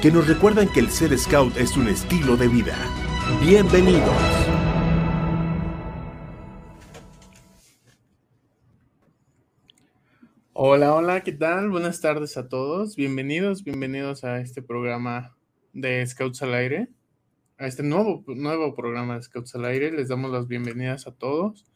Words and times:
que 0.00 0.10
nos 0.10 0.26
recuerdan 0.26 0.66
que 0.72 0.80
el 0.80 0.88
ser 0.88 1.16
scout 1.18 1.54
es 1.58 1.76
un 1.76 1.86
estilo 1.86 2.34
de 2.34 2.48
vida. 2.48 2.74
Bienvenidos. 3.42 4.08
Hola, 10.54 10.94
hola, 10.94 11.20
¿qué 11.20 11.32
tal? 11.32 11.68
Buenas 11.68 12.00
tardes 12.00 12.38
a 12.38 12.48
todos. 12.48 12.96
Bienvenidos, 12.96 13.62
bienvenidos 13.62 14.24
a 14.24 14.40
este 14.40 14.62
programa 14.62 15.36
de 15.74 16.06
Scouts 16.06 16.42
al 16.42 16.54
Aire, 16.54 16.88
a 17.58 17.66
este 17.66 17.82
nuevo, 17.82 18.24
nuevo 18.26 18.74
programa 18.74 19.16
de 19.16 19.22
Scouts 19.22 19.54
al 19.54 19.66
Aire. 19.66 19.92
Les 19.92 20.08
damos 20.08 20.30
las 20.30 20.48
bienvenidas 20.48 21.06
a 21.06 21.12
todos. 21.12 21.66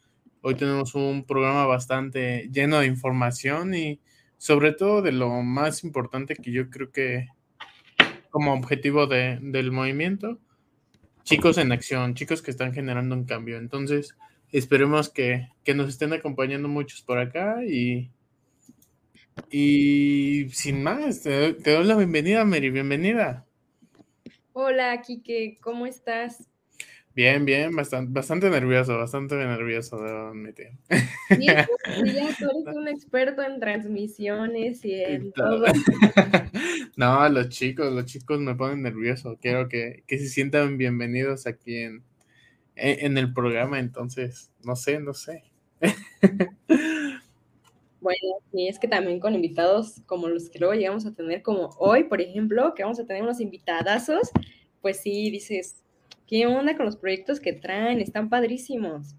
Hoy 0.41 0.55
tenemos 0.55 0.95
un 0.95 1.27
programa 1.27 1.67
bastante 1.67 2.49
lleno 2.51 2.79
de 2.79 2.87
información 2.87 3.75
y 3.75 4.01
sobre 4.37 4.71
todo 4.71 5.03
de 5.03 5.11
lo 5.11 5.29
más 5.43 5.83
importante 5.83 6.35
que 6.35 6.51
yo 6.51 6.71
creo 6.71 6.91
que 6.91 7.27
como 8.35 8.51
objetivo 8.51 9.07
de, 9.07 9.39
del 9.41 9.71
movimiento, 9.71 10.39
chicos 11.23 11.57
en 11.57 11.71
acción, 11.71 12.15
chicos 12.15 12.41
que 12.41 12.51
están 12.51 12.73
generando 12.73 13.15
un 13.15 13.23
cambio. 13.23 13.57
Entonces, 13.57 14.17
esperemos 14.51 15.07
que, 15.07 15.47
que 15.63 15.73
nos 15.73 15.87
estén 15.87 16.11
acompañando 16.11 16.67
muchos 16.67 17.01
por 17.01 17.17
acá 17.17 17.63
y 17.63 18.11
y 19.49 20.49
sin 20.49 20.83
más, 20.83 21.23
te, 21.23 21.53
doy 21.53 21.85
la 21.85 21.95
bienvenida, 21.95 22.43
Mary, 22.43 22.71
bienvenida. 22.71 23.45
Hola, 24.51 25.01
Kike, 25.01 25.57
¿cómo 25.61 25.85
estás? 25.85 26.49
Bien, 27.15 27.45
bien, 27.45 27.73
bastante, 27.73 28.11
bastante 28.11 28.49
nervioso, 28.49 28.97
bastante 28.97 29.35
nervioso, 29.35 30.03
debo 30.03 30.27
admitir. 30.27 30.71
Sí, 31.29 31.45
ya 31.45 31.65
tú 32.39 32.49
eres 32.49 32.75
un 32.75 32.89
experto 32.89 33.41
en 33.41 33.61
transmisiones 33.61 34.83
y 34.83 34.95
en 34.95 35.31
todo. 35.31 35.63
No, 36.97 37.27
los 37.29 37.49
chicos, 37.49 37.91
los 37.91 38.05
chicos 38.05 38.39
me 38.39 38.55
ponen 38.55 38.81
nervioso. 38.81 39.37
Quiero 39.41 39.67
que, 39.69 40.03
que 40.07 40.17
se 40.17 40.27
sientan 40.27 40.77
bienvenidos 40.77 41.47
aquí 41.47 41.77
en, 41.77 42.03
en 42.75 43.17
el 43.17 43.33
programa, 43.33 43.79
entonces, 43.79 44.51
no 44.63 44.75
sé, 44.75 44.99
no 44.99 45.13
sé. 45.13 45.43
Bueno, 48.01 48.35
y 48.53 48.67
es 48.67 48.77
que 48.77 48.87
también 48.87 49.19
con 49.19 49.33
invitados 49.33 49.99
como 50.05 50.27
los 50.27 50.51
que 50.51 50.59
luego 50.59 50.75
llegamos 50.75 51.07
a 51.07 51.15
tener, 51.15 51.41
como 51.41 51.69
hoy, 51.79 52.03
por 52.03 52.21
ejemplo, 52.21 52.75
que 52.75 52.83
vamos 52.83 52.99
a 52.99 53.05
tener 53.07 53.23
unos 53.23 53.41
invitadazos, 53.41 54.29
pues 54.79 54.99
sí, 54.99 55.31
dices, 55.31 55.83
¿qué 56.27 56.47
onda 56.47 56.75
con 56.75 56.85
los 56.85 56.97
proyectos 56.97 57.39
que 57.39 57.53
traen? 57.53 57.99
Están 57.99 58.29
padrísimos. 58.29 59.15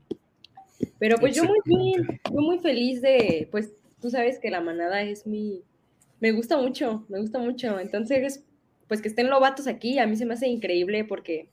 Pero 0.98 1.16
pues 1.18 1.34
yo 1.34 1.44
muy 1.44 1.58
bien, 1.64 2.20
yo 2.32 2.40
muy 2.40 2.58
feliz 2.58 3.00
de, 3.02 3.48
pues 3.50 3.72
tú 4.00 4.10
sabes 4.10 4.38
que 4.38 4.50
la 4.50 4.60
manada 4.60 5.02
es 5.02 5.26
mi, 5.26 5.62
me 6.20 6.32
gusta 6.32 6.56
mucho, 6.56 7.04
me 7.08 7.20
gusta 7.20 7.38
mucho. 7.38 7.78
Entonces, 7.78 8.44
pues 8.88 9.02
que 9.02 9.08
estén 9.08 9.30
lobatos 9.30 9.66
aquí, 9.66 9.98
a 9.98 10.06
mí 10.06 10.16
se 10.16 10.26
me 10.26 10.34
hace 10.34 10.48
increíble 10.48 11.04
porque 11.04 11.48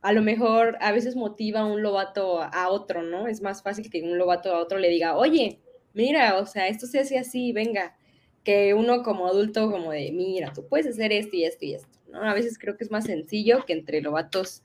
a 0.00 0.12
lo 0.12 0.22
mejor 0.22 0.76
a 0.80 0.92
veces 0.92 1.16
motiva 1.16 1.64
un 1.64 1.82
lobato 1.82 2.42
a 2.42 2.68
otro, 2.68 3.02
¿no? 3.02 3.26
Es 3.26 3.42
más 3.42 3.62
fácil 3.62 3.90
que 3.90 4.02
un 4.02 4.16
lobato 4.16 4.54
a 4.54 4.60
otro 4.60 4.78
le 4.78 4.88
diga, 4.88 5.16
oye, 5.16 5.58
mira, 5.92 6.38
o 6.38 6.46
sea, 6.46 6.68
esto 6.68 6.86
se 6.86 7.00
hace 7.00 7.18
así, 7.18 7.52
venga, 7.52 7.96
que 8.44 8.74
uno 8.74 9.02
como 9.02 9.26
adulto 9.26 9.70
como 9.70 9.90
de, 9.90 10.12
mira, 10.12 10.52
tú 10.52 10.66
puedes 10.68 10.86
hacer 10.86 11.12
esto 11.12 11.36
y 11.36 11.44
esto 11.44 11.64
y 11.64 11.74
esto, 11.74 11.98
¿no? 12.10 12.22
A 12.22 12.34
veces 12.34 12.58
creo 12.58 12.76
que 12.76 12.84
es 12.84 12.90
más 12.90 13.04
sencillo 13.04 13.64
que 13.66 13.72
entre 13.72 14.00
lobatos 14.00 14.62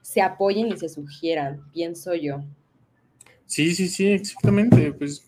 se 0.00 0.20
apoyen 0.20 0.68
y 0.68 0.76
se 0.76 0.88
sugieran, 0.88 1.70
pienso 1.72 2.14
yo. 2.14 2.44
Sí, 3.46 3.74
sí, 3.74 3.88
sí, 3.88 4.08
exactamente, 4.08 4.92
pues, 4.92 5.24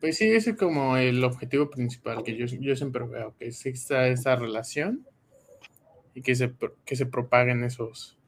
pues 0.00 0.18
sí, 0.18 0.26
ese 0.26 0.50
es 0.50 0.56
como 0.56 0.96
el 0.96 1.22
objetivo 1.24 1.70
principal 1.70 2.22
que 2.22 2.36
yo, 2.36 2.46
yo 2.46 2.76
siempre 2.76 3.04
veo, 3.04 3.34
que 3.38 3.48
exista 3.48 4.08
esa 4.08 4.36
relación 4.36 5.06
y 6.14 6.22
que 6.22 6.34
se, 6.34 6.52
que 6.84 6.96
se 6.96 7.06
propaguen 7.06 7.64
esos, 7.64 8.18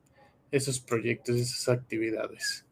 esos 0.50 0.80
proyectos, 0.80 1.36
esas 1.36 1.68
actividades. 1.68 2.64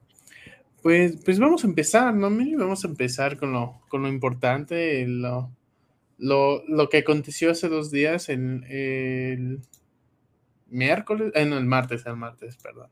Pues, 0.82 1.16
pues 1.24 1.38
vamos 1.38 1.64
a 1.64 1.68
empezar, 1.68 2.14
¿no, 2.14 2.28
Miri? 2.28 2.56
Vamos 2.56 2.84
a 2.84 2.88
empezar 2.88 3.36
con 3.36 3.52
lo, 3.52 3.80
con 3.88 4.02
lo 4.02 4.08
importante, 4.08 5.06
lo, 5.06 5.50
lo, 6.18 6.64
lo, 6.66 6.88
que 6.88 6.98
aconteció 6.98 7.50
hace 7.52 7.68
dos 7.68 7.90
días 7.90 8.28
en 8.28 8.64
el 8.68 9.60
miércoles, 10.72 11.32
eh, 11.34 11.44
no, 11.44 11.58
el 11.58 11.66
martes, 11.66 12.04
el 12.06 12.16
martes, 12.16 12.56
perdón. 12.56 12.88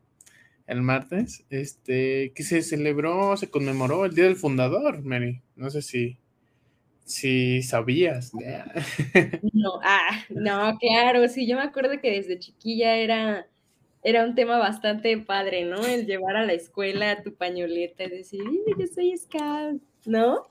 El 0.66 0.82
martes, 0.82 1.44
este, 1.50 2.32
que 2.34 2.42
se 2.44 2.62
celebró, 2.62 3.36
se 3.36 3.50
conmemoró 3.50 4.04
el 4.04 4.14
Día 4.14 4.24
del 4.24 4.36
Fundador, 4.36 5.02
Mary. 5.02 5.42
No 5.56 5.68
sé 5.70 5.82
si, 5.82 6.18
si 7.04 7.62
sabías. 7.62 8.32
No, 9.52 9.80
ah, 9.82 10.24
no, 10.30 10.78
claro, 10.78 11.26
sí, 11.28 11.48
yo 11.48 11.56
me 11.56 11.62
acuerdo 11.62 12.00
que 12.00 12.12
desde 12.12 12.38
chiquilla 12.38 12.96
era 12.96 13.46
era 14.02 14.24
un 14.24 14.34
tema 14.34 14.58
bastante 14.58 15.16
padre, 15.18 15.64
¿no? 15.64 15.84
El 15.84 16.06
llevar 16.06 16.36
a 16.36 16.46
la 16.46 16.54
escuela 16.54 17.22
tu 17.22 17.34
pañoleta 17.34 18.04
y 18.04 18.10
decir, 18.10 18.42
yo 18.78 18.86
soy 18.86 19.16
scout, 19.16 19.82
¿no? 20.06 20.46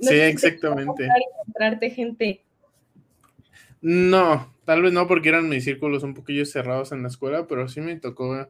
sí, 0.00 0.14
exactamente. 0.14 1.04
Encontrarte 1.04 1.90
gente. 1.90 2.44
No, 3.88 4.52
tal 4.64 4.82
vez 4.82 4.92
no 4.92 5.06
porque 5.06 5.28
eran 5.28 5.48
mis 5.48 5.62
círculos 5.62 6.02
un 6.02 6.12
poquillo 6.12 6.44
cerrados 6.44 6.90
en 6.90 7.02
la 7.02 7.08
escuela, 7.08 7.46
pero 7.46 7.68
sí 7.68 7.80
me 7.80 7.94
tocó 7.94 8.48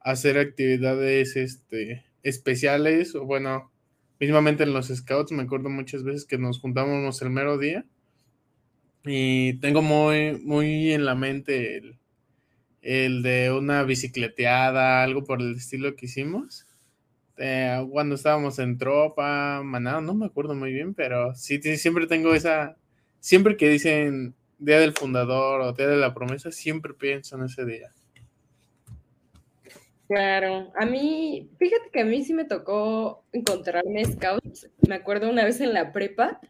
hacer 0.00 0.38
actividades 0.38 1.34
este, 1.36 2.04
especiales, 2.22 3.14
o 3.14 3.24
bueno, 3.24 3.72
mismamente 4.20 4.64
en 4.64 4.74
los 4.74 4.88
scouts, 4.88 5.32
me 5.32 5.44
acuerdo 5.44 5.70
muchas 5.70 6.04
veces 6.04 6.26
que 6.26 6.36
nos 6.36 6.60
juntábamos 6.60 7.22
el 7.22 7.30
mero 7.30 7.56
día 7.56 7.86
y 9.06 9.54
tengo 9.60 9.80
muy, 9.80 10.38
muy 10.44 10.92
en 10.92 11.06
la 11.06 11.14
mente 11.14 11.80
el, 12.82 13.22
de 13.22 13.52
una 13.52 13.82
bicicleteada, 13.82 15.02
algo 15.02 15.24
por 15.24 15.40
el 15.40 15.54
estilo 15.54 15.96
que 15.96 16.04
hicimos. 16.04 16.66
Eh, 17.38 17.82
cuando 17.90 18.16
estábamos 18.16 18.58
en 18.58 18.76
tropa, 18.76 19.62
manado, 19.64 20.02
no 20.02 20.12
me 20.12 20.26
acuerdo 20.26 20.54
muy 20.54 20.74
bien, 20.74 20.92
pero 20.92 21.34
sí, 21.34 21.62
siempre 21.78 22.06
tengo 22.06 22.34
esa, 22.34 22.76
siempre 23.20 23.56
que 23.56 23.70
dicen 23.70 24.34
Día 24.58 24.80
del 24.80 24.92
Fundador 24.92 25.60
o 25.60 25.72
Día 25.72 25.88
de 25.88 25.96
la 25.96 26.14
Promesa, 26.14 26.50
siempre 26.50 26.94
pienso 26.94 27.36
en 27.36 27.44
ese 27.44 27.64
día. 27.64 27.92
Claro, 30.08 30.72
a 30.76 30.86
mí, 30.86 31.50
fíjate 31.58 31.90
que 31.92 32.00
a 32.00 32.04
mí 32.04 32.22
sí 32.22 32.32
me 32.32 32.44
tocó 32.44 33.24
encontrarme 33.32 34.04
scouts. 34.04 34.70
Me 34.86 34.94
acuerdo 34.94 35.28
una 35.28 35.44
vez 35.44 35.60
en 35.60 35.72
la 35.72 35.92
prepa 35.92 36.40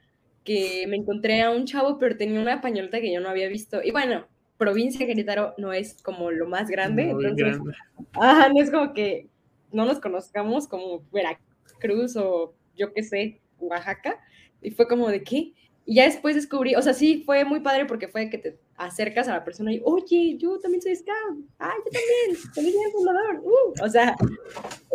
que 0.44 0.86
me 0.88 0.96
encontré 0.96 1.42
a 1.42 1.50
un 1.50 1.64
chavo, 1.64 1.98
pero 1.98 2.16
tenía 2.16 2.40
una 2.40 2.60
pañoleta 2.60 3.00
que 3.00 3.12
yo 3.12 3.20
no 3.20 3.30
había 3.30 3.48
visto. 3.48 3.82
Y 3.82 3.92
bueno, 3.92 4.26
provincia 4.58 5.00
de 5.00 5.06
Querétaro 5.06 5.54
no 5.56 5.72
es 5.72 6.02
como 6.02 6.30
lo 6.30 6.46
más 6.46 6.68
grande. 6.68 7.10
entonces, 7.10 7.58
no 7.58 8.62
es 8.62 8.70
como 8.70 8.92
que 8.92 9.28
no 9.72 9.86
nos 9.86 10.00
conozcamos 10.00 10.68
como 10.68 11.02
Veracruz 11.10 12.16
o 12.16 12.54
yo 12.76 12.92
qué 12.92 13.02
sé, 13.02 13.40
Oaxaca. 13.58 14.20
Y 14.60 14.70
fue 14.70 14.86
como 14.86 15.08
de 15.08 15.22
qué. 15.22 15.52
Y 15.86 15.94
ya 15.94 16.04
después 16.04 16.34
descubrí, 16.34 16.74
o 16.74 16.82
sea, 16.82 16.92
sí 16.92 17.22
fue 17.24 17.44
muy 17.44 17.60
padre 17.60 17.86
porque 17.86 18.08
fue 18.08 18.28
que 18.28 18.38
te 18.38 18.58
acercas 18.76 19.28
a 19.28 19.34
la 19.34 19.44
persona 19.44 19.72
y, 19.72 19.80
oye, 19.84 20.36
yo 20.36 20.58
también 20.58 20.82
soy 20.82 20.96
scout. 20.96 21.46
Ah, 21.58 21.72
yo 21.78 21.90
también, 21.90 22.44
también 22.54 22.74
soy 22.74 22.92
fundador. 22.92 23.40
Uh, 23.44 23.84
o 23.84 23.88
sea, 23.88 24.16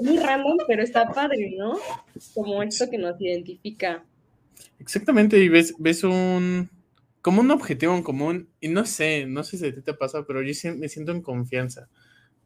muy 0.01 0.17
random, 0.17 0.57
pero 0.67 0.83
está 0.83 1.07
padre, 1.07 1.55
¿no? 1.57 1.79
Como 2.33 2.61
esto 2.61 2.89
que 2.89 2.97
nos 2.97 3.19
identifica. 3.21 4.03
Exactamente, 4.79 5.39
y 5.39 5.47
ves, 5.47 5.73
ves 5.79 6.03
un, 6.03 6.69
como 7.21 7.41
un 7.41 7.51
objetivo 7.51 7.95
en 7.95 8.03
común, 8.03 8.49
y 8.59 8.67
no 8.67 8.85
sé, 8.85 9.25
no 9.25 9.44
sé 9.44 9.57
si 9.57 9.67
a 9.67 9.73
ti 9.73 9.81
te 9.81 9.94
pasa, 9.94 10.25
pero 10.27 10.41
yo 10.41 10.53
me 10.75 10.89
siento 10.89 11.11
en 11.11 11.21
confianza 11.21 11.87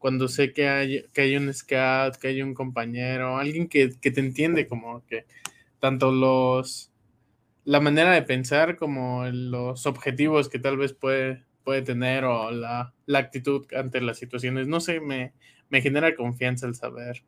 cuando 0.05 0.27
sé 0.27 0.53
que 0.53 0.67
hay, 0.67 1.05
que 1.13 1.21
hay 1.21 1.35
un 1.35 1.51
scout, 1.51 2.17
que 2.17 2.27
hay 2.27 2.43
un 2.43 2.53
compañero, 2.53 3.37
alguien 3.37 3.67
que, 3.67 3.87
te 3.87 4.19
entiende 4.19 4.67
como 4.67 5.03
que 5.07 5.25
tanto 5.79 6.11
los 6.11 6.91
la 7.65 7.79
manera 7.81 8.11
de 8.13 8.21
pensar 8.21 8.77
como 8.77 9.25
los 9.25 9.85
objetivos 9.87 10.49
que 10.49 10.59
tal 10.59 10.77
vez 10.77 10.93
puede, 10.93 11.43
puede 11.63 11.81
tener 11.81 12.23
o 12.23 12.51
la, 12.51 12.93
actitud 13.13 13.65
ante 13.75 14.01
las 14.01 14.19
situaciones, 14.19 14.67
no 14.67 14.79
sé, 14.79 14.99
me, 15.01 15.33
me 15.69 15.81
genera 15.81 16.15
confianza 16.15 16.67
el 16.67 16.75
saber 16.75 17.23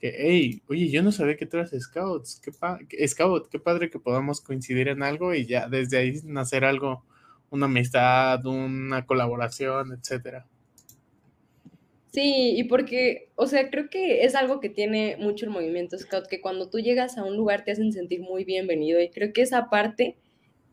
que, 0.00 0.14
hey, 0.18 0.62
oye, 0.68 0.90
yo 0.90 1.02
no 1.02 1.12
sabía 1.12 1.36
que 1.36 1.46
tú 1.46 1.58
eras 1.58 1.74
scouts, 1.78 2.40
qué 2.88 3.08
scout, 3.08 3.48
qué 3.48 3.58
padre 3.58 3.90
que 3.90 3.98
podamos 3.98 4.40
coincidir 4.40 4.88
en 4.88 5.02
algo 5.02 5.34
y 5.34 5.46
ya 5.46 5.68
desde 5.68 5.98
ahí 5.98 6.20
nacer 6.24 6.64
algo, 6.64 7.04
una 7.50 7.66
amistad, 7.66 8.44
una 8.46 9.06
colaboración, 9.06 9.92
etcétera. 9.92 10.46
Sí, 12.14 12.54
y 12.56 12.62
porque, 12.64 13.32
o 13.34 13.48
sea, 13.48 13.70
creo 13.70 13.90
que 13.90 14.24
es 14.24 14.36
algo 14.36 14.60
que 14.60 14.68
tiene 14.68 15.16
mucho 15.18 15.46
el 15.46 15.50
movimiento 15.50 15.98
Scout, 15.98 16.28
que 16.28 16.40
cuando 16.40 16.70
tú 16.70 16.78
llegas 16.78 17.18
a 17.18 17.24
un 17.24 17.36
lugar 17.36 17.64
te 17.64 17.72
hacen 17.72 17.92
sentir 17.92 18.20
muy 18.20 18.44
bienvenido 18.44 19.00
y 19.00 19.10
creo 19.10 19.32
que 19.32 19.42
esa 19.42 19.68
parte 19.68 20.16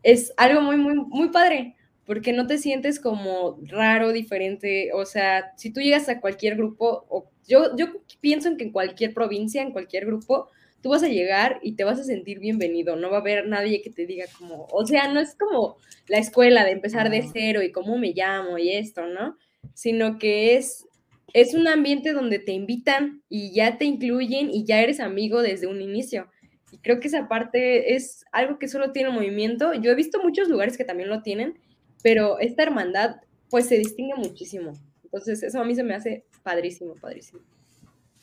es 0.04 0.34
algo 0.38 0.62
muy, 0.62 0.78
muy, 0.78 0.94
muy 0.94 1.30
padre, 1.30 1.76
porque 2.06 2.32
no 2.32 2.46
te 2.46 2.60
sientes 2.60 3.00
como 3.00 3.58
raro, 3.64 4.12
diferente, 4.14 4.92
o 4.94 5.04
sea, 5.08 5.54
si 5.58 5.74
tú 5.74 5.82
llegas 5.82 6.10
a 6.10 6.22
cualquier 6.22 6.58
grupo, 6.58 7.06
o 7.10 7.32
yo, 7.48 7.76
yo 7.76 7.88
pienso 8.20 8.48
en 8.48 8.58
que 8.58 8.66
en 8.66 8.72
cualquier 8.72 9.12
provincia, 9.16 9.64
en 9.64 9.72
cualquier 9.72 10.06
grupo, 10.06 10.48
tú 10.84 10.90
vas 10.90 11.02
a 11.02 11.08
llegar 11.08 11.60
y 11.64 11.72
te 11.72 11.86
vas 11.86 12.00
a 12.00 12.04
sentir 12.04 12.38
bienvenido, 12.38 12.96
no 12.98 13.10
va 13.10 13.18
a 13.18 13.22
haber 13.22 13.48
nadie 13.48 13.82
que 13.82 13.90
te 13.90 14.06
diga 14.06 14.26
como, 14.38 14.68
o 14.72 14.86
sea, 14.86 15.12
no 15.12 15.20
es 15.20 15.34
como 15.34 15.78
la 16.08 16.20
escuela 16.20 16.64
de 16.66 16.72
empezar 16.72 17.10
de 17.10 17.28
cero 17.34 17.64
y 17.64 17.72
cómo 17.72 17.98
me 17.98 18.14
llamo 18.14 18.60
y 18.60 18.70
esto, 18.74 19.08
¿no? 19.08 19.38
Sino 19.74 20.20
que 20.20 20.58
es 20.58 20.86
es 21.34 21.54
un 21.54 21.68
ambiente 21.68 22.14
donde 22.14 22.40
te 22.40 22.52
invitan 22.52 23.22
y 23.30 23.54
ya 23.54 23.78
te 23.78 23.86
incluyen 23.86 24.50
y 24.50 24.66
ya 24.66 24.82
eres 24.82 25.00
amigo 25.00 25.42
desde 25.42 25.68
un 25.68 25.82
inicio. 25.82 26.28
Y 26.72 26.78
creo 26.78 27.00
que 27.00 27.08
esa 27.08 27.28
parte 27.28 27.96
es 27.96 28.26
algo 28.32 28.60
que 28.60 28.68
solo 28.68 28.92
tiene 28.92 29.10
movimiento. 29.10 29.74
Yo 29.74 29.92
he 29.92 29.96
visto 29.96 30.22
muchos 30.22 30.48
lugares 30.48 30.78
que 30.78 30.86
también 30.86 31.10
lo 31.10 31.22
tienen, 31.22 31.60
pero 32.02 32.40
esta 32.40 32.64
hermandad 32.64 33.18
pues 33.50 33.68
se 33.68 33.78
distingue 33.78 34.16
muchísimo. 34.16 34.74
Entonces 35.04 35.44
eso 35.44 35.60
a 35.60 35.66
mí 35.66 35.76
se 35.76 35.84
me 35.84 35.94
hace 35.94 36.26
padrísimo, 36.44 36.96
padrísimo. 36.96 37.42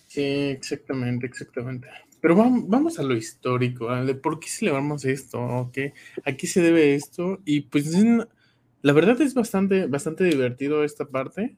Sí, 0.07 0.23
exactamente, 0.23 1.27
exactamente. 1.27 1.87
Pero 2.21 2.35
vamos, 2.35 2.99
a 2.99 3.03
lo 3.03 3.15
histórico, 3.15 3.89
por 4.23 4.41
qué 4.41 4.49
celebramos 4.49 5.05
esto, 5.05 5.71
¿Qué, 5.73 5.93
a 6.25 6.33
qué 6.33 6.47
se 6.47 6.61
debe 6.61 6.95
esto. 6.95 7.41
Y 7.45 7.61
pues 7.61 7.95
la 8.83 8.93
verdad 8.93 9.21
es 9.21 9.35
bastante, 9.35 9.87
bastante 9.87 10.25
divertido 10.25 10.83
esta 10.83 11.05
parte. 11.05 11.57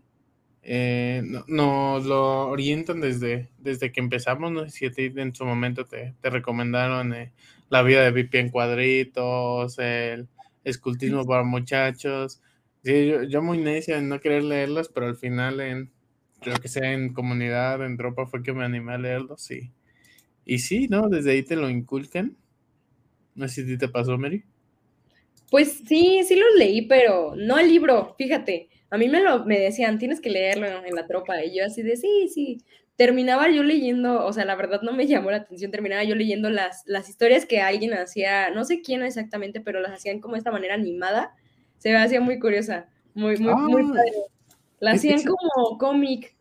Eh, 0.62 1.22
nos 1.46 2.04
lo 2.04 2.48
orientan 2.48 3.00
desde, 3.00 3.48
desde 3.58 3.92
que 3.92 4.00
empezamos. 4.00 4.52
No 4.52 4.68
si 4.68 4.90
ti 4.90 5.12
en 5.16 5.34
su 5.34 5.44
momento 5.44 5.86
te, 5.86 6.14
recomendaron 6.22 7.14
eh, 7.14 7.32
la 7.68 7.82
vida 7.82 8.02
de 8.02 8.10
Vipi 8.10 8.38
en 8.38 8.50
cuadritos, 8.50 9.78
el 9.78 10.28
escultismo 10.64 11.24
para 11.24 11.42
muchachos. 11.42 12.40
yo, 12.82 13.42
muy 13.42 13.58
necia 13.58 13.98
en 13.98 14.08
no 14.08 14.20
querer 14.20 14.44
leerlos, 14.44 14.88
pero 14.88 15.06
al 15.06 15.16
final 15.16 15.60
en, 15.60 15.90
creo 16.40 16.56
que 16.56 16.68
sea 16.68 16.92
en 16.92 17.12
comunidad, 17.12 17.84
en 17.84 17.96
tropa, 17.96 18.26
fue 18.26 18.42
que 18.42 18.52
me 18.52 18.64
animé 18.64 18.94
a 18.94 18.98
leerlos. 18.98 19.42
Sí. 19.42 19.72
Y 20.44 20.58
sí, 20.58 20.88
¿no? 20.88 21.08
Desde 21.08 21.32
ahí 21.32 21.42
te 21.42 21.56
lo 21.56 21.70
inculcan. 21.70 22.36
No 23.34 23.48
sé 23.48 23.64
si 23.66 23.78
te 23.78 23.88
pasó, 23.88 24.18
Mary. 24.18 24.44
Pues 25.50 25.82
sí, 25.86 26.20
sí 26.26 26.36
los 26.36 26.54
leí, 26.56 26.82
pero 26.82 27.34
no 27.36 27.58
el 27.58 27.68
libro, 27.68 28.14
fíjate. 28.16 28.68
A 28.90 28.98
mí 28.98 29.08
me, 29.08 29.20
lo, 29.20 29.44
me 29.44 29.58
decían, 29.58 29.98
tienes 29.98 30.20
que 30.20 30.30
leerlo 30.30 30.66
en 30.66 30.94
la 30.94 31.06
tropa. 31.06 31.42
Y 31.44 31.56
yo 31.56 31.64
así 31.64 31.82
de, 31.82 31.96
sí, 31.96 32.28
sí. 32.28 32.58
Terminaba 32.96 33.48
yo 33.48 33.62
leyendo, 33.62 34.26
o 34.26 34.32
sea, 34.32 34.44
la 34.44 34.56
verdad 34.56 34.82
no 34.82 34.92
me 34.92 35.06
llamó 35.06 35.30
la 35.30 35.38
atención, 35.38 35.70
terminaba 35.70 36.04
yo 36.04 36.14
leyendo 36.14 36.50
las, 36.50 36.82
las 36.86 37.08
historias 37.08 37.46
que 37.46 37.60
alguien 37.60 37.94
hacía, 37.94 38.50
no 38.50 38.64
sé 38.64 38.82
quién 38.82 39.02
exactamente, 39.02 39.60
pero 39.60 39.80
las 39.80 39.92
hacían 39.92 40.20
como 40.20 40.34
de 40.34 40.38
esta 40.38 40.50
manera 40.50 40.74
animada. 40.74 41.34
Se 41.78 41.90
me 41.90 41.96
hacía 41.96 42.20
muy 42.20 42.38
curiosa, 42.38 42.88
muy, 43.14 43.36
muy, 43.38 43.54
muy 43.54 43.82
ah, 43.82 43.94
padre. 43.94 44.12
La 44.80 44.92
hacían 44.92 45.22
como 45.22 45.78
cómic. 45.78 46.34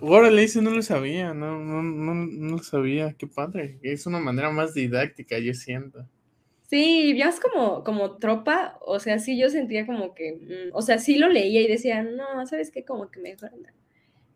Órale, 0.00 0.42
eso 0.42 0.62
no 0.62 0.70
lo 0.70 0.82
sabía, 0.82 1.34
no, 1.34 1.58
no, 1.58 1.82
no, 1.82 2.14
no 2.14 2.56
lo 2.56 2.62
sabía, 2.62 3.14
qué 3.18 3.26
padre. 3.26 3.78
Es 3.82 4.06
una 4.06 4.18
manera 4.18 4.50
más 4.50 4.74
didáctica, 4.74 5.38
yo 5.38 5.54
siento. 5.54 6.06
Sí, 6.70 7.16
ya 7.16 7.30
como, 7.42 7.82
como 7.82 8.18
tropa, 8.18 8.78
o 8.82 9.00
sea, 9.00 9.18
sí 9.18 9.36
yo 9.36 9.48
sentía 9.50 9.86
como 9.86 10.14
que, 10.14 10.34
mm, 10.70 10.70
o 10.76 10.82
sea, 10.82 10.98
sí 10.98 11.16
lo 11.18 11.28
leía 11.28 11.60
y 11.62 11.66
decía, 11.66 12.02
no, 12.04 12.46
¿sabes 12.46 12.70
qué? 12.70 12.84
Como 12.84 13.10
que 13.10 13.18
mejor. 13.18 13.50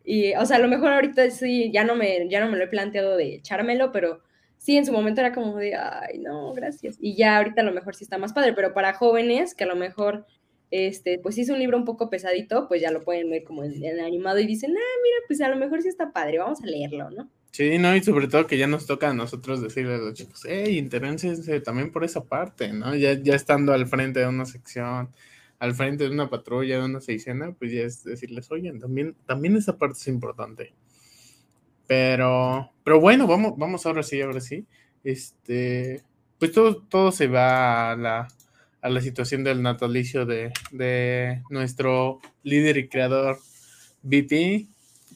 Y, 0.03 0.33
o 0.35 0.45
sea, 0.45 0.57
a 0.57 0.59
lo 0.59 0.67
mejor 0.67 0.93
ahorita 0.93 1.29
sí, 1.31 1.71
ya 1.73 1.83
no 1.85 1.95
me, 1.95 2.29
ya 2.29 2.41
no 2.41 2.51
me 2.51 2.57
lo 2.57 2.65
he 2.65 2.67
planteado 2.67 3.17
de 3.17 3.35
echármelo, 3.35 3.91
pero 3.93 4.21
sí, 4.57 4.77
en 4.77 4.85
su 4.85 4.91
momento 4.93 5.21
era 5.21 5.33
como 5.33 5.57
de, 5.57 5.75
ay, 5.75 6.19
no, 6.19 6.53
gracias. 6.53 6.97
Y 7.01 7.15
ya 7.17 7.37
ahorita 7.37 7.61
a 7.61 7.65
lo 7.65 7.73
mejor 7.73 7.95
sí 7.95 8.03
está 8.05 8.17
más 8.19 8.33
padre, 8.33 8.53
pero 8.53 8.73
para 8.73 8.93
jóvenes 8.93 9.55
que 9.55 9.63
a 9.65 9.67
lo 9.67 9.75
mejor, 9.77 10.25
este, 10.71 11.19
pues 11.19 11.35
sí 11.35 11.41
es 11.41 11.49
un 11.49 11.59
libro 11.59 11.77
un 11.77 11.85
poco 11.85 12.09
pesadito, 12.09 12.67
pues 12.67 12.81
ya 12.81 12.91
lo 12.91 13.03
pueden 13.03 13.29
ver 13.31 13.43
como 13.45 13.63
en, 13.63 13.83
en 13.85 13.99
animado 14.01 14.39
y 14.39 14.47
dicen, 14.47 14.71
ah, 14.77 14.99
mira, 15.03 15.17
pues 15.27 15.41
a 15.41 15.49
lo 15.49 15.57
mejor 15.57 15.81
sí 15.81 15.89
está 15.89 16.11
padre, 16.13 16.39
vamos 16.39 16.61
a 16.63 16.67
leerlo, 16.67 17.11
¿no? 17.11 17.29
Sí, 17.55 17.77
no, 17.79 17.95
y 17.95 18.03
sobre 18.03 18.27
todo 18.27 18.47
que 18.47 18.57
ya 18.57 18.67
nos 18.67 18.85
toca 18.85 19.11
a 19.11 19.13
nosotros 19.13 19.61
decirle 19.61 19.95
a 19.95 19.97
los 19.99 20.13
chicos, 20.13 20.41
hey, 20.45 20.77
interénse 20.77 21.61
también 21.61 21.89
por 21.89 22.03
esa 22.03 22.25
parte, 22.25 22.73
¿no? 22.73 22.93
Ya, 22.95 23.13
ya 23.13 23.33
estando 23.33 23.71
al 23.71 23.87
frente 23.87 24.19
de 24.19 24.27
una 24.27 24.43
sección, 24.43 25.07
al 25.59 25.73
frente 25.73 26.03
de 26.03 26.09
una 26.09 26.29
patrulla, 26.29 26.79
de 26.79 26.83
una 26.83 26.99
seisena, 26.99 27.53
pues 27.53 27.71
ya 27.71 27.83
es 27.83 28.03
decirles, 28.03 28.51
oye, 28.51 28.73
también, 28.73 29.15
también 29.25 29.55
esa 29.55 29.77
parte 29.77 29.97
es 29.97 30.07
importante. 30.09 30.73
Pero, 31.87 32.73
pero 32.83 32.99
bueno, 32.99 33.25
vamos, 33.25 33.53
vamos 33.55 33.85
ahora 33.85 34.03
sí, 34.03 34.19
ahora 34.21 34.41
sí. 34.41 34.65
Este, 35.05 36.03
pues 36.37 36.51
todo, 36.51 36.83
todo 36.89 37.13
se 37.13 37.27
va 37.27 37.91
a 37.91 37.95
la, 37.95 38.27
a 38.81 38.89
la 38.89 38.99
situación 38.99 39.45
del 39.45 39.61
natalicio 39.61 40.25
de, 40.25 40.51
de 40.71 41.41
nuestro 41.49 42.19
líder 42.43 42.75
y 42.75 42.89
creador, 42.89 43.39
BT, 44.03 44.67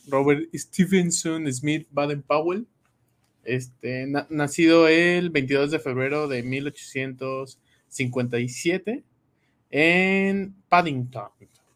Robert 0.09 0.49
Stevenson 0.53 1.51
Smith 1.53 1.87
Baden 1.91 2.21
Powell, 2.21 2.65
este, 3.43 4.07
nacido 4.29 4.87
el 4.87 5.29
22 5.29 5.71
de 5.71 5.79
febrero 5.79 6.27
de 6.27 6.43
1857 6.43 9.03
en 9.71 10.55
Paddington, 10.67 11.29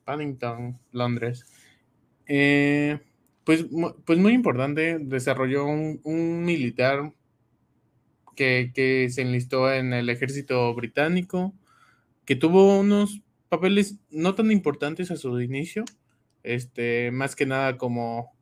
Paddington, 0.06 0.77
Londres. 0.91 1.45
Eh, 2.27 3.00
pues, 3.44 3.65
pues 4.06 4.19
muy 4.19 4.33
importante, 4.33 5.00
desarrolló 5.00 5.65
un, 5.65 6.45
militar 6.45 7.12
que, 8.35 8.71
que, 8.74 9.09
se 9.09 9.21
enlistó 9.21 9.71
en 9.71 9.94
el 9.94 10.09
ejército 10.09 10.74
británico, 10.74 11.53
que 12.25 12.35
tuvo 12.35 12.80
unos 12.80 13.21
papeles 13.50 13.97
no 14.09 14.35
tan 14.35 14.51
importantes 14.51 15.12
a 15.12 15.18
su 15.18 15.39
inicio, 15.41 15.85
este, 16.44 17.12
más 17.12 17.36
que 17.36 17.45
nada 17.45 17.78
como, 17.78 18.34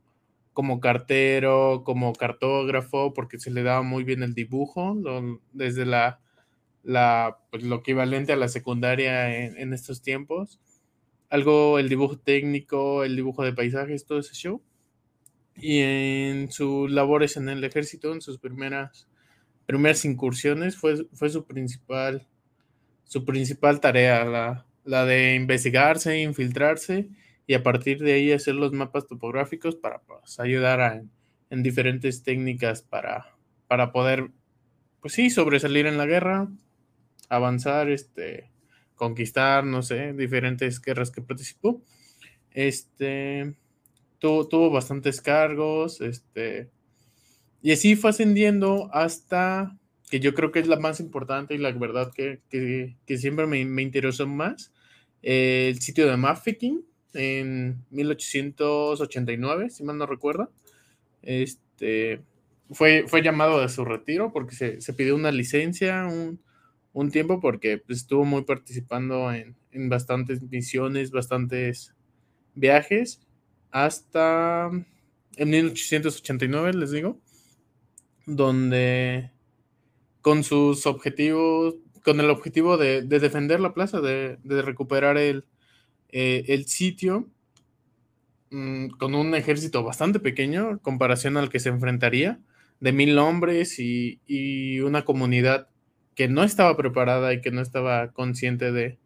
como 0.53 0.79
cartero, 0.79 1.83
como 1.85 2.13
cartógrafo, 2.13 3.13
porque 3.13 3.39
se 3.39 3.51
le 3.51 3.63
daba 3.63 3.83
muy 3.83 4.03
bien 4.03 4.23
el 4.23 4.33
dibujo, 4.33 4.97
desde 5.53 5.85
la, 5.85 6.19
la 6.83 7.37
pues, 7.51 7.63
lo 7.63 7.77
equivalente 7.77 8.33
a 8.33 8.37
la 8.37 8.47
secundaria 8.47 9.45
en, 9.45 9.73
estos 9.73 10.01
tiempos. 10.01 10.59
Algo, 11.29 11.79
el 11.79 11.87
dibujo 11.87 12.17
técnico, 12.17 13.03
el 13.03 13.15
dibujo 13.15 13.43
de 13.43 13.53
paisajes, 13.53 14.05
todo 14.05 14.19
ese 14.19 14.33
show. 14.33 14.61
Y 15.55 15.79
en 15.79 16.51
sus 16.51 16.91
labores 16.91 17.37
en 17.37 17.47
el 17.49 17.63
ejército, 17.63 18.13
en 18.13 18.21
sus 18.21 18.37
primeras, 18.39 19.07
primeras 19.65 20.03
incursiones, 20.05 20.75
fue, 20.75 21.05
fue 21.13 21.29
su 21.29 21.45
principal, 21.45 22.27
su 23.03 23.23
principal 23.23 23.79
tarea, 23.79 24.25
la, 24.25 24.65
la 24.83 25.05
de 25.05 25.35
investigarse, 25.35 26.19
infiltrarse 26.21 27.09
y 27.51 27.53
a 27.53 27.63
partir 27.63 27.99
de 27.99 28.13
ahí 28.13 28.31
hacer 28.31 28.55
los 28.55 28.71
mapas 28.71 29.07
topográficos 29.07 29.75
para 29.75 29.99
pues, 30.03 30.39
ayudar 30.39 31.03
en 31.49 31.63
diferentes 31.63 32.23
técnicas 32.23 32.81
para, 32.81 33.35
para 33.67 33.91
poder, 33.91 34.31
pues 35.01 35.15
sí, 35.15 35.29
sobresalir 35.29 35.85
en 35.85 35.97
la 35.97 36.05
guerra, 36.05 36.47
avanzar, 37.27 37.89
este, 37.89 38.49
conquistar, 38.95 39.65
no 39.65 39.81
sé, 39.81 40.13
diferentes 40.13 40.81
guerras 40.81 41.11
que 41.11 41.21
participó. 41.21 41.83
Este, 42.51 43.53
tuvo, 44.17 44.47
tuvo 44.47 44.69
bastantes 44.69 45.19
cargos, 45.19 45.99
este, 45.99 46.69
y 47.61 47.73
así 47.73 47.97
fue 47.97 48.11
ascendiendo 48.11 48.89
hasta 48.93 49.77
que 50.09 50.21
yo 50.21 50.33
creo 50.33 50.53
que 50.53 50.59
es 50.59 50.67
la 50.67 50.79
más 50.79 51.01
importante 51.01 51.53
y 51.53 51.57
la 51.57 51.73
verdad 51.73 52.13
que, 52.15 52.95
siempre 53.17 53.45
me, 53.45 53.65
me, 53.65 53.81
interesó 53.81 54.25
más, 54.25 54.71
el 55.21 55.81
sitio 55.81 56.07
de 56.07 56.15
Mafeking, 56.15 56.85
en 57.13 57.83
1889, 57.89 59.69
si 59.69 59.83
mal 59.83 59.97
no 59.97 60.05
recuerdo. 60.05 60.51
Este, 61.21 62.21
fue, 62.71 63.05
fue 63.07 63.21
llamado 63.21 63.59
de 63.59 63.69
su 63.69 63.85
retiro 63.85 64.31
porque 64.31 64.79
se, 64.79 64.93
pidió 64.93 65.15
una 65.15 65.31
licencia 65.31 66.07
un, 66.93 67.11
tiempo 67.11 67.39
porque 67.39 67.77
pues, 67.77 67.99
estuvo 67.99 68.25
muy 68.25 68.43
participando 68.43 69.31
en, 69.33 69.55
bastantes 69.89 70.41
misiones, 70.41 71.11
bastantes 71.11 71.93
viajes, 72.55 73.21
hasta 73.71 74.69
en 75.37 75.49
1889, 75.49 76.73
les 76.73 76.91
digo, 76.91 77.17
donde 78.25 79.31
con 80.21 80.43
sus 80.43 80.85
objetivos, 80.85 81.75
con 82.03 82.19
el 82.19 82.29
objetivo 82.29 82.77
de, 82.77 83.01
defender 83.03 83.59
la 83.59 83.73
plaza, 83.73 84.01
de 84.01 84.37
recuperar 84.61 85.17
el, 85.17 85.45
eh, 86.11 86.45
el 86.47 86.65
sitio 86.67 87.29
mm, 88.49 88.89
con 88.97 89.15
un 89.15 89.35
ejército 89.35 89.83
bastante 89.83 90.19
pequeño 90.19 90.71
en 90.71 90.77
comparación 90.79 91.37
al 91.37 91.49
que 91.49 91.59
se 91.59 91.69
enfrentaría, 91.69 92.39
de 92.81 92.91
mil 92.91 93.17
hombres 93.19 93.79
y, 93.79 94.79
una 94.81 95.05
comunidad 95.05 95.69
que 96.15 96.27
no 96.27 96.43
estaba 96.43 96.75
preparada 96.75 97.33
y 97.33 97.41
que 97.41 97.51
no 97.51 97.61
estaba 97.61 98.11
consciente 98.11 98.71
de, 98.71 98.97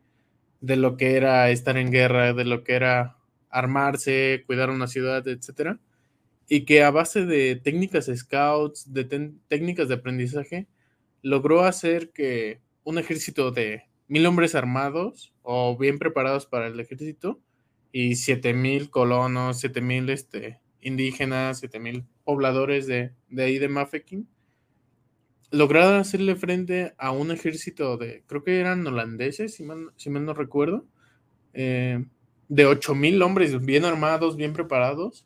lo 0.62 0.98
que 0.98 1.16
era 1.18 1.52
estar 1.52 1.78
en 1.78 1.92
guerra, 1.92 2.34
de 2.34 2.46
lo 2.46 2.64
que 2.64 2.74
era 2.74 3.18
armarse, 3.50 4.44
cuidar 4.48 4.70
una 4.70 4.88
ciudad, 4.88 5.28
etcétera, 5.28 5.80
y 6.48 6.62
que 6.66 6.84
a 6.84 6.92
base 6.92 7.26
de 7.26 7.56
técnicas 7.58 8.10
scouts, 8.14 8.94
de 8.94 9.04
técnicas 9.48 9.90
de 9.90 9.96
aprendizaje, 9.96 10.68
logró 11.22 11.64
hacer 11.64 12.12
que 12.12 12.62
un 12.84 12.98
ejército 12.98 13.52
de 13.52 13.84
mil 14.08 14.26
hombres 14.26 14.56
armados 14.56 15.35
o 15.46 15.78
bien 15.78 16.00
preparados 16.00 16.46
para 16.46 16.68
el 16.68 16.80
ejército 16.80 17.40
y 17.92 18.16
siete 18.16 18.54
mil 18.54 18.90
colonos, 18.90 19.60
siete 19.60 19.80
mil 19.80 20.10
este, 20.10 20.60
indígenas, 20.82 21.60
siete 21.60 21.80
mil 21.80 22.06
pobladores 22.24 22.88
de, 22.88 23.14
de 23.30 23.44
ahí 23.44 23.60
de 23.60 23.70
Mafeking, 23.70 24.28
lograron 25.52 25.96
hacerle 25.96 26.36
frente 26.36 26.94
a 26.98 27.12
un 27.12 27.32
ejército 27.32 27.98
de, 27.98 28.24
creo 28.26 28.44
que 28.44 28.60
eran 28.60 28.86
holandeses, 28.86 29.56
si 29.56 29.64
mal, 29.64 29.92
si 29.96 30.10
no 30.10 30.34
recuerdo, 30.34 30.86
eh, 31.54 32.04
de 32.50 32.66
ocho 32.66 32.96
mil 32.96 33.22
hombres 33.22 33.60
bien 33.64 33.86
armados, 33.86 34.36
bien 34.36 34.54
preparados, 34.54 35.26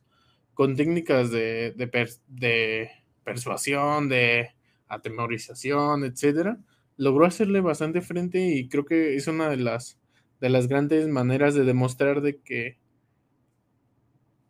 con 0.54 0.76
técnicas 0.76 1.32
de, 1.32 1.74
de, 1.76 2.90
persuasión, 3.24 4.10
de 4.10 4.50
atemorización, 4.88 6.04
etcétera, 6.04 6.60
logró 6.98 7.26
hacerle 7.26 7.62
bastante 7.62 8.02
frente 8.02 8.40
y 8.40 8.68
creo 8.68 8.84
que 8.84 9.16
es 9.16 9.28
una 9.28 9.50
de 9.50 9.58
las, 9.58 9.98
de 10.40 10.50
las 10.50 10.68
grandes 10.68 11.08
maneras 11.08 11.54
de 11.54 11.64
demostrar 11.64 12.22
de 12.22 12.40
que 12.40 12.78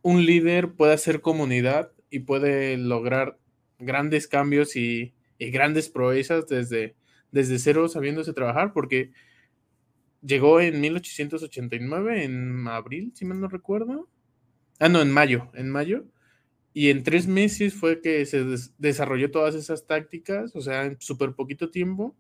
un 0.02 0.26
líder 0.26 0.74
puede 0.74 0.94
hacer 0.94 1.22
comunidad 1.22 1.92
y 2.10 2.20
puede 2.20 2.78
lograr 2.78 3.38
grandes 3.80 4.28
cambios 4.28 4.76
y, 4.76 5.14
grandes 5.40 5.88
proezas 5.90 6.48
desde, 6.48 6.96
desde 7.32 7.60
cero 7.60 7.88
sabiéndose 7.88 8.34
trabajar, 8.34 8.74
porque 8.74 9.12
llegó 10.22 10.60
en 10.60 10.82
1889, 10.82 12.26
en 12.26 12.68
abril, 12.68 13.14
si 13.16 13.26
mal 13.26 13.40
no 13.40 13.48
recuerdo. 13.48 14.10
Ah, 14.80 14.90
no, 14.90 15.02
en 15.02 15.12
mayo, 15.12 15.50
en 15.54 15.70
mayo. 15.70 16.06
Y 16.74 16.90
en 16.90 17.04
tres 17.04 17.28
meses 17.28 17.74
fue 17.74 18.02
que 18.02 18.26
se 18.26 18.46
desarrolló 18.78 19.32
todas 19.32 19.56
esas 19.56 19.88
tácticas, 19.88 20.56
o 20.56 20.62
sea, 20.62 20.86
en 20.86 21.00
súper 21.00 21.34
poquito 21.34 21.70
tiempo. 21.70 22.16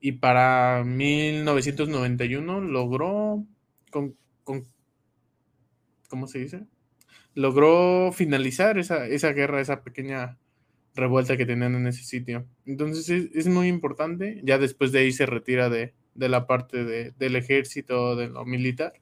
Y 0.00 0.12
para 0.12 0.84
1991 0.84 2.60
logró, 2.60 3.44
con, 3.90 4.16
con, 4.44 4.64
¿cómo 6.08 6.26
se 6.26 6.38
dice? 6.38 6.66
Logró 7.34 8.12
finalizar 8.12 8.78
esa, 8.78 9.06
esa 9.06 9.32
guerra, 9.32 9.60
esa 9.60 9.82
pequeña 9.82 10.38
revuelta 10.94 11.36
que 11.36 11.46
tenían 11.46 11.74
en 11.74 11.86
ese 11.86 12.04
sitio. 12.04 12.46
Entonces 12.66 13.30
es, 13.34 13.46
muy 13.46 13.68
importante. 13.68 14.40
Ya 14.42 14.58
después 14.58 14.92
de 14.92 15.00
ahí 15.00 15.12
se 15.12 15.26
retira 15.26 15.68
de, 15.68 15.94
de 16.14 16.28
la 16.28 16.46
parte 16.46 16.84
de, 16.84 17.12
del 17.18 17.36
ejército, 17.36 18.16
de 18.16 18.28
lo 18.28 18.44
militar. 18.44 18.94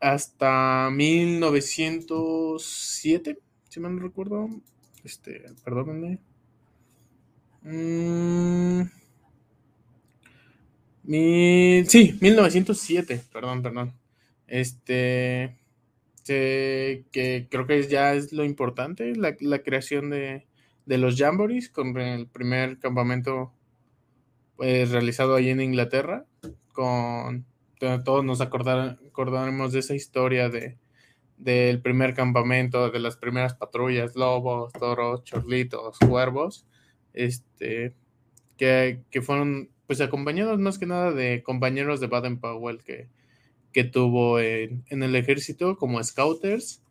Hasta 0.00 0.90
1907 0.92 3.38
si 3.68 3.80
mal 3.80 3.94
no 3.94 4.02
recuerdo. 4.02 4.48
Este, 5.04 5.44
perdónenme. 5.64 6.18
Mm, 7.62 8.82
sí, 11.08 12.18
1907, 12.20 13.22
perdón, 13.32 13.62
perdón. 13.62 13.92
Este, 14.46 15.56
que 16.24 17.46
creo 17.50 17.66
que 17.66 17.82
ya 17.88 18.14
es 18.14 18.32
lo 18.32 18.44
importante, 18.44 19.14
la, 19.16 19.34
creación 19.62 20.10
de, 20.10 20.46
los 20.86 21.16
Jamborees 21.16 21.70
con 21.70 21.96
el 21.98 22.26
primer 22.26 22.78
campamento 22.78 23.52
pues, 24.56 24.90
realizado 24.90 25.34
ahí 25.36 25.50
en 25.50 25.60
Inglaterra, 25.60 26.26
con 26.72 27.46
todos 28.04 28.24
nos 28.24 28.40
acordaremos 28.40 29.72
de 29.72 29.78
esa 29.78 29.94
historia 29.94 30.48
de, 30.48 30.76
del 31.38 31.80
primer 31.80 32.14
campamento, 32.14 32.90
de 32.90 32.98
las 32.98 33.16
primeras 33.16 33.54
patrullas, 33.54 34.16
lobos, 34.16 34.72
toros, 34.72 35.24
chorlitos, 35.24 35.98
cuervos, 35.98 36.66
este, 37.14 37.94
que, 38.56 39.00
fueron 39.22 39.70
pues 39.88 40.00
acompañados 40.00 40.60
más 40.60 40.78
que 40.78 40.86
nada 40.86 41.10
de 41.10 41.42
compañeros 41.42 41.98
de 41.98 42.06
Baden 42.06 42.38
Powell 42.38 42.84
que, 42.84 43.08
que 43.72 43.82
tuvo 43.82 44.38
en, 44.38 44.84
el 44.90 45.16
ejército 45.16 45.76
como 45.76 46.02
scouters 46.04 46.82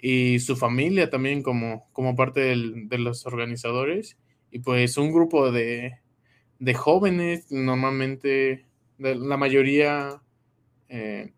y 0.00 0.40
su 0.40 0.56
familia 0.56 1.10
también 1.10 1.42
como, 1.42 1.86
como 1.92 2.16
parte 2.16 2.40
de 2.40 2.98
los 2.98 3.26
organizadores. 3.26 4.16
Y 4.50 4.60
pues 4.60 4.96
un 4.96 5.12
grupo 5.12 5.52
de, 5.52 5.98
de 6.58 6.74
jóvenes, 6.74 7.52
normalmente 7.52 8.64
la 8.98 9.36
mayoría 9.36 10.22
eh, 10.88 11.32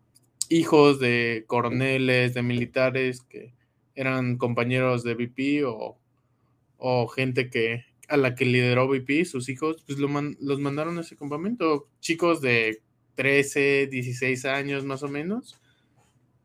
hijos 0.48 1.00
de 1.00 1.44
coroneles, 1.48 2.34
de 2.34 2.42
militares 2.42 3.22
que 3.22 3.52
eran 3.96 4.36
compañeros 4.36 5.02
de 5.02 5.14
VP 5.14 5.64
o, 5.64 7.08
gente 7.08 7.50
que 7.50 7.84
a 8.08 8.16
la 8.16 8.34
que 8.34 8.44
lideró 8.44 8.88
VP, 8.88 9.24
sus 9.24 9.48
hijos, 9.48 9.82
pues 9.86 9.98
los 9.98 10.60
mandaron 10.60 10.98
a 10.98 11.02
ese 11.02 11.16
campamento. 11.16 11.88
Chicos 12.00 12.40
de 12.40 12.82
13, 13.14 13.88
16 13.88 14.44
años 14.46 14.84
más 14.84 15.02
o 15.02 15.08
menos. 15.08 15.60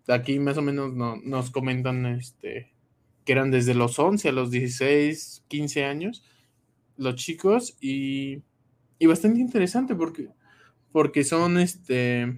Aquí 0.08 0.40
más 0.40 0.58
o 0.58 0.62
menos 0.62 0.94
no, 0.94 1.16
nos 1.18 1.50
comentan 1.50 2.06
este, 2.06 2.74
que 3.26 3.32
eran 3.32 3.52
desde 3.52 3.74
los 3.74 3.98
11 3.98 4.30
a 4.30 4.34
los 4.34 4.52
16, 4.52 5.46
15 5.48 5.86
años 5.86 6.24
los 6.98 7.16
chicos 7.16 7.76
y, 7.82 8.44
y 9.00 9.06
bastante 9.08 9.40
interesante 9.40 9.96
porque, 9.96 10.30
porque 10.92 11.24
son 11.24 11.58
este 11.58 12.38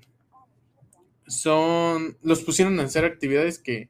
son, 1.28 2.18
los 2.22 2.44
pusieron 2.44 2.80
a 2.80 2.84
hacer 2.84 3.06
actividades 3.06 3.60
que 3.60 3.90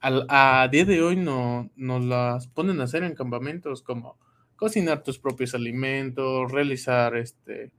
a, 0.00 0.68
día 0.70 0.84
de 0.84 1.02
hoy 1.02 1.16
no 1.16 1.70
nos 1.74 2.04
las 2.04 2.46
ponen 2.46 2.80
a 2.80 2.84
hacer 2.84 3.02
en 3.02 3.16
campamentos 3.16 3.82
como 3.82 4.16
cocinar 4.58 5.04
tus 5.04 5.18
propios 5.18 5.54
alimentos, 5.54 6.50
realizar 6.50 7.16
este, 7.16 7.70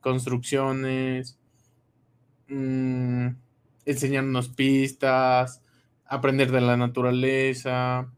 construcciones, 0.00 1.36
mm, 2.48 3.26
enseñarnos 3.84 4.48
pistas, 4.48 5.62
aprender 6.06 6.52
de 6.52 6.60
la 6.60 6.76
naturaleza, 6.76 8.08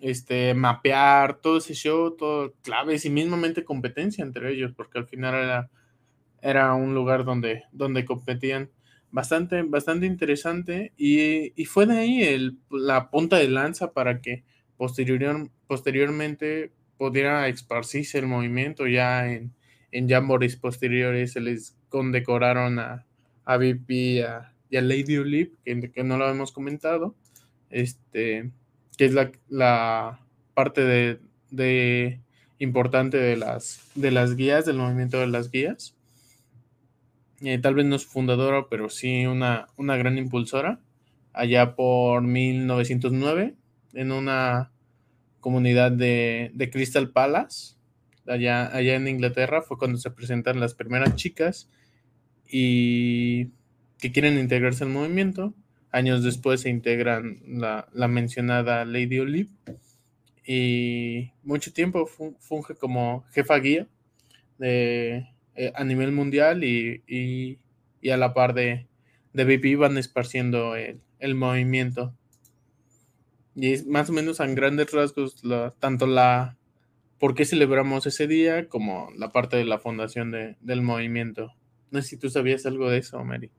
este, 0.00 0.54
mapear, 0.54 1.40
todo 1.40 1.58
ese 1.58 1.74
show, 1.74 2.16
todo 2.16 2.52
claves 2.62 3.04
y 3.04 3.10
mismamente 3.10 3.64
competencia 3.64 4.24
entre 4.24 4.52
ellos, 4.52 4.72
porque 4.76 4.98
al 4.98 5.06
final 5.06 5.34
era, 5.36 5.70
era 6.42 6.74
un 6.74 6.94
lugar 6.94 7.24
donde, 7.24 7.62
donde 7.70 8.04
competían 8.04 8.70
bastante, 9.12 9.62
bastante 9.62 10.06
interesante 10.06 10.92
y, 10.96 11.64
fue 11.66 11.86
de 11.86 11.96
ahí 11.96 12.22
el, 12.22 12.58
la 12.70 13.08
punta 13.08 13.36
de 13.36 13.48
lanza 13.48 13.92
para 13.92 14.20
que 14.20 14.44
posterior, 14.76 15.48
posteriormente 15.68 16.72
pudiera 16.98 17.48
esparcirse 17.48 18.18
el 18.18 18.26
movimiento 18.26 18.86
ya 18.86 19.30
en, 19.30 19.52
en 19.92 20.08
jamborees 20.08 20.56
posteriores 20.56 21.32
se 21.32 21.40
les 21.40 21.76
condecoraron 21.88 22.78
a, 22.78 23.06
a 23.44 23.56
VP 23.56 23.94
y 23.94 24.20
a, 24.20 24.52
Lady 24.70 25.16
Olip, 25.16 25.54
que, 25.64 25.90
que, 25.90 26.04
no 26.04 26.18
lo 26.18 26.28
hemos 26.28 26.52
comentado, 26.52 27.14
este, 27.70 28.50
que 28.98 29.06
es 29.06 29.14
la, 29.14 29.32
la 29.48 30.20
parte 30.54 30.82
de, 30.82 31.20
de, 31.50 32.20
importante 32.58 33.16
de 33.16 33.36
las, 33.36 33.90
de 33.94 34.10
las 34.10 34.36
guías, 34.36 34.66
del 34.66 34.76
movimiento 34.76 35.18
de 35.18 35.28
las 35.28 35.50
guías. 35.50 35.94
Eh, 37.42 37.58
tal 37.58 37.74
vez 37.74 37.86
no 37.86 37.96
es 37.96 38.06
fundadora, 38.06 38.66
pero 38.68 38.88
sí 38.88 39.26
una, 39.26 39.68
una 39.76 39.96
gran 39.96 40.18
impulsora, 40.18 40.80
allá 41.32 41.74
por 41.74 42.22
1909, 42.22 43.54
en 43.94 44.12
una 44.12 44.72
comunidad 45.46 45.92
de, 45.92 46.70
Crystal 46.72 47.10
Palace, 47.10 47.76
allá, 48.26 48.66
allá 48.74 48.96
en 48.96 49.06
Inglaterra, 49.06 49.62
fue 49.62 49.78
cuando 49.78 49.96
se 49.96 50.10
presentan 50.10 50.58
las 50.58 50.74
primeras 50.74 51.14
chicas 51.14 51.70
y 52.50 53.52
que 54.00 54.10
quieren 54.10 54.40
integrarse 54.40 54.82
al 54.82 54.90
movimiento. 54.90 55.54
Años 55.92 56.24
después 56.24 56.62
se 56.62 56.68
integran 56.68 57.42
la, 57.46 57.86
la 57.92 58.08
mencionada 58.08 58.84
Lady 58.84 59.20
Olive 59.20 59.50
y 60.44 61.30
mucho 61.44 61.72
tiempo 61.72 62.08
funge 62.08 62.74
como 62.74 63.24
jefa 63.30 63.56
guía 63.60 63.86
eh, 64.58 65.28
a 65.76 65.84
nivel 65.84 66.10
mundial 66.10 66.64
y, 66.64 67.60
a 68.10 68.16
la 68.16 68.34
par 68.34 68.52
de, 68.52 68.88
de 69.32 69.76
van 69.76 69.96
esparciendo 69.96 70.74
el, 70.74 71.34
movimiento. 71.36 72.16
Y 73.56 73.72
es 73.72 73.86
más 73.86 74.10
o 74.10 74.12
menos 74.12 74.38
en 74.40 74.54
grandes 74.54 74.92
rasgos 74.92 75.42
tanto 75.80 76.06
la 76.06 76.56
por 77.18 77.34
qué 77.34 77.46
celebramos 77.46 78.06
ese 78.06 78.26
día 78.26 78.68
como 78.68 79.08
la 79.16 79.32
parte 79.32 79.56
de 79.56 79.64
la 79.64 79.78
fundación 79.78 80.30
del 80.60 80.82
movimiento. 80.82 81.52
No 81.90 82.02
sé 82.02 82.08
si 82.08 82.16
tú 82.18 82.28
sabías 82.28 82.66
algo 82.66 82.90
de 82.90 82.98
eso, 82.98 83.22
Mary. 83.24 83.50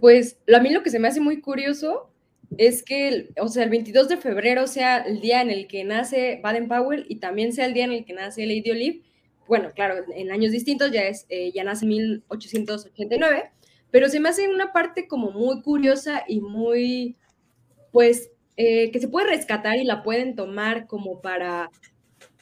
Pues 0.00 0.38
a 0.52 0.60
mí 0.60 0.70
lo 0.70 0.82
que 0.82 0.90
se 0.90 0.98
me 0.98 1.08
hace 1.08 1.20
muy 1.20 1.40
curioso 1.40 2.10
es 2.56 2.82
que, 2.82 3.30
o 3.40 3.48
sea, 3.48 3.64
el 3.64 3.70
22 3.70 4.08
de 4.08 4.16
febrero 4.16 4.66
sea 4.66 4.98
el 4.98 5.20
día 5.20 5.42
en 5.42 5.50
el 5.50 5.68
que 5.68 5.84
nace 5.84 6.40
Baden 6.42 6.66
Powell 6.66 7.06
y 7.08 7.16
también 7.16 7.52
sea 7.52 7.66
el 7.66 7.74
día 7.74 7.84
en 7.84 7.92
el 7.92 8.04
que 8.04 8.14
nace 8.14 8.46
Lady 8.46 8.70
Olive, 8.70 9.02
bueno, 9.46 9.70
claro, 9.74 10.04
en 10.14 10.30
años 10.30 10.52
distintos, 10.52 10.92
ya, 10.92 11.02
es, 11.02 11.26
eh, 11.30 11.52
ya 11.52 11.64
nace 11.64 11.86
1889, 11.86 13.50
pero 13.90 14.08
se 14.08 14.20
me 14.20 14.28
hace 14.28 14.48
una 14.48 14.72
parte 14.72 15.08
como 15.08 15.30
muy 15.30 15.62
curiosa 15.62 16.24
y 16.28 16.40
muy, 16.40 17.16
pues, 17.90 18.30
eh, 18.60 18.90
que 18.90 18.98
se 18.98 19.06
puede 19.06 19.28
rescatar 19.28 19.76
y 19.76 19.84
la 19.84 20.02
pueden 20.02 20.34
tomar 20.34 20.88
como 20.88 21.20
para, 21.20 21.70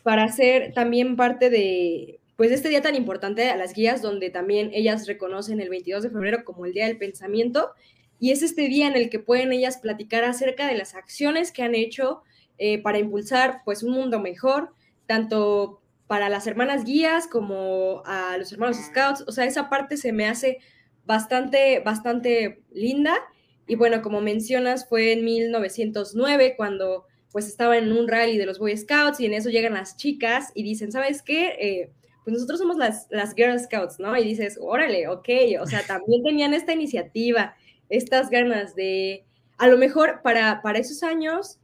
para 0.03 0.25
hacer 0.25 0.73
también 0.73 1.15
parte 1.15 1.51
de, 1.51 2.21
pues, 2.37 2.51
este 2.53 2.71
día 2.71 2.81
tan 2.81 2.95
importante 2.95 3.51
a 3.51 3.57
las 3.57 3.75
guías, 3.75 4.01
donde 4.01 4.31
también 4.31 4.71
ellas 4.73 5.07
reconocen 5.07 5.61
el 5.61 5.69
22 5.69 6.05
de 6.05 6.09
febrero 6.09 6.43
como 6.43 6.65
el 6.65 6.73
Día 6.73 6.87
del 6.87 6.97
Pensamiento, 6.97 7.73
y 8.19 8.31
es 8.31 8.43
este 8.43 8.63
día 8.63 8.87
en 8.87 8.97
el 8.97 9.11
que 9.11 9.19
pueden 9.19 9.53
ellas 9.53 9.77
platicar 9.77 10.25
acerca 10.25 10.67
de 10.67 10.75
las 10.75 10.95
acciones 10.95 11.53
que 11.53 11.63
han 11.63 11.75
hecho 11.75 12.23
eh, 12.57 12.81
para 12.81 12.99
impulsar, 12.99 13.61
pues, 13.67 13.83
un 13.83 13.93
mundo 13.93 14.19
mejor, 14.19 14.71
tanto 15.05 15.83
para 16.07 16.31
las 16.31 16.47
hermanas 16.47 16.87
guías 16.87 17.27
como 17.27 18.03
a 18.07 18.39
los 18.39 18.51
hermanos 18.55 18.79
scouts, 18.79 19.23
o 19.27 19.33
sea, 19.33 19.45
esa 19.45 19.69
parte 19.69 19.99
se 19.99 20.13
me 20.13 20.27
hace 20.27 20.61
bastante, 21.05 21.81
bastante 21.81 22.63
linda. 22.73 23.19
Y 23.67 23.75
bueno, 23.75 24.03
como 24.03 24.21
mencionas, 24.21 24.89
fue 24.89 25.13
en 25.13 25.25
1909 25.25 26.55
cuando 26.57 27.07
pues 27.33 27.49
estaba 27.49 27.77
en 27.77 27.93
un 27.93 28.09
rally 28.09 28.39
de 28.39 28.47
los 28.47 28.59
Boy 28.59 28.77
Scouts 28.77 29.21
y 29.21 29.27
en 29.27 29.35
eso 29.35 29.51
llegan 29.51 29.75
las 29.75 29.97
chicas 29.97 30.53
y 30.55 30.63
dicen, 30.63 30.91
¿sabes 30.93 31.23
qué? 31.23 31.49
Eh, 31.61 31.93
pues 32.25 32.35
nosotros 32.35 32.59
somos 32.59 32.77
las, 32.77 33.07
las 33.11 33.35
Girl 33.35 33.59
Scouts, 33.59 33.99
¿no? 33.99 34.17
Y 34.17 34.25
dices, 34.25 34.59
órale, 34.61 35.07
ok, 35.09 35.29
o 35.61 35.67
sea, 35.67 35.83
también 35.87 36.23
tenían 36.23 36.55
esta 36.55 36.73
iniciativa, 36.73 37.55
estas 37.89 38.31
ganas 38.31 38.75
de, 38.75 39.25
a 39.59 39.69
lo 39.69 39.77
mejor 39.77 40.23
para, 40.23 40.63
para 40.63 40.79
esos 40.79 41.03
años, 41.03 41.59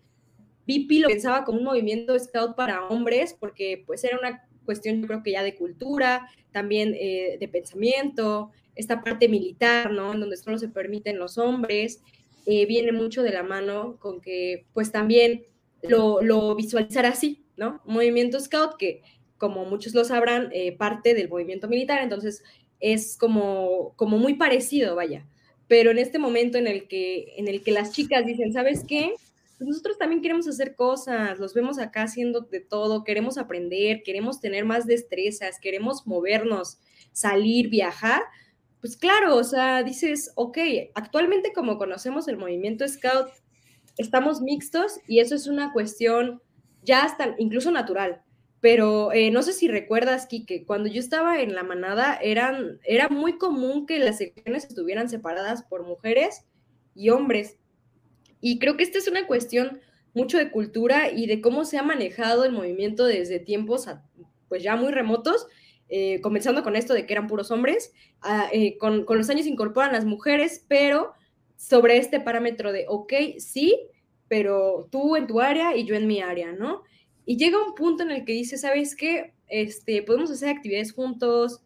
Pipi 0.66 1.00
lo 1.00 1.08
pensaba 1.08 1.44
como 1.44 1.58
un 1.58 1.64
movimiento 1.64 2.18
scout 2.18 2.54
para 2.54 2.86
hombres, 2.86 3.34
porque 3.38 3.82
pues 3.86 4.04
era 4.04 4.18
una 4.18 4.46
cuestión, 4.64 5.00
yo 5.00 5.08
creo 5.08 5.22
que 5.22 5.32
ya 5.32 5.42
de 5.42 5.56
cultura, 5.56 6.28
también 6.52 6.94
eh, 6.94 7.36
de 7.40 7.48
pensamiento, 7.48 8.52
esta 8.74 9.02
parte 9.02 9.28
militar, 9.28 9.90
¿no? 9.92 10.12
En 10.12 10.20
donde 10.20 10.36
solo 10.36 10.58
se 10.58 10.68
permiten 10.68 11.18
los 11.18 11.38
hombres, 11.38 12.02
eh, 12.46 12.66
viene 12.66 12.92
mucho 12.92 13.22
de 13.22 13.32
la 13.32 13.42
mano 13.42 13.98
con 14.00 14.20
que 14.20 14.66
pues 14.72 14.90
también 14.90 15.44
lo, 15.82 16.22
lo 16.22 16.54
visualizar 16.54 17.06
así, 17.06 17.44
¿no? 17.56 17.80
movimiento 17.84 18.40
scout 18.40 18.76
que, 18.76 19.02
como 19.38 19.64
muchos 19.64 19.94
lo 19.94 20.04
sabrán, 20.04 20.50
eh, 20.52 20.76
parte 20.76 21.14
del 21.14 21.28
movimiento 21.28 21.68
militar, 21.68 22.02
entonces 22.02 22.42
es 22.80 23.16
como, 23.16 23.94
como 23.96 24.18
muy 24.18 24.34
parecido, 24.34 24.96
vaya. 24.96 25.26
Pero 25.68 25.90
en 25.90 25.98
este 25.98 26.18
momento 26.18 26.58
en 26.58 26.66
el 26.66 26.88
que, 26.88 27.34
en 27.36 27.48
el 27.48 27.62
que 27.62 27.72
las 27.72 27.92
chicas 27.92 28.26
dicen, 28.26 28.52
¿sabes 28.52 28.84
qué? 28.86 29.14
Pues, 29.62 29.68
nosotros 29.68 29.96
también 29.96 30.20
queremos 30.22 30.48
hacer 30.48 30.74
cosas, 30.74 31.38
los 31.38 31.54
vemos 31.54 31.78
acá 31.78 32.02
haciendo 32.02 32.40
de 32.40 32.58
todo, 32.58 33.04
queremos 33.04 33.38
aprender, 33.38 34.02
queremos 34.02 34.40
tener 34.40 34.64
más 34.64 34.86
destrezas, 34.86 35.60
queremos 35.60 36.04
movernos, 36.04 36.80
salir, 37.12 37.68
viajar. 37.68 38.22
Pues 38.82 38.96
claro, 38.96 39.36
o 39.36 39.44
sea, 39.44 39.84
dices, 39.84 40.32
ok, 40.34 40.58
actualmente 40.94 41.52
como 41.52 41.78
conocemos 41.78 42.26
el 42.26 42.36
movimiento 42.36 42.86
Scout, 42.88 43.28
estamos 43.96 44.42
mixtos 44.42 44.98
y 45.06 45.20
eso 45.20 45.36
es 45.36 45.46
una 45.46 45.72
cuestión 45.72 46.42
ya 46.82 47.04
hasta 47.04 47.36
incluso 47.38 47.70
natural. 47.70 48.22
Pero 48.60 49.12
eh, 49.12 49.30
no 49.30 49.44
sé 49.44 49.52
si 49.52 49.68
recuerdas, 49.68 50.26
Kike, 50.26 50.66
cuando 50.66 50.88
yo 50.88 50.98
estaba 50.98 51.40
en 51.40 51.54
la 51.54 51.62
manada, 51.62 52.16
eran, 52.16 52.80
era 52.82 53.08
muy 53.08 53.38
común 53.38 53.86
que 53.86 54.00
las 54.00 54.18
secciones 54.18 54.64
estuvieran 54.64 55.08
separadas 55.08 55.62
por 55.62 55.86
mujeres 55.86 56.44
y 56.96 57.10
hombres. 57.10 57.58
Y 58.40 58.58
creo 58.58 58.76
que 58.76 58.82
esta 58.82 58.98
es 58.98 59.06
una 59.06 59.28
cuestión 59.28 59.80
mucho 60.12 60.38
de 60.38 60.50
cultura 60.50 61.08
y 61.08 61.26
de 61.26 61.40
cómo 61.40 61.64
se 61.64 61.78
ha 61.78 61.84
manejado 61.84 62.44
el 62.44 62.50
movimiento 62.50 63.06
desde 63.06 63.38
tiempos 63.38 63.86
pues 64.48 64.64
ya 64.64 64.74
muy 64.74 64.90
remotos, 64.90 65.46
eh, 65.94 66.22
comenzando 66.22 66.62
con 66.62 66.74
esto 66.74 66.94
de 66.94 67.04
que 67.04 67.12
eran 67.12 67.26
puros 67.26 67.50
hombres, 67.50 67.92
eh, 68.50 68.78
con, 68.78 69.04
con, 69.04 69.18
los 69.18 69.28
años 69.28 69.46
incorporan 69.46 69.92
las 69.92 70.06
mujeres, 70.06 70.64
pero 70.66 71.12
sobre 71.58 71.98
este 71.98 72.18
parámetro 72.18 72.72
de, 72.72 72.86
ok, 72.88 73.12
sí, 73.36 73.78
pero 74.26 74.88
tú 74.90 75.16
en 75.16 75.26
tu 75.26 75.42
área 75.42 75.76
y 75.76 75.84
yo 75.84 75.94
en 75.94 76.06
mi 76.06 76.22
área, 76.22 76.52
¿no? 76.52 76.82
Y 77.26 77.36
llega 77.36 77.62
un 77.62 77.74
punto 77.74 78.04
en 78.04 78.10
el 78.10 78.24
que 78.24 78.32
dice, 78.32 78.56
¿sabes 78.56 78.96
qué? 78.96 79.34
Este, 79.48 80.02
podemos 80.02 80.30
hacer 80.30 80.48
actividades 80.48 80.94
juntos, 80.94 81.60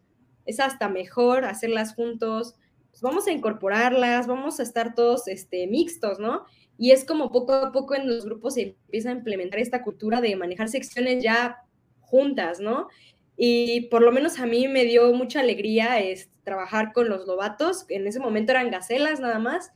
es 0.45 0.59
hasta 0.59 0.89
mejor 0.89 1.45
hacerlas 1.45 1.95
juntos, 1.95 2.55
pues 2.91 3.01
vamos 3.01 3.27
a 3.27 3.31
incorporarlas, 3.31 4.27
vamos 4.27 4.59
a 4.59 4.63
estar 4.63 4.93
todos 4.93 5.29
este, 5.29 5.67
mixtos, 5.67 6.19
¿no? 6.19 6.43
Y 6.77 6.91
es 6.91 7.05
como 7.05 7.31
poco 7.31 7.53
a 7.53 7.71
poco 7.71 7.95
en 7.95 8.09
los 8.09 8.25
grupos 8.25 8.55
se 8.55 8.75
empieza 8.83 9.07
a 9.07 9.13
implementar 9.13 9.61
esta 9.61 9.83
cultura 9.83 10.19
de 10.19 10.35
manejar 10.35 10.67
secciones 10.67 11.23
ya 11.23 11.59
juntas, 12.01 12.59
¿no? 12.59 12.89
Y 13.37 13.81
por 13.89 14.01
lo 14.01 14.11
menos 14.11 14.39
a 14.39 14.47
mí 14.47 14.67
me 14.67 14.83
dio 14.83 15.13
mucha 15.13 15.39
alegría 15.39 15.99
es, 15.99 16.29
trabajar 16.43 16.91
con 16.91 17.07
los 17.07 17.27
lobatos, 17.27 17.85
en 17.89 18.07
ese 18.07 18.19
momento 18.19 18.51
eran 18.51 18.71
gacelas 18.71 19.19
nada 19.19 19.37
más, 19.37 19.71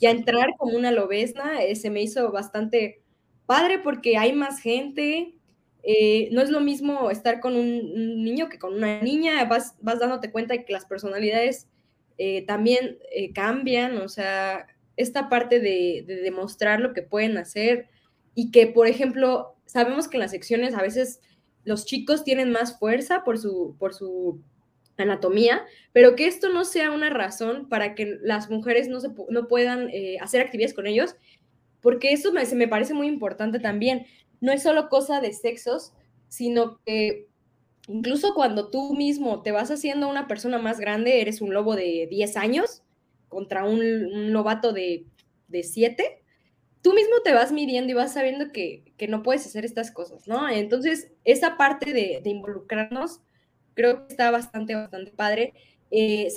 y 0.00 0.06
a 0.06 0.10
entrar 0.10 0.48
como 0.58 0.76
una 0.76 0.90
lobesna 0.90 1.62
eh, 1.62 1.76
se 1.76 1.90
me 1.90 2.02
hizo 2.02 2.32
bastante 2.32 3.02
padre 3.46 3.78
porque 3.78 4.16
hay 4.16 4.32
más 4.32 4.58
gente, 4.58 5.34
eh, 5.82 6.28
no 6.32 6.40
es 6.40 6.50
lo 6.50 6.60
mismo 6.60 7.10
estar 7.10 7.40
con 7.40 7.54
un, 7.54 8.24
niño 8.24 8.48
que 8.48 8.58
con 8.58 8.74
una 8.74 9.00
niña, 9.02 9.44
vas, 9.44 9.76
vas 9.80 10.00
dándote 10.00 10.32
cuenta 10.32 10.54
de 10.54 10.64
que 10.64 10.72
las 10.72 10.86
personalidades 10.86 11.68
eh, 12.16 12.44
también 12.46 12.98
cambian, 13.34 13.98
o 13.98 14.08
sea, 14.08 14.66
esta 14.96 15.28
parte 15.28 15.60
de, 15.60 16.04
demostrar 16.06 16.80
lo 16.80 16.94
que 16.94 17.02
pueden 17.02 17.36
hacer 17.36 17.88
y 18.34 18.50
que, 18.50 18.66
por 18.66 18.86
ejemplo, 18.86 19.56
sabemos 19.66 20.08
que 20.08 20.16
en 20.16 20.22
las 20.22 20.30
secciones 20.30 20.74
a 20.74 20.82
veces 20.82 21.20
los 21.64 21.86
chicos 21.86 22.24
tienen 22.24 22.50
más 22.50 22.78
fuerza 22.78 23.24
por 23.24 23.38
su, 23.38 23.76
por 23.78 23.94
su 23.94 24.40
anatomía, 24.96 25.64
pero 25.92 26.14
que 26.14 26.26
esto 26.26 26.48
no 26.48 26.64
sea 26.64 26.90
una 26.90 27.10
razón 27.10 27.68
para 27.68 27.94
que 27.94 28.18
las 28.22 28.50
mujeres 28.50 28.88
no, 28.88 29.00
se, 29.00 29.08
no 29.28 29.48
puedan 29.48 29.90
eh, 29.90 30.18
hacer 30.20 30.40
actividades 30.40 30.74
con 30.74 30.86
ellos, 30.86 31.16
porque 31.80 32.12
eso 32.12 32.32
me, 32.32 32.44
me 32.46 32.68
parece 32.68 32.94
muy 32.94 33.08
importante 33.08 33.58
también. 33.58 34.06
No 34.40 34.52
es 34.52 34.62
solo 34.62 34.88
cosa 34.88 35.20
de 35.20 35.32
sexos, 35.32 35.92
sino 36.28 36.80
que 36.84 37.28
incluso 37.88 38.34
cuando 38.34 38.70
tú 38.70 38.94
mismo 38.94 39.42
te 39.42 39.52
vas 39.52 39.70
haciendo 39.70 40.08
una 40.08 40.26
persona 40.26 40.58
más 40.58 40.78
grande, 40.80 41.20
eres 41.20 41.40
un 41.40 41.52
lobo 41.52 41.76
de 41.76 42.06
10 42.10 42.36
años, 42.36 42.82
contra 43.28 43.64
un, 43.64 44.32
novato 44.32 44.72
de, 44.72 45.06
de 45.48 45.62
siete, 45.62 46.22
tú 46.84 46.92
mismo 46.92 47.16
te 47.24 47.32
vas 47.32 47.50
midiendo 47.50 47.90
y 47.90 47.94
vas 47.94 48.12
sabiendo 48.12 48.52
que, 48.52 48.84
no 49.08 49.22
puedes 49.22 49.46
hacer 49.46 49.64
estas 49.64 49.90
cosas, 49.90 50.28
¿no? 50.28 50.46
Entonces, 50.50 51.10
esa 51.24 51.56
parte 51.56 51.94
de, 51.94 52.20
involucrarnos 52.26 53.22
creo 53.72 54.06
que 54.06 54.12
está 54.12 54.30
bastante, 54.30 54.74
bastante 54.74 55.10
padre. 55.10 55.54
Eh, 55.90 56.28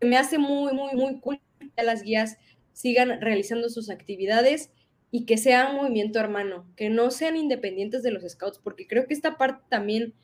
me 0.00 0.16
hace 0.16 0.38
muy, 0.38 0.72
muy, 0.72 0.94
muy 0.94 1.18
cool 1.18 1.40
que 1.76 1.82
las 1.82 2.04
guías 2.04 2.38
sigan 2.72 3.20
realizando 3.20 3.68
sus 3.68 3.90
actividades 3.90 4.70
y 5.10 5.26
que 5.26 5.38
sea 5.38 5.70
un 5.70 5.76
movimiento 5.76 6.20
hermano, 6.20 6.72
que 6.76 6.88
no 6.88 7.10
sean 7.10 7.36
independientes 7.36 8.04
de 8.04 8.12
los 8.12 8.22
scouts, 8.22 8.60
porque 8.60 8.86
creo 8.86 9.08
que 9.08 9.14
esta 9.14 9.36
parte 9.36 9.64
también 9.68 10.14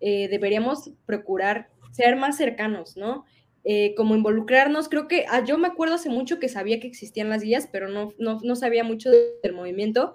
eh, 0.00 0.26
deberíamos 0.28 0.90
procurar 1.06 1.70
ser 1.92 2.16
más 2.16 2.36
cercanos, 2.36 2.96
¿no? 2.96 3.24
Eh, 3.70 3.94
como 3.96 4.16
involucrarnos. 4.16 4.88
Creo 4.88 5.08
que 5.08 5.26
ah, 5.28 5.44
yo 5.44 5.58
me 5.58 5.68
acuerdo 5.68 5.96
hace 5.96 6.08
mucho 6.08 6.38
que 6.38 6.48
sabía 6.48 6.80
que 6.80 6.86
existían 6.86 7.28
las 7.28 7.42
guías, 7.42 7.68
pero 7.70 7.90
no, 7.90 8.14
no, 8.16 8.56
sabía 8.56 8.82
mucho 8.82 9.10
del 9.10 9.52
movimiento. 9.52 10.14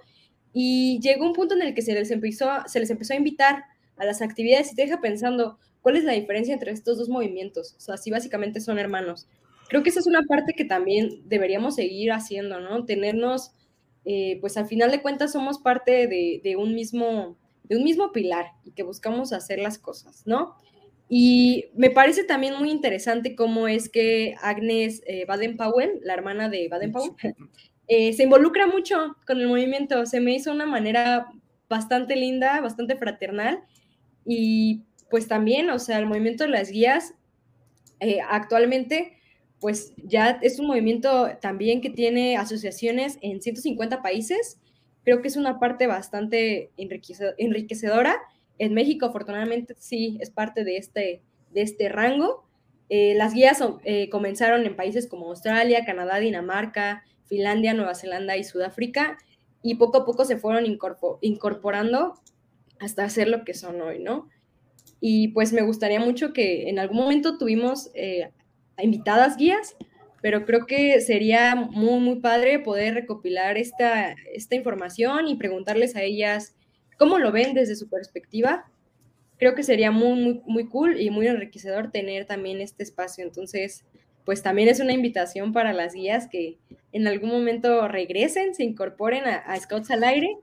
Y 0.53 0.99
llegó 1.01 1.27
un 1.27 1.33
punto 1.33 1.53
en 1.53 1.61
el 1.61 1.75
que 1.75 1.83
se 1.83 1.93
les, 1.93 2.09
empezó, 2.09 2.49
se 2.65 2.79
les 2.79 2.89
empezó 2.89 3.13
a 3.13 3.17
invitar 3.17 3.65
a 3.97 4.05
las 4.05 4.23
actividades 4.23 4.71
y 4.71 4.75
te 4.75 4.81
deja 4.81 5.01
pensando, 5.01 5.59
¿cuál 5.83 5.97
es 5.97 6.03
la 6.03 6.13
diferencia 6.13 6.51
entre 6.51 6.71
estos 6.71 6.97
dos 6.97 7.09
movimientos? 7.09 7.75
O 7.77 7.79
sea, 7.79 7.97
si 7.97 8.09
básicamente 8.09 8.59
son 8.59 8.79
hermanos. 8.79 9.27
Creo 9.69 9.83
que 9.83 9.91
esa 9.91 9.99
es 9.99 10.07
una 10.07 10.23
parte 10.23 10.55
que 10.55 10.65
también 10.65 11.21
deberíamos 11.25 11.75
seguir 11.75 12.11
haciendo, 12.11 12.59
¿no? 12.59 12.85
Tenernos, 12.85 13.51
eh, 14.03 14.39
pues 14.41 14.57
al 14.57 14.65
final 14.65 14.89
de 14.89 15.03
cuentas 15.03 15.31
somos 15.31 15.59
parte 15.59 16.07
de, 16.07 16.41
de, 16.43 16.55
un 16.55 16.73
mismo, 16.73 17.37
de 17.65 17.77
un 17.77 17.83
mismo 17.83 18.11
pilar 18.13 18.47
y 18.63 18.71
que 18.71 18.81
buscamos 18.81 19.31
hacer 19.31 19.59
las 19.59 19.77
cosas, 19.77 20.23
¿no? 20.25 20.55
Y 21.09 21.65
me 21.75 21.89
parece 21.89 22.23
también 22.23 22.55
muy 22.57 22.71
interesante 22.71 23.35
cómo 23.35 23.67
es 23.67 23.89
que 23.89 24.35
Agnes 24.41 25.03
eh, 25.05 25.25
Baden-Powell, 25.25 25.99
la 26.03 26.13
hermana 26.13 26.49
de 26.49 26.67
Baden-Powell, 26.69 27.13
eh, 27.87 28.13
se 28.13 28.23
involucra 28.23 28.67
mucho 28.67 29.15
con 29.27 29.39
el 29.39 29.47
movimiento. 29.47 30.05
Se 30.05 30.19
me 30.19 30.33
hizo 30.33 30.51
una 30.51 30.65
manera 30.65 31.27
bastante 31.69 32.15
linda, 32.15 32.61
bastante 32.61 32.95
fraternal. 32.95 33.59
Y 34.25 34.83
pues 35.09 35.27
también, 35.27 35.69
o 35.69 35.79
sea, 35.79 35.99
el 35.99 36.05
movimiento 36.05 36.45
de 36.45 36.49
las 36.49 36.71
guías 36.71 37.13
eh, 37.99 38.19
actualmente, 38.29 39.17
pues 39.59 39.93
ya 39.97 40.39
es 40.41 40.59
un 40.59 40.67
movimiento 40.67 41.29
también 41.41 41.81
que 41.81 41.89
tiene 41.89 42.37
asociaciones 42.37 43.17
en 43.21 43.41
150 43.41 44.01
países. 44.01 44.59
Creo 45.03 45.21
que 45.21 45.27
es 45.27 45.35
una 45.35 45.59
parte 45.59 45.85
bastante 45.85 46.71
enriquecedora 46.77 48.19
en 48.59 48.73
México, 48.73 49.05
afortunadamente, 49.05 49.75
sí 49.77 50.17
es 50.21 50.29
parte 50.29 50.63
de 50.63 50.77
este, 50.77 51.21
de 51.51 51.61
este 51.61 51.89
rango. 51.89 52.45
Eh, 52.89 53.13
las 53.15 53.33
guías 53.33 53.63
eh, 53.83 54.09
comenzaron 54.09 54.65
en 54.65 54.75
países 54.75 55.07
como 55.07 55.27
Australia, 55.27 55.85
Canadá, 55.85 56.19
Dinamarca, 56.19 57.03
Finlandia, 57.25 57.73
Nueva 57.73 57.95
Zelanda 57.95 58.37
y 58.37 58.43
Sudáfrica, 58.43 59.17
y 59.61 59.75
poco 59.75 59.99
a 59.99 60.05
poco 60.05 60.25
se 60.25 60.37
fueron 60.37 60.65
incorporando 61.21 62.15
hasta 62.79 63.09
ser 63.09 63.29
lo 63.29 63.45
que 63.45 63.53
son 63.53 63.81
hoy, 63.81 63.99
¿no? 63.99 64.29
Y 64.99 65.29
pues 65.29 65.53
me 65.53 65.61
gustaría 65.61 65.99
mucho 65.99 66.33
que 66.33 66.69
en 66.69 66.79
algún 66.79 66.97
momento 66.97 67.37
tuvimos 67.37 67.89
eh, 67.93 68.29
invitadas 68.77 69.37
guías 69.37 69.75
pero 70.23 70.45
creo 70.45 70.65
que 70.65 71.01
sería 71.01 71.53
muy, 71.53 71.99
muy 71.99 72.21
padre 72.21 72.57
poder 72.57 72.93
recopilar 72.93 73.57
esta, 73.57 74.15
esta 74.33 74.55
información 74.55 75.27
y 75.27 75.35
preguntarles 75.35 75.97
a 75.97 76.01
ellas 76.01 76.55
cómo 77.03 77.19
lo 77.19 77.33
ven 77.33 77.53
desde 77.53 77.75
su 77.75 77.89
perspectiva. 77.89 78.63
Creo 79.37 79.55
que 79.55 79.63
sería 79.63 79.91
muy, 79.91 80.21
muy, 80.21 80.41
muy 80.45 80.69
cool 80.69 81.01
y 81.01 81.09
muy 81.09 81.27
enriquecedor 81.27 81.91
tener 81.91 82.23
también 82.25 82.61
este 82.61 82.81
espacio. 82.81 83.25
Entonces, 83.25 83.83
pues 84.23 84.41
también 84.41 84.69
es 84.69 84.79
una 84.79 84.93
invitación 84.93 85.51
para 85.51 85.73
las 85.73 85.95
guías 85.95 86.29
que 86.29 86.59
en 86.93 87.05
algún 87.05 87.29
momento 87.29 87.89
regresen, 87.89 88.55
se 88.55 88.63
incorporen 88.63 89.25
a, 89.25 89.59
Scouts 89.59 89.91
al 89.91 90.05
aire 90.05 90.37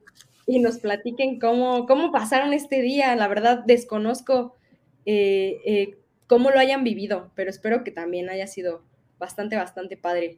y 0.46 0.58
nos 0.58 0.80
platiquen 0.80 1.40
cómo, 1.40 1.86
cómo 1.86 2.12
pasaron 2.12 2.52
este 2.52 2.82
día. 2.82 3.16
La 3.16 3.26
verdad, 3.26 3.64
desconozco 3.64 4.54
eh, 5.06 5.62
eh, 5.64 5.96
cómo 6.26 6.50
lo 6.50 6.58
hayan 6.58 6.84
vivido, 6.84 7.30
pero 7.34 7.48
espero 7.48 7.84
que 7.84 7.90
también 7.90 8.28
haya 8.28 8.46
sido 8.46 8.82
bastante, 9.18 9.56
bastante 9.56 9.96
padre. 9.96 10.36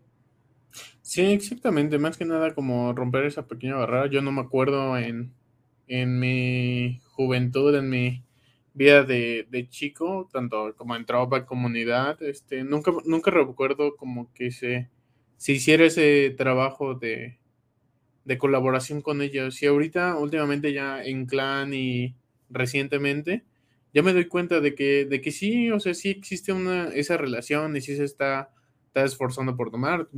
Sí, 1.00 1.32
exactamente. 1.32 1.98
Más 1.98 2.16
que 2.16 2.24
nada 2.24 2.54
como 2.54 2.92
romper 2.92 3.24
esa 3.24 3.48
pequeña 3.48 3.74
barrera. 3.74 4.06
Yo 4.06 4.22
no 4.22 4.30
me 4.30 4.42
acuerdo 4.42 4.96
en, 4.96 5.34
en 5.92 6.18
mi 6.18 7.00
juventud, 7.10 7.74
en 7.76 7.90
mi 7.90 8.24
vida 8.72 9.04
de, 9.04 9.66
chico, 9.68 10.26
tanto 10.32 10.74
como 10.74 10.96
en 10.96 11.04
tropa, 11.04 11.44
comunidad, 11.44 12.22
este, 12.22 12.64
nunca, 12.64 12.92
nunca 13.04 13.30
recuerdo 13.30 13.94
como 13.96 14.32
que 14.32 14.50
se, 14.52 14.88
se 15.36 15.52
hiciera 15.52 15.84
ese 15.84 16.30
trabajo 16.30 16.94
de, 16.94 17.38
de 18.24 18.38
colaboración 18.38 19.02
con 19.02 19.20
ellos. 19.20 19.62
Y 19.62 19.66
ahorita, 19.66 20.16
últimamente 20.16 20.72
ya 20.72 21.04
en 21.04 21.26
clan 21.26 21.74
y 21.74 22.16
recientemente, 22.48 23.44
ya 23.92 24.02
me 24.02 24.14
doy 24.14 24.28
cuenta 24.28 24.60
de 24.60 24.74
que, 24.74 25.04
de 25.04 25.20
que 25.20 25.30
sí, 25.30 25.70
o 25.70 25.78
sea, 25.78 25.92
sí 25.92 26.08
existe 26.08 26.54
una, 26.54 26.88
esa 26.88 27.18
relación 27.18 27.76
y 27.76 27.82
sí 27.82 27.96
se 27.96 28.04
está, 28.04 28.50
está 28.86 29.04
esforzando 29.04 29.58
por 29.58 29.70
tomar. 29.70 30.08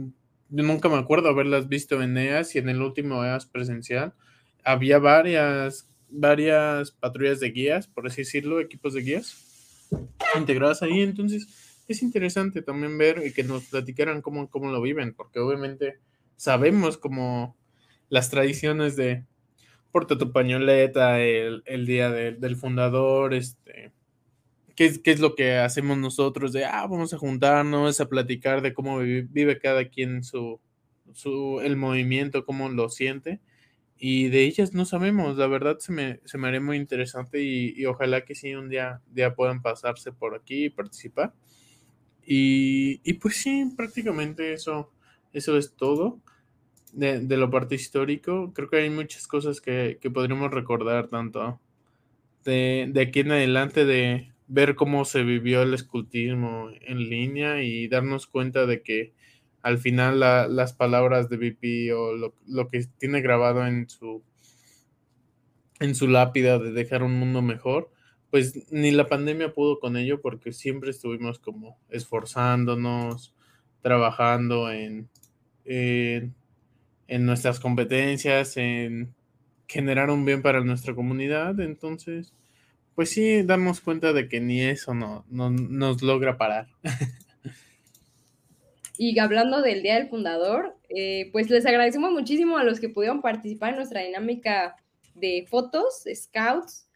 Nunca 0.50 0.88
me 0.88 0.98
acuerdo 0.98 1.30
haberlas 1.30 1.68
visto 1.68 2.00
en 2.00 2.16
EAS 2.16 2.54
y 2.54 2.60
en 2.60 2.68
el 2.68 2.80
último 2.80 3.24
EAS 3.24 3.46
presencial 3.46 4.14
había 4.64 4.98
varias, 4.98 5.88
varias 6.08 6.90
patrullas 6.90 7.40
de 7.40 7.50
guías, 7.50 7.86
por 7.86 8.06
así 8.06 8.22
decirlo, 8.22 8.60
equipos 8.60 8.94
de 8.94 9.02
guías 9.02 9.88
integradas 10.34 10.82
ahí. 10.82 11.00
Entonces, 11.00 11.46
es 11.86 12.02
interesante 12.02 12.62
también 12.62 12.96
ver 12.98 13.22
y 13.24 13.32
que 13.32 13.44
nos 13.44 13.64
platicaran 13.66 14.22
cómo, 14.22 14.48
cómo 14.48 14.70
lo 14.70 14.80
viven, 14.80 15.14
porque 15.14 15.38
obviamente 15.38 15.98
sabemos 16.36 16.96
como 16.96 17.56
las 18.08 18.30
tradiciones 18.30 18.96
de 18.96 19.24
porta 19.92 20.18
tu 20.18 20.32
pañoleta 20.32 21.20
el, 21.20 21.86
día 21.86 22.10
del 22.10 22.56
fundador, 22.56 23.32
este, 23.32 23.92
qué, 24.74 25.00
qué, 25.02 25.10
es 25.12 25.20
lo 25.20 25.34
que 25.36 25.56
hacemos 25.58 25.98
nosotros 25.98 26.52
de, 26.52 26.64
ah, 26.64 26.86
vamos 26.88 27.14
a 27.14 27.18
juntarnos, 27.18 28.00
a 28.00 28.08
platicar 28.08 28.60
de 28.60 28.74
cómo 28.74 28.98
vive, 28.98 29.58
cada 29.58 29.84
quien 29.88 30.24
su, 30.24 30.60
su, 31.12 31.60
el 31.62 31.76
movimiento, 31.76 32.44
cómo 32.44 32.68
lo 32.68 32.88
siente. 32.88 33.40
Y 34.06 34.28
de 34.28 34.44
ellas 34.44 34.74
no 34.74 34.84
sabemos, 34.84 35.38
la 35.38 35.46
verdad 35.46 35.78
se 35.78 35.90
me, 35.90 36.20
se 36.26 36.36
me 36.36 36.48
haría 36.48 36.60
muy 36.60 36.76
interesante 36.76 37.42
y, 37.42 37.86
ojalá 37.86 38.22
que 38.26 38.34
sí 38.34 38.54
un 38.54 38.68
día, 38.68 39.00
día 39.10 39.34
puedan 39.34 39.62
pasarse 39.62 40.12
por 40.12 40.34
aquí 40.34 40.66
y 40.66 40.68
participar. 40.68 41.32
Y, 42.22 43.00
y 43.02 43.14
pues 43.14 43.36
sí, 43.36 43.72
prácticamente 43.74 44.52
eso, 44.52 44.92
eso 45.32 45.56
es 45.56 45.74
todo 45.74 46.20
de, 46.92 47.20
de, 47.20 47.36
lo 47.38 47.48
parte 47.50 47.76
histórico, 47.76 48.52
creo 48.52 48.68
que 48.68 48.76
hay 48.76 48.90
muchas 48.90 49.26
cosas 49.26 49.62
que, 49.62 49.96
que 50.02 50.10
podríamos 50.10 50.50
recordar, 50.50 51.08
tanto 51.08 51.58
de, 52.44 52.90
de, 52.92 53.00
aquí 53.00 53.20
en 53.20 53.32
adelante, 53.32 53.86
de 53.86 54.34
ver 54.48 54.74
cómo 54.74 55.06
se 55.06 55.22
vivió 55.22 55.62
el 55.62 55.72
escultismo 55.72 56.68
en 56.82 57.08
línea 57.08 57.62
y 57.62 57.88
darnos 57.88 58.26
cuenta 58.26 58.66
de 58.66 58.82
que 58.82 59.14
al 59.64 59.78
final 59.78 60.20
las 60.20 60.72
palabras 60.74 61.28
de 61.28 61.36
BP 61.36 61.92
o 61.96 62.32
lo, 62.46 62.68
que 62.70 62.86
tiene 62.98 63.20
grabado 63.20 63.66
en 63.66 63.88
su 63.88 64.22
en 65.80 65.96
su 65.96 66.06
lápida 66.06 66.60
de 66.60 66.70
dejar 66.70 67.02
un 67.02 67.18
mundo 67.18 67.42
mejor, 67.42 67.90
pues 68.30 68.70
ni 68.70 68.92
la 68.92 69.08
pandemia 69.08 69.52
pudo 69.52 69.80
con 69.80 69.96
ello 69.96 70.20
porque 70.20 70.52
siempre 70.52 70.90
estuvimos 70.90 71.40
como 71.40 71.78
esforzándonos, 71.90 73.34
trabajando 73.82 74.70
en, 74.70 75.08
en 75.64 76.34
en 77.08 77.26
nuestras 77.26 77.60
competencias, 77.60 78.56
en 78.56 79.14
generar 79.66 80.10
un 80.10 80.24
bien 80.24 80.42
para 80.42 80.62
nuestra 80.62 80.94
comunidad. 80.94 81.60
Entonces, 81.60 82.34
pues 82.94 83.10
sí, 83.10 83.42
damos 83.42 83.80
cuenta 83.80 84.12
de 84.12 84.28
que 84.28 84.40
ni 84.40 84.62
eso 84.62 84.94
no, 84.94 85.24
nos 85.28 86.02
logra 86.02 86.36
parar. 86.36 86.68
Y 88.96 89.18
hablando 89.18 89.60
del 89.60 89.82
Día 89.82 89.94
del 89.94 90.08
Fundador, 90.08 90.76
eh, 90.88 91.30
pues 91.32 91.50
les 91.50 91.66
agradecemos 91.66 92.12
muchísimo 92.12 92.58
a 92.58 92.64
los 92.64 92.78
que 92.80 92.88
pudieron 92.88 93.22
participar 93.22 93.70
en 93.70 93.76
nuestra 93.76 94.02
dinámica 94.02 94.76
de 95.14 95.46
fotos, 95.48 96.04
scouts, 96.14 96.88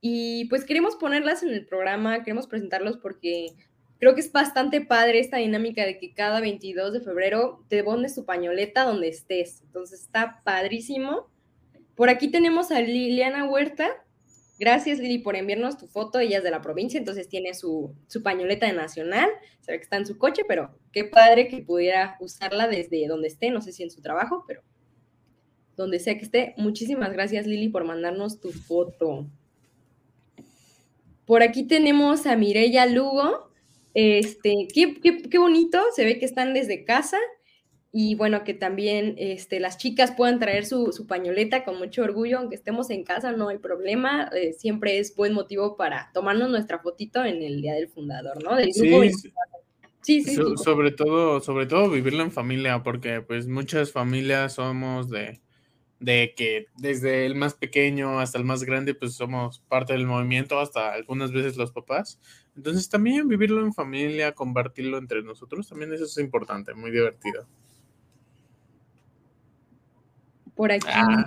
y 0.00 0.44
pues 0.46 0.64
queremos 0.64 0.96
ponerlas 0.96 1.42
en 1.42 1.50
el 1.50 1.66
programa, 1.66 2.22
queremos 2.22 2.46
presentarlos 2.46 2.98
porque 2.98 3.54
creo 3.98 4.14
que 4.14 4.20
es 4.20 4.30
bastante 4.30 4.80
padre 4.80 5.18
esta 5.18 5.38
dinámica 5.38 5.84
de 5.84 5.98
que 5.98 6.14
cada 6.14 6.40
22 6.40 6.92
de 6.92 7.00
febrero 7.00 7.64
te 7.68 7.82
pones 7.82 8.14
tu 8.14 8.24
pañoleta 8.24 8.84
donde 8.84 9.08
estés. 9.08 9.62
Entonces 9.62 10.02
está 10.02 10.40
padrísimo. 10.44 11.28
Por 11.96 12.10
aquí 12.10 12.28
tenemos 12.28 12.70
a 12.70 12.80
Liliana 12.80 13.44
Huerta. 13.44 13.88
Gracias 14.58 14.98
Lili 14.98 15.18
por 15.18 15.36
enviarnos 15.36 15.78
tu 15.78 15.86
foto. 15.86 16.18
Ella 16.18 16.38
es 16.38 16.44
de 16.44 16.50
la 16.50 16.60
provincia, 16.60 16.98
entonces 16.98 17.28
tiene 17.28 17.54
su, 17.54 17.94
su 18.08 18.22
pañoleta 18.22 18.66
de 18.66 18.72
nacional. 18.72 19.28
Se 19.60 19.72
ve 19.72 19.78
que 19.78 19.84
está 19.84 19.96
en 19.96 20.06
su 20.06 20.18
coche, 20.18 20.42
pero 20.48 20.74
qué 20.92 21.04
padre 21.04 21.48
que 21.48 21.62
pudiera 21.62 22.16
usarla 22.20 22.66
desde 22.66 23.06
donde 23.06 23.28
esté. 23.28 23.50
No 23.50 23.60
sé 23.60 23.72
si 23.72 23.84
en 23.84 23.90
su 23.90 24.02
trabajo, 24.02 24.44
pero 24.46 24.62
donde 25.76 26.00
sea 26.00 26.18
que 26.18 26.24
esté. 26.24 26.54
Muchísimas 26.56 27.12
gracias 27.12 27.46
Lili 27.46 27.68
por 27.68 27.84
mandarnos 27.84 28.40
tu 28.40 28.50
foto. 28.50 29.26
Por 31.24 31.42
aquí 31.42 31.64
tenemos 31.64 32.26
a 32.26 32.36
Mireya 32.36 32.86
Lugo. 32.86 33.50
Este, 33.94 34.66
qué, 34.72 35.38
bonito, 35.38 35.80
se 35.94 36.04
ve 36.04 36.18
que 36.18 36.24
están 36.24 36.54
desde 36.54 36.84
casa 36.84 37.18
y 37.90 38.14
bueno, 38.14 38.44
que 38.44 38.54
también 38.54 39.14
este, 39.18 39.60
las 39.60 39.78
chicas 39.78 40.12
puedan 40.16 40.38
traer 40.38 40.66
su, 40.66 41.06
pañoleta 41.08 41.64
con 41.64 41.78
mucho 41.78 42.02
orgullo, 42.02 42.38
aunque 42.38 42.54
estemos 42.54 42.90
en 42.90 43.04
casa, 43.04 43.32
no 43.32 43.48
hay 43.48 43.58
problema, 43.58 44.30
eh, 44.34 44.52
siempre 44.52 44.98
es 44.98 45.16
buen 45.16 45.32
motivo 45.32 45.76
para 45.76 46.10
tomarnos 46.12 46.50
nuestra 46.50 46.80
fotito 46.80 47.24
en 47.24 47.42
el 47.42 47.62
Día 47.62 47.74
del 47.74 47.88
Fundador, 47.88 48.42
¿no? 48.42 48.56
Del 48.56 48.72
grupo 48.72 49.02
sí, 50.02 50.22
sí, 50.22 50.36
sí, 50.36 50.42
Sobre 50.62 50.90
todo, 50.90 51.40
sobre 51.40 51.66
todo 51.66 51.90
vivirlo 51.90 52.22
en 52.22 52.30
familia, 52.30 52.82
porque 52.82 53.22
pues 53.22 53.46
muchas 53.46 53.92
familias 53.92 54.54
somos 54.54 55.08
de 55.08 55.40
de 56.00 56.34
que 56.36 56.66
desde 56.76 57.26
el 57.26 57.34
más 57.34 57.54
pequeño 57.54 58.20
hasta 58.20 58.38
el 58.38 58.44
más 58.44 58.64
grande, 58.64 58.94
pues 58.94 59.14
somos 59.14 59.60
parte 59.68 59.94
del 59.94 60.06
movimiento, 60.06 60.58
hasta 60.60 60.92
algunas 60.92 61.32
veces 61.32 61.56
los 61.56 61.72
papás. 61.72 62.20
Entonces 62.56 62.88
también 62.88 63.28
vivirlo 63.28 63.62
en 63.62 63.72
familia, 63.72 64.32
compartirlo 64.32 64.98
entre 64.98 65.22
nosotros, 65.22 65.68
también 65.68 65.92
eso 65.92 66.04
es 66.04 66.18
importante, 66.18 66.74
muy 66.74 66.90
divertido. 66.90 67.46
Por 70.58 70.72
aquí, 70.72 70.88
ah. 70.90 71.24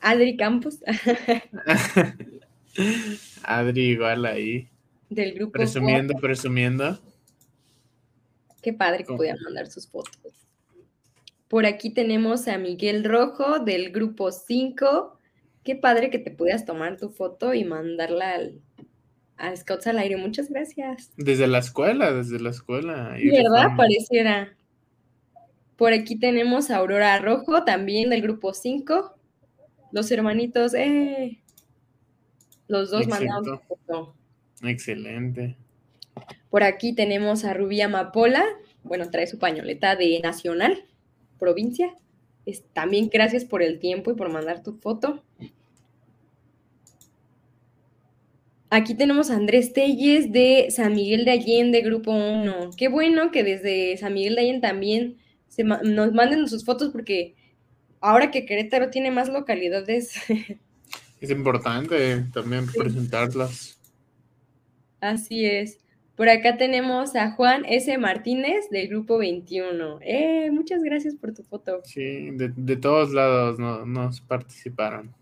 Adri 0.00 0.36
Campos. 0.36 0.78
Adri 3.42 3.80
igual 3.80 4.24
ahí. 4.24 4.68
Del 5.08 5.34
grupo. 5.34 5.50
Presumiendo, 5.50 6.14
presumiendo. 6.14 7.00
Qué 8.62 8.72
padre 8.72 9.02
que 9.02 9.12
podían 9.12 9.38
mandar 9.42 9.66
sus 9.66 9.88
fotos. 9.88 10.14
Por 11.48 11.66
aquí 11.66 11.90
tenemos 11.90 12.46
a 12.46 12.58
Miguel 12.58 13.02
Rojo 13.02 13.58
del 13.58 13.90
grupo 13.90 14.30
5. 14.30 15.18
Qué 15.64 15.74
padre 15.74 16.10
que 16.10 16.20
te 16.20 16.30
puedas 16.30 16.64
tomar 16.64 16.96
tu 16.96 17.10
foto 17.10 17.54
y 17.54 17.64
mandarla 17.64 18.36
al, 18.36 18.60
a 19.36 19.56
Scouts 19.56 19.88
al 19.88 19.98
aire. 19.98 20.16
Muchas 20.16 20.48
gracias. 20.48 21.10
Desde 21.16 21.48
la 21.48 21.58
escuela, 21.58 22.12
desde 22.12 22.38
la 22.38 22.50
escuela. 22.50 23.16
¿Verdad? 23.20 23.76
Pareciera. 23.76 24.56
Por 25.80 25.94
aquí 25.94 26.16
tenemos 26.16 26.70
a 26.70 26.76
Aurora 26.76 27.18
Rojo, 27.20 27.64
también 27.64 28.10
del 28.10 28.20
grupo 28.20 28.52
5. 28.52 29.14
Los 29.92 30.10
hermanitos, 30.10 30.74
eh. 30.74 31.40
Los 32.68 32.90
dos 32.90 33.06
mandaron 33.06 33.62
foto. 33.66 34.14
Excelente. 34.62 35.56
Por 36.50 36.64
aquí 36.64 36.92
tenemos 36.92 37.46
a 37.46 37.54
Rubí 37.54 37.80
Amapola. 37.80 38.44
Bueno, 38.82 39.10
trae 39.10 39.26
su 39.26 39.38
pañoleta 39.38 39.96
de 39.96 40.20
Nacional 40.20 40.84
provincia. 41.38 41.94
Es, 42.44 42.62
también 42.74 43.08
gracias 43.10 43.46
por 43.46 43.62
el 43.62 43.78
tiempo 43.78 44.10
y 44.10 44.14
por 44.16 44.28
mandar 44.30 44.62
tu 44.62 44.74
foto. 44.74 45.24
Aquí 48.68 48.94
tenemos 48.94 49.30
a 49.30 49.36
Andrés 49.36 49.72
Telles 49.72 50.30
de 50.30 50.66
San 50.68 50.92
Miguel 50.92 51.24
de 51.24 51.30
Allende, 51.30 51.80
Grupo 51.80 52.12
1. 52.12 52.72
Qué 52.76 52.88
bueno 52.88 53.30
que 53.30 53.44
desde 53.44 53.96
San 53.96 54.12
Miguel 54.12 54.34
de 54.34 54.42
Allende 54.42 54.68
también 54.68 55.19
se 55.50 55.64
nos 55.64 56.14
manden 56.14 56.48
sus 56.48 56.64
fotos 56.64 56.90
porque 56.90 57.34
ahora 58.00 58.30
que 58.30 58.46
Querétaro 58.46 58.88
tiene 58.88 59.10
más 59.10 59.28
localidades. 59.28 60.14
Es 61.20 61.30
importante 61.30 62.24
también 62.32 62.64
presentarlas. 62.66 63.78
Así 65.02 65.44
es. 65.44 65.78
Por 66.16 66.30
acá 66.30 66.56
tenemos 66.56 67.14
a 67.14 67.32
Juan 67.32 67.66
S. 67.66 67.98
Martínez 67.98 68.70
del 68.70 68.88
grupo 68.88 69.18
21. 69.18 69.98
Eh, 70.00 70.50
muchas 70.50 70.82
gracias 70.82 71.14
por 71.16 71.34
tu 71.34 71.42
foto. 71.42 71.82
Sí, 71.84 72.30
de, 72.30 72.50
de 72.56 72.76
todos 72.76 73.12
lados 73.12 73.58
no, 73.58 73.84
nos 73.84 74.22
participaron. 74.22 75.14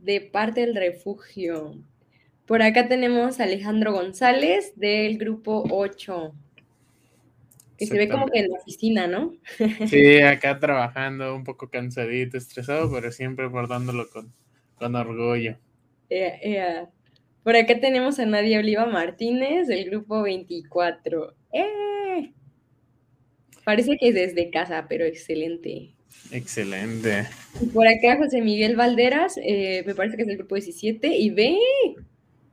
De 0.00 0.20
parte 0.20 0.60
del 0.60 0.74
refugio. 0.74 1.74
Por 2.44 2.60
acá 2.60 2.88
tenemos 2.88 3.40
a 3.40 3.44
Alejandro 3.44 3.92
González 3.92 4.74
del 4.76 5.16
grupo 5.16 5.64
8. 5.70 6.34
Que 7.78 7.86
se 7.86 7.96
ve 7.96 8.08
como 8.08 8.26
que 8.26 8.40
en 8.40 8.48
la 8.50 8.58
oficina, 8.58 9.06
¿no? 9.06 9.32
Sí, 9.86 10.20
acá 10.20 10.58
trabajando, 10.58 11.34
un 11.34 11.44
poco 11.44 11.70
cansadito, 11.70 12.36
estresado, 12.36 12.90
pero 12.92 13.12
siempre 13.12 13.46
guardándolo 13.46 14.10
con, 14.10 14.34
con 14.74 14.96
orgullo. 14.96 15.56
Eh, 16.10 16.40
eh, 16.42 16.86
por 17.42 17.56
acá 17.56 17.78
tenemos 17.80 18.18
a 18.18 18.26
Nadia 18.26 18.58
Oliva 18.58 18.86
Martínez 18.86 19.68
del 19.68 19.88
grupo 19.88 20.22
24. 20.22 21.34
¡Eh! 21.52 22.32
Parece 23.64 23.96
que 23.98 24.08
es 24.08 24.14
desde 24.14 24.50
casa, 24.50 24.86
pero 24.88 25.04
excelente. 25.04 25.94
Excelente. 26.30 27.26
Y 27.60 27.66
por 27.66 27.86
acá 27.86 28.16
José 28.16 28.42
Miguel 28.42 28.76
Valderas, 28.76 29.38
eh, 29.42 29.82
me 29.86 29.94
parece 29.94 30.16
que 30.16 30.22
es 30.22 30.28
del 30.28 30.38
grupo 30.38 30.54
17, 30.56 31.08
y 31.08 31.30
ve, 31.30 31.56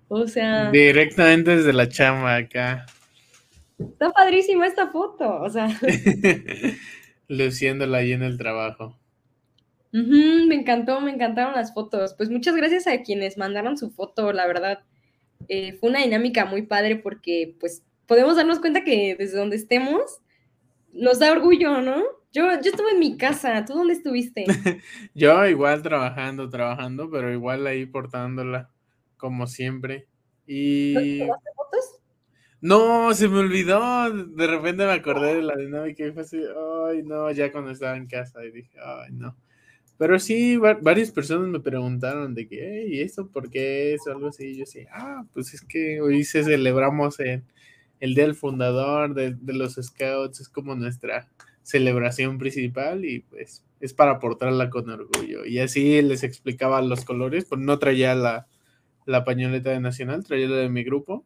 o 0.07 0.27
sea... 0.27 0.71
Directamente 0.71 1.57
desde 1.57 1.73
la 1.73 1.89
chama 1.89 2.35
acá. 2.35 2.85
Está 3.77 4.11
padrísima 4.11 4.67
esta 4.67 4.91
foto, 4.91 5.41
o 5.41 5.49
sea... 5.49 5.67
Luciéndola 7.27 7.97
ahí 7.99 8.11
en 8.11 8.23
el 8.23 8.37
trabajo 8.37 8.97
me 10.03 10.55
encantó, 10.55 10.99
me 10.99 11.11
encantaron 11.11 11.53
las 11.53 11.73
fotos. 11.73 12.13
Pues 12.15 12.29
muchas 12.29 12.55
gracias 12.55 12.87
a 12.87 13.01
quienes 13.01 13.37
mandaron 13.37 13.77
su 13.77 13.91
foto, 13.91 14.33
la 14.33 14.45
verdad. 14.45 14.83
Eh, 15.47 15.73
fue 15.79 15.89
una 15.89 16.01
dinámica 16.01 16.45
muy 16.45 16.63
padre 16.63 16.97
porque 16.97 17.55
pues 17.59 17.83
podemos 18.05 18.35
darnos 18.35 18.59
cuenta 18.59 18.83
que 18.83 19.15
desde 19.17 19.37
donde 19.37 19.55
estemos 19.55 20.19
nos 20.91 21.19
da 21.19 21.31
orgullo, 21.31 21.81
¿no? 21.81 22.03
Yo, 22.33 22.47
yo 22.61 22.71
estuve 22.71 22.91
en 22.91 22.99
mi 22.99 23.17
casa, 23.17 23.63
¿tú 23.63 23.73
dónde 23.73 23.93
estuviste? 23.93 24.45
yo 25.15 25.45
igual 25.47 25.81
trabajando, 25.81 26.49
trabajando, 26.49 27.09
pero 27.09 27.31
igual 27.31 27.65
ahí 27.65 27.85
portándola, 27.85 28.69
como 29.15 29.47
siempre. 29.47 30.07
Y... 30.45 31.19
fotos? 31.55 31.99
No, 32.61 33.13
se 33.13 33.27
me 33.27 33.39
olvidó. 33.39 34.09
De 34.11 34.47
repente 34.47 34.85
me 34.85 34.93
acordé 34.93 35.35
de 35.35 35.43
la 35.43 35.55
dinámica 35.55 36.05
y 36.05 36.11
fue 36.11 36.23
así, 36.23 36.41
ay, 36.87 37.03
no, 37.03 37.31
ya 37.31 37.51
cuando 37.51 37.71
estaba 37.71 37.97
en 37.97 38.07
casa 38.07 38.43
y 38.43 38.51
dije, 38.51 38.77
ay, 38.83 39.11
no. 39.13 39.35
Pero 39.97 40.19
sí, 40.19 40.57
varias 40.57 41.11
personas 41.11 41.47
me 41.47 41.61
preguntaron 41.61 42.33
de 42.33 42.47
que, 42.47 42.85
¿y 42.89 43.01
esto 43.01 43.29
por 43.29 43.49
qué 43.49 43.93
es? 43.93 44.01
O 44.07 44.11
algo 44.11 44.27
así. 44.27 44.47
Y 44.47 44.57
yo 44.57 44.65
sí, 44.65 44.85
ah, 44.91 45.25
pues 45.33 45.53
es 45.53 45.61
que 45.61 46.01
hoy 46.01 46.23
se 46.25 46.43
celebramos 46.43 47.19
el, 47.19 47.43
el 47.99 48.15
Día 48.15 48.25
del 48.25 48.35
Fundador 48.35 49.13
de, 49.13 49.35
los 49.53 49.75
Scouts, 49.75 50.41
es 50.41 50.49
como 50.49 50.75
nuestra 50.75 51.29
celebración 51.63 52.37
principal 52.37 53.05
y 53.05 53.21
pues 53.21 53.63
es 53.79 53.93
para 53.93 54.19
portarla 54.19 54.69
con 54.69 54.89
orgullo. 54.89 55.45
Y 55.45 55.59
así 55.59 56.01
les 56.01 56.23
explicaba 56.23 56.81
los 56.81 57.05
colores, 57.05 57.45
pues 57.45 57.61
no 57.61 57.79
traía 57.79 58.15
la, 58.15 58.47
la 59.05 59.23
pañoleta 59.23 59.71
de 59.71 59.79
Nacional, 59.79 60.25
traía 60.25 60.47
la 60.49 60.57
de 60.57 60.69
mi 60.69 60.83
grupo. 60.83 61.25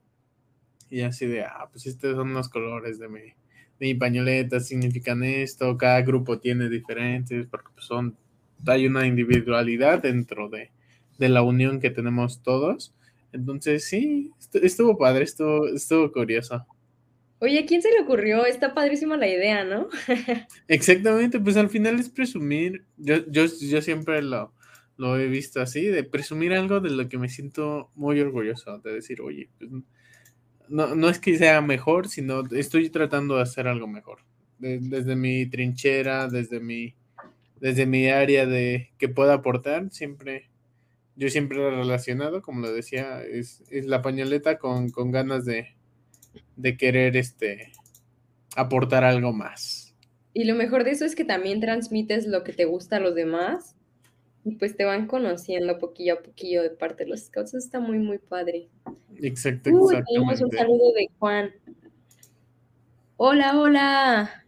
Y 0.89 1.01
así 1.01 1.27
de, 1.27 1.43
ah, 1.43 1.67
pues 1.71 1.85
estos 1.85 2.15
son 2.15 2.33
los 2.33 2.49
colores 2.49 2.99
de 2.99 3.09
mi, 3.09 3.21
de 3.21 3.33
mi 3.79 3.93
pañoleta, 3.93 4.59
significan 4.59 5.23
esto, 5.23 5.77
cada 5.77 6.01
grupo 6.01 6.39
tiene 6.39 6.69
diferentes, 6.69 7.47
porque 7.47 7.69
pues 7.73 7.85
son 7.85 8.17
hay 8.67 8.87
una 8.87 9.07
individualidad 9.07 10.01
dentro 10.01 10.49
de, 10.49 10.71
la 11.17 11.41
unión 11.41 11.79
que 11.79 11.89
tenemos 11.89 12.41
todos. 12.41 12.93
Entonces, 13.31 13.85
sí, 13.85 14.31
estuvo 14.53 14.97
padre, 14.97 15.25
estuvo, 15.25 15.67
estuvo 15.67 16.11
curioso. 16.11 16.65
Oye, 17.39 17.59
¿a 17.59 17.65
quién 17.65 17.81
se 17.81 17.91
le 17.91 18.01
ocurrió? 18.01 18.45
Está 18.45 18.73
padrísima 18.73 19.15
la 19.17 19.27
idea, 19.27 19.63
¿no? 19.63 19.87
Exactamente, 20.67 21.39
pues 21.39 21.55
al 21.57 21.69
final 21.69 21.99
es 21.99 22.09
presumir, 22.09 22.85
yo, 22.97 23.17
yo, 23.29 23.45
yo 23.45 23.81
siempre 23.81 24.21
lo, 24.21 24.53
lo 24.97 25.17
he 25.17 25.27
visto 25.27 25.61
así, 25.61 25.85
de 25.85 26.03
presumir 26.03 26.53
algo 26.53 26.79
de 26.81 26.89
lo 26.89 27.07
que 27.07 27.17
me 27.17 27.29
siento 27.29 27.91
muy 27.95 28.19
orgulloso, 28.19 28.79
de 28.79 28.93
decir, 28.93 29.21
oye, 29.21 29.49
pues, 29.57 29.71
no, 30.69 30.95
no 30.95 31.09
es 31.09 31.19
que 31.19 31.37
sea 31.37 31.61
mejor, 31.61 32.07
sino 32.07 32.43
estoy 32.51 32.89
tratando 32.89 33.35
de 33.35 33.43
hacer 33.43 33.67
algo 33.67 33.87
mejor. 33.87 34.19
desde 34.59 35.15
mi 35.15 35.45
trinchera, 35.45 36.27
desde 36.27 36.59
mi 36.59 36.95
desde 37.59 37.85
mi 37.85 38.07
área 38.07 38.45
de 38.45 38.89
que 38.97 39.09
pueda 39.09 39.35
aportar, 39.35 39.91
siempre, 39.91 40.49
yo 41.15 41.29
siempre 41.29 41.61
he 41.61 41.69
relacionado, 41.69 42.41
como 42.41 42.61
lo 42.61 42.71
decía, 42.71 43.21
es, 43.23 43.63
la 43.69 44.01
pañoleta 44.01 44.57
con, 44.57 44.91
ganas 45.11 45.45
de, 45.45 45.75
de 46.55 46.77
querer 46.77 47.17
este 47.17 47.71
aportar 48.55 49.03
algo 49.03 49.33
más. 49.33 49.95
Y 50.33 50.45
lo 50.45 50.55
mejor 50.55 50.83
de 50.83 50.91
eso 50.91 51.05
es 51.05 51.15
que 51.15 51.25
también 51.25 51.59
transmites 51.59 52.27
lo 52.27 52.43
que 52.43 52.53
te 52.53 52.65
gusta 52.65 52.97
a 52.97 52.99
los 52.99 53.15
demás 53.15 53.75
y 54.45 54.55
pues 54.55 54.75
te 54.75 54.85
van 54.85 55.07
conociendo 55.07 55.77
poquillo 55.79 56.15
a 56.15 56.21
poquillo 56.21 56.63
de 56.63 56.69
parte 56.69 57.03
de 57.03 57.09
los 57.09 57.21
scouts. 57.21 57.53
está 57.53 57.79
muy, 57.79 57.99
muy 57.99 58.17
padre. 58.17 58.67
Exacto, 59.21 59.69
exacto. 59.69 60.05
Tenemos 60.07 60.41
un 60.41 60.51
saludo 60.51 60.93
de 60.93 61.09
Juan. 61.19 61.51
Hola, 63.17 63.59
hola. 63.59 64.45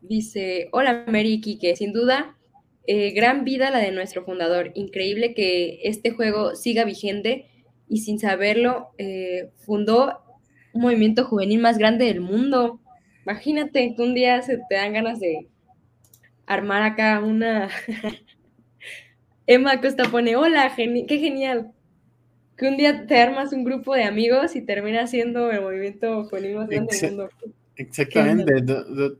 Dice, 0.00 0.68
hola 0.72 1.04
Mary 1.06 1.40
que 1.40 1.76
sin 1.76 1.92
duda, 1.92 2.36
eh, 2.86 3.12
gran 3.12 3.44
vida 3.44 3.70
la 3.70 3.78
de 3.78 3.92
nuestro 3.92 4.24
fundador. 4.24 4.72
Increíble 4.74 5.34
que 5.34 5.80
este 5.84 6.10
juego 6.10 6.56
siga 6.56 6.84
vigente 6.84 7.46
y 7.88 7.98
sin 7.98 8.18
saberlo, 8.18 8.88
eh, 8.98 9.50
fundó 9.58 10.22
un 10.72 10.82
movimiento 10.82 11.24
juvenil 11.24 11.60
más 11.60 11.78
grande 11.78 12.06
del 12.06 12.20
mundo. 12.20 12.80
Imagínate 13.24 13.94
que 13.94 14.02
un 14.02 14.14
día 14.14 14.40
se 14.42 14.58
te 14.68 14.74
dan 14.74 14.94
ganas 14.94 15.20
de 15.20 15.48
armar 16.46 16.82
acá 16.82 17.20
una... 17.20 17.68
Emma 19.46 19.80
Costa 19.80 20.04
pone, 20.10 20.36
hola, 20.36 20.72
qué 20.76 21.18
genial. 21.18 21.72
Que 22.56 22.68
un 22.68 22.76
día 22.76 23.06
te 23.06 23.18
armas 23.18 23.52
un 23.52 23.64
grupo 23.64 23.94
de 23.94 24.04
amigos 24.04 24.54
y 24.56 24.62
termina 24.62 25.06
siendo 25.06 25.50
el 25.50 25.62
movimiento 25.62 26.24
juvenil 26.24 26.56
más 26.56 26.68
grande 26.68 26.96
del 26.96 27.10
mundo. 27.10 27.30
Exactamente, 27.76 28.52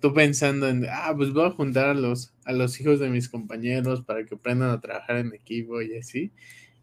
tú, 0.00 0.12
pensando 0.12 0.68
en, 0.68 0.86
ah, 0.88 1.12
pues 1.16 1.32
voy 1.32 1.46
a 1.46 1.50
juntar 1.50 1.88
a 1.88 1.94
los, 1.94 2.34
a 2.44 2.52
los 2.52 2.78
hijos 2.80 3.00
de 3.00 3.08
mis 3.08 3.28
compañeros 3.28 4.02
para 4.02 4.24
que 4.24 4.34
aprendan 4.34 4.70
a 4.70 4.80
trabajar 4.80 5.16
en 5.16 5.34
equipo 5.34 5.80
y 5.80 5.96
así. 5.96 6.32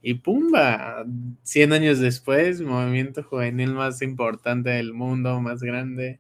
Y 0.02 0.16
pumba, 0.16 1.06
100 1.44 1.74
años 1.74 2.00
después, 2.00 2.62
movimiento 2.62 3.24
juvenil 3.24 3.74
más 3.74 4.02
importante 4.02 4.72
del 4.72 4.94
mundo, 4.94 5.40
más 5.42 5.62
grande, 5.62 6.20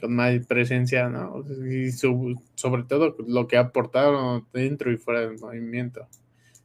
con 0.00 0.14
más 0.14 0.34
presencia, 0.46 1.08
¿no? 1.08 1.44
Y 1.70 1.90
sobre 1.92 2.84
todo 2.88 3.16
lo 3.26 3.48
que 3.48 3.56
ha 3.56 3.60
aportado 3.60 4.46
dentro 4.52 4.92
y 4.92 4.96
fuera 4.96 5.20
del 5.20 5.38
movimiento. 5.38 6.06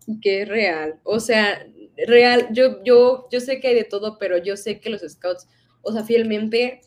Y 0.05 0.19
que 0.19 0.41
es 0.41 0.47
real, 0.49 0.99
o 1.03 1.19
sea, 1.19 1.65
real, 2.07 2.49
yo, 2.51 2.83
yo, 2.83 3.27
yo 3.31 3.39
sé 3.39 3.59
que 3.59 3.69
hay 3.69 3.75
de 3.75 3.83
todo, 3.85 4.17
pero 4.19 4.37
yo 4.37 4.57
sé 4.57 4.79
que 4.79 4.89
los 4.89 5.01
scouts, 5.01 5.47
o 5.81 5.91
sea, 5.91 6.03
fielmente 6.03 6.81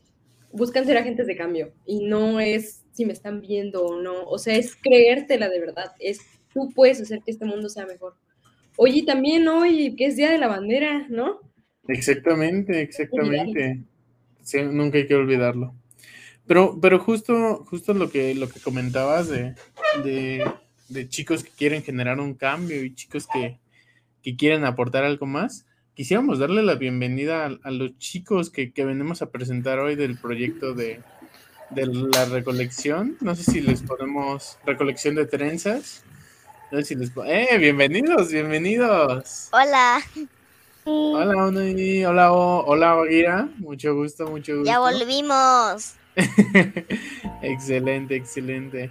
buscan 0.52 0.84
ser 0.84 0.98
agentes 0.98 1.26
de 1.26 1.36
cambio 1.36 1.72
y 1.84 2.04
no 2.04 2.40
es 2.40 2.82
si 2.92 3.04
me 3.04 3.12
están 3.12 3.40
viendo 3.40 3.84
o 3.84 4.00
no, 4.00 4.24
o 4.24 4.38
sea, 4.38 4.56
es 4.56 4.74
creértela 4.74 5.48
de 5.48 5.60
verdad, 5.60 5.92
es 6.00 6.20
tú 6.52 6.70
puedes 6.74 7.00
hacer 7.00 7.20
que 7.24 7.30
este 7.30 7.44
mundo 7.44 7.68
sea 7.68 7.86
mejor. 7.86 8.14
Oye, 8.78 9.04
también 9.04 9.46
hoy 9.48 9.94
que 9.96 10.06
es 10.06 10.16
Día 10.16 10.30
de 10.30 10.38
la 10.38 10.48
Bandera, 10.48 11.06
¿no? 11.08 11.40
Exactamente, 11.88 12.80
exactamente. 12.80 13.82
nunca 14.72 14.98
hay 14.98 15.06
que 15.06 15.14
olvidarlo. 15.14 15.74
Pero, 16.46 16.78
pero 16.80 16.98
justo, 17.00 17.64
justo 17.68 17.92
lo 17.92 18.10
que, 18.10 18.34
lo 18.34 18.48
que 18.48 18.60
comentabas 18.60 19.28
de, 19.28 19.54
de, 20.88 21.08
chicos 21.08 21.42
que 21.42 21.50
quieren 21.50 21.82
generar 21.82 22.20
un 22.20 22.34
cambio 22.34 22.84
y 22.84 22.94
chicos 22.94 23.26
que, 23.26 23.58
que 24.22 24.36
quieren 24.36 24.64
aportar 24.64 25.02
algo 25.02 25.26
más, 25.26 25.66
quisiéramos 25.94 26.38
darle 26.38 26.62
la 26.62 26.76
bienvenida 26.76 27.46
a, 27.46 27.70
los 27.70 27.98
chicos 27.98 28.50
que, 28.50 28.72
venimos 28.76 29.22
a 29.22 29.30
presentar 29.30 29.80
hoy 29.80 29.96
del 29.96 30.18
proyecto 30.18 30.72
de, 30.72 31.00
la 31.74 32.24
recolección. 32.26 33.16
No 33.20 33.34
sé 33.34 33.42
si 33.42 33.60
les 33.60 33.82
podemos, 33.82 34.56
recolección 34.64 35.16
de 35.16 35.26
trenzas. 35.26 36.04
No 36.70 36.78
sé 36.78 36.84
si 36.84 36.94
les 36.94 37.10
¡Eh! 37.26 37.58
Bienvenidos, 37.58 38.30
bienvenidos. 38.30 39.48
Hola. 39.50 40.00
Hola, 40.84 41.46
Hola, 41.46 42.32
hola, 42.32 42.94
Baguira. 42.94 43.48
Mucho 43.58 43.96
gusto, 43.96 44.28
mucho 44.28 44.58
gusto. 44.58 44.70
Ya 44.70 44.78
volvimos. 44.78 45.96
excelente, 47.42 48.16
excelente. 48.16 48.90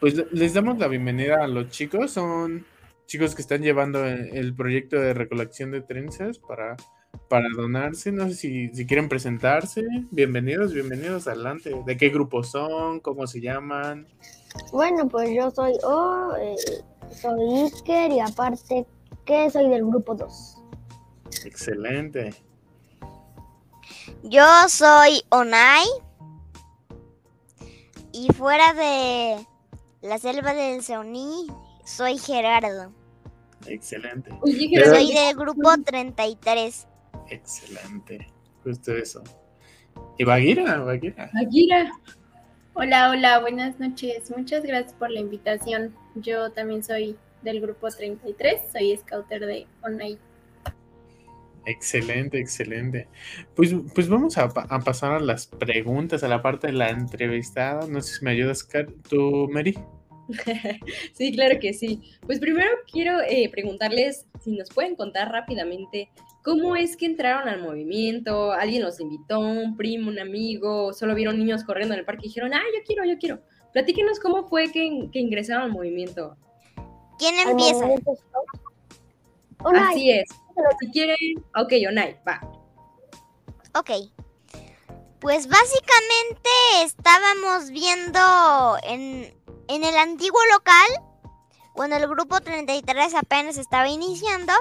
Pues 0.00 0.14
les 0.32 0.54
damos 0.54 0.78
la 0.78 0.88
bienvenida 0.88 1.44
a 1.44 1.46
los 1.46 1.68
chicos. 1.70 2.12
Son 2.12 2.64
chicos 3.06 3.34
que 3.34 3.42
están 3.42 3.62
llevando 3.62 4.04
el 4.04 4.54
proyecto 4.54 4.96
de 4.96 5.14
recolección 5.14 5.70
de 5.70 5.82
trenzas 5.82 6.38
para, 6.38 6.76
para 7.28 7.48
donarse. 7.54 8.12
No 8.12 8.28
sé 8.28 8.34
si, 8.34 8.86
quieren 8.86 9.08
presentarse. 9.08 9.82
Bienvenidos, 10.10 10.72
bienvenidos, 10.72 11.26
adelante. 11.28 11.74
¿De 11.84 11.96
qué 11.96 12.08
grupo 12.08 12.42
son? 12.42 13.00
¿Cómo 13.00 13.26
se 13.26 13.40
llaman? 13.40 14.06
Bueno, 14.72 15.08
pues 15.08 15.30
yo 15.34 15.50
soy 15.50 15.72
O, 15.82 16.32
eh, 16.40 16.56
soy 17.10 17.70
Iker 17.74 18.12
y 18.12 18.20
aparte 18.20 18.86
que 19.24 19.50
soy 19.50 19.68
del 19.68 19.84
grupo 19.84 20.14
2. 20.14 20.62
Excelente. 21.44 22.34
Yo 24.22 24.46
soy 24.68 25.22
Onai. 25.28 25.84
Y 28.16 28.32
fuera 28.32 28.72
de 28.74 29.44
la 30.02 30.18
selva 30.18 30.54
del 30.54 30.82
Seoní, 30.82 31.48
soy 31.84 32.16
Gerardo. 32.16 32.92
Excelente. 33.66 34.30
Oye, 34.42 34.70
Pero- 34.72 34.84
Gerardo, 34.84 34.94
Soy 34.94 35.12
del 35.14 35.36
grupo 35.36 35.70
33. 35.84 36.86
Excelente. 37.28 38.32
Justo 38.62 38.96
eso. 38.96 39.20
¿Y 40.16 40.22
Baguira? 40.22 40.78
Baguira. 40.78 41.28
Aguira. 41.40 41.90
Hola, 42.74 43.10
hola, 43.10 43.40
buenas 43.40 43.80
noches. 43.80 44.30
Muchas 44.36 44.62
gracias 44.62 44.92
por 44.94 45.10
la 45.10 45.18
invitación. 45.18 45.92
Yo 46.14 46.52
también 46.52 46.84
soy 46.84 47.16
del 47.42 47.60
grupo 47.60 47.88
33, 47.88 48.60
soy 48.72 48.96
scouter 48.96 49.44
de 49.44 49.66
Onai. 49.82 50.18
Excelente, 51.66 52.38
excelente. 52.38 53.08
Pues, 53.56 53.74
pues 53.94 54.08
vamos 54.08 54.36
a, 54.38 54.48
pa- 54.48 54.66
a 54.68 54.80
pasar 54.80 55.12
a 55.12 55.20
las 55.20 55.46
preguntas, 55.46 56.22
a 56.22 56.28
la 56.28 56.42
parte 56.42 56.66
de 56.66 56.72
la 56.74 56.90
entrevistada. 56.90 57.86
No 57.86 58.00
sé 58.02 58.18
si 58.18 58.24
me 58.24 58.32
ayudas, 58.32 58.64
Car- 58.64 58.88
tú, 59.08 59.48
Mary. 59.50 59.74
Sí, 61.12 61.32
claro 61.34 61.58
que 61.60 61.72
sí. 61.74 62.00
Pues 62.26 62.38
primero 62.40 62.68
quiero 62.90 63.20
eh, 63.28 63.48
preguntarles 63.50 64.26
si 64.42 64.52
nos 64.56 64.70
pueden 64.70 64.96
contar 64.96 65.30
rápidamente 65.30 66.10
cómo 66.42 66.76
es 66.76 66.96
que 66.96 67.06
entraron 67.06 67.48
al 67.48 67.62
movimiento, 67.62 68.52
alguien 68.52 68.82
los 68.82 69.00
invitó, 69.00 69.40
un 69.40 69.76
primo, 69.76 70.10
un 70.10 70.18
amigo, 70.18 70.92
solo 70.92 71.14
vieron 71.14 71.38
niños 71.38 71.64
corriendo 71.64 71.94
en 71.94 72.00
el 72.00 72.06
parque 72.06 72.26
y 72.26 72.28
dijeron, 72.28 72.52
ah, 72.54 72.62
yo 72.74 72.82
quiero, 72.86 73.04
yo 73.04 73.18
quiero. 73.18 73.40
Platíquenos 73.72 74.18
cómo 74.20 74.48
fue 74.48 74.70
que, 74.72 75.08
que 75.12 75.18
ingresaron 75.18 75.64
al 75.64 75.72
movimiento. 75.72 76.36
¿Quién 77.18 77.34
empieza? 77.48 77.86
Así 79.90 80.10
es. 80.10 80.28
Si 80.80 80.90
quieren, 80.90 81.16
ok, 81.56 81.72
Onai, 81.88 82.20
va. 82.26 82.40
Ok. 83.74 83.90
Pues 85.20 85.48
básicamente 85.48 86.50
estábamos 86.82 87.70
viendo 87.70 88.76
en, 88.82 89.34
en 89.68 89.84
el 89.84 89.96
antiguo 89.96 90.40
local, 90.52 91.02
cuando 91.72 91.96
el 91.96 92.06
grupo 92.06 92.40
33 92.40 93.14
apenas 93.14 93.56
estaba 93.56 93.88
iniciando, 93.88 94.52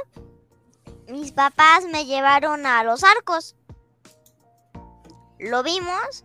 mis 1.08 1.32
papás 1.32 1.86
me 1.86 2.06
llevaron 2.06 2.65
a 2.65 2.84
los 2.84 3.03
arcos. 3.03 3.56
Lo 5.38 5.62
vimos, 5.62 6.23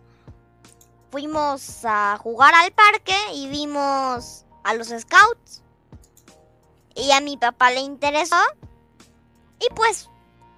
fuimos 1.11 1.83
a 1.83 2.17
jugar 2.17 2.53
al 2.55 2.71
parque 2.71 3.17
y 3.33 3.49
vimos 3.49 4.45
a 4.63 4.73
los 4.73 4.87
scouts. 4.87 5.63
Y 6.95 7.11
a 7.11 7.21
mi 7.21 7.37
papá 7.37 7.71
le 7.71 7.81
interesó. 7.81 8.37
Y 9.59 9.73
pues 9.73 10.09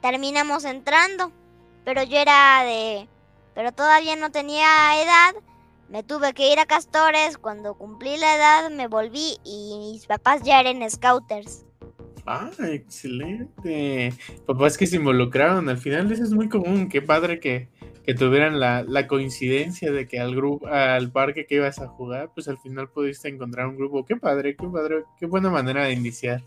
terminamos 0.02 0.66
entrando 0.66 1.32
pero 1.84 2.04
yo 2.04 2.18
era 2.18 2.64
de... 2.64 3.08
Pero 3.54 3.72
todavía 3.72 4.16
no 4.16 4.32
tenía 4.32 5.02
edad. 5.02 5.36
Me 5.90 6.04
tuve 6.04 6.34
que 6.34 6.52
ir 6.52 6.60
a 6.60 6.66
Castores. 6.66 7.38
Cuando 7.38 7.74
cumplí 7.74 8.18
la 8.18 8.36
edad 8.36 8.70
me 8.72 8.88
volví 8.88 9.38
y 9.44 9.92
mis 9.94 10.06
papás 10.06 10.42
ya 10.44 10.62
eran 10.62 10.90
scouters. 10.90 11.66
Ah, 12.26 12.52
excelente. 12.60 14.14
Papás 14.46 14.78
que 14.78 14.88
se 14.88 14.98
involucraron. 14.98 15.68
Al 15.68 15.78
final 15.78 16.12
eso 16.12 16.24
es 16.24 16.32
muy 16.32 16.48
común. 16.48 16.88
Qué 16.88 17.02
padre 17.02 17.40
que, 17.40 17.68
que 18.06 18.14
tuvieran 18.14 18.60
la, 18.60 18.84
la 18.84 19.08
coincidencia 19.08 19.92
de 19.92 20.08
que 20.08 20.20
al 20.20 20.34
grupo, 20.34 20.68
al 20.68 21.12
parque 21.12 21.46
que 21.46 21.56
ibas 21.56 21.80
a 21.80 21.88
jugar, 21.88 22.32
pues 22.34 22.48
al 22.48 22.60
final 22.60 22.90
pudiste 22.90 23.28
encontrar 23.28 23.68
un 23.68 23.76
grupo. 23.76 24.06
Qué 24.06 24.16
padre, 24.16 24.56
qué 24.56 24.68
padre, 24.68 25.04
qué 25.20 25.26
buena 25.26 25.50
manera 25.50 25.86
de 25.86 25.94
iniciar. 25.94 26.42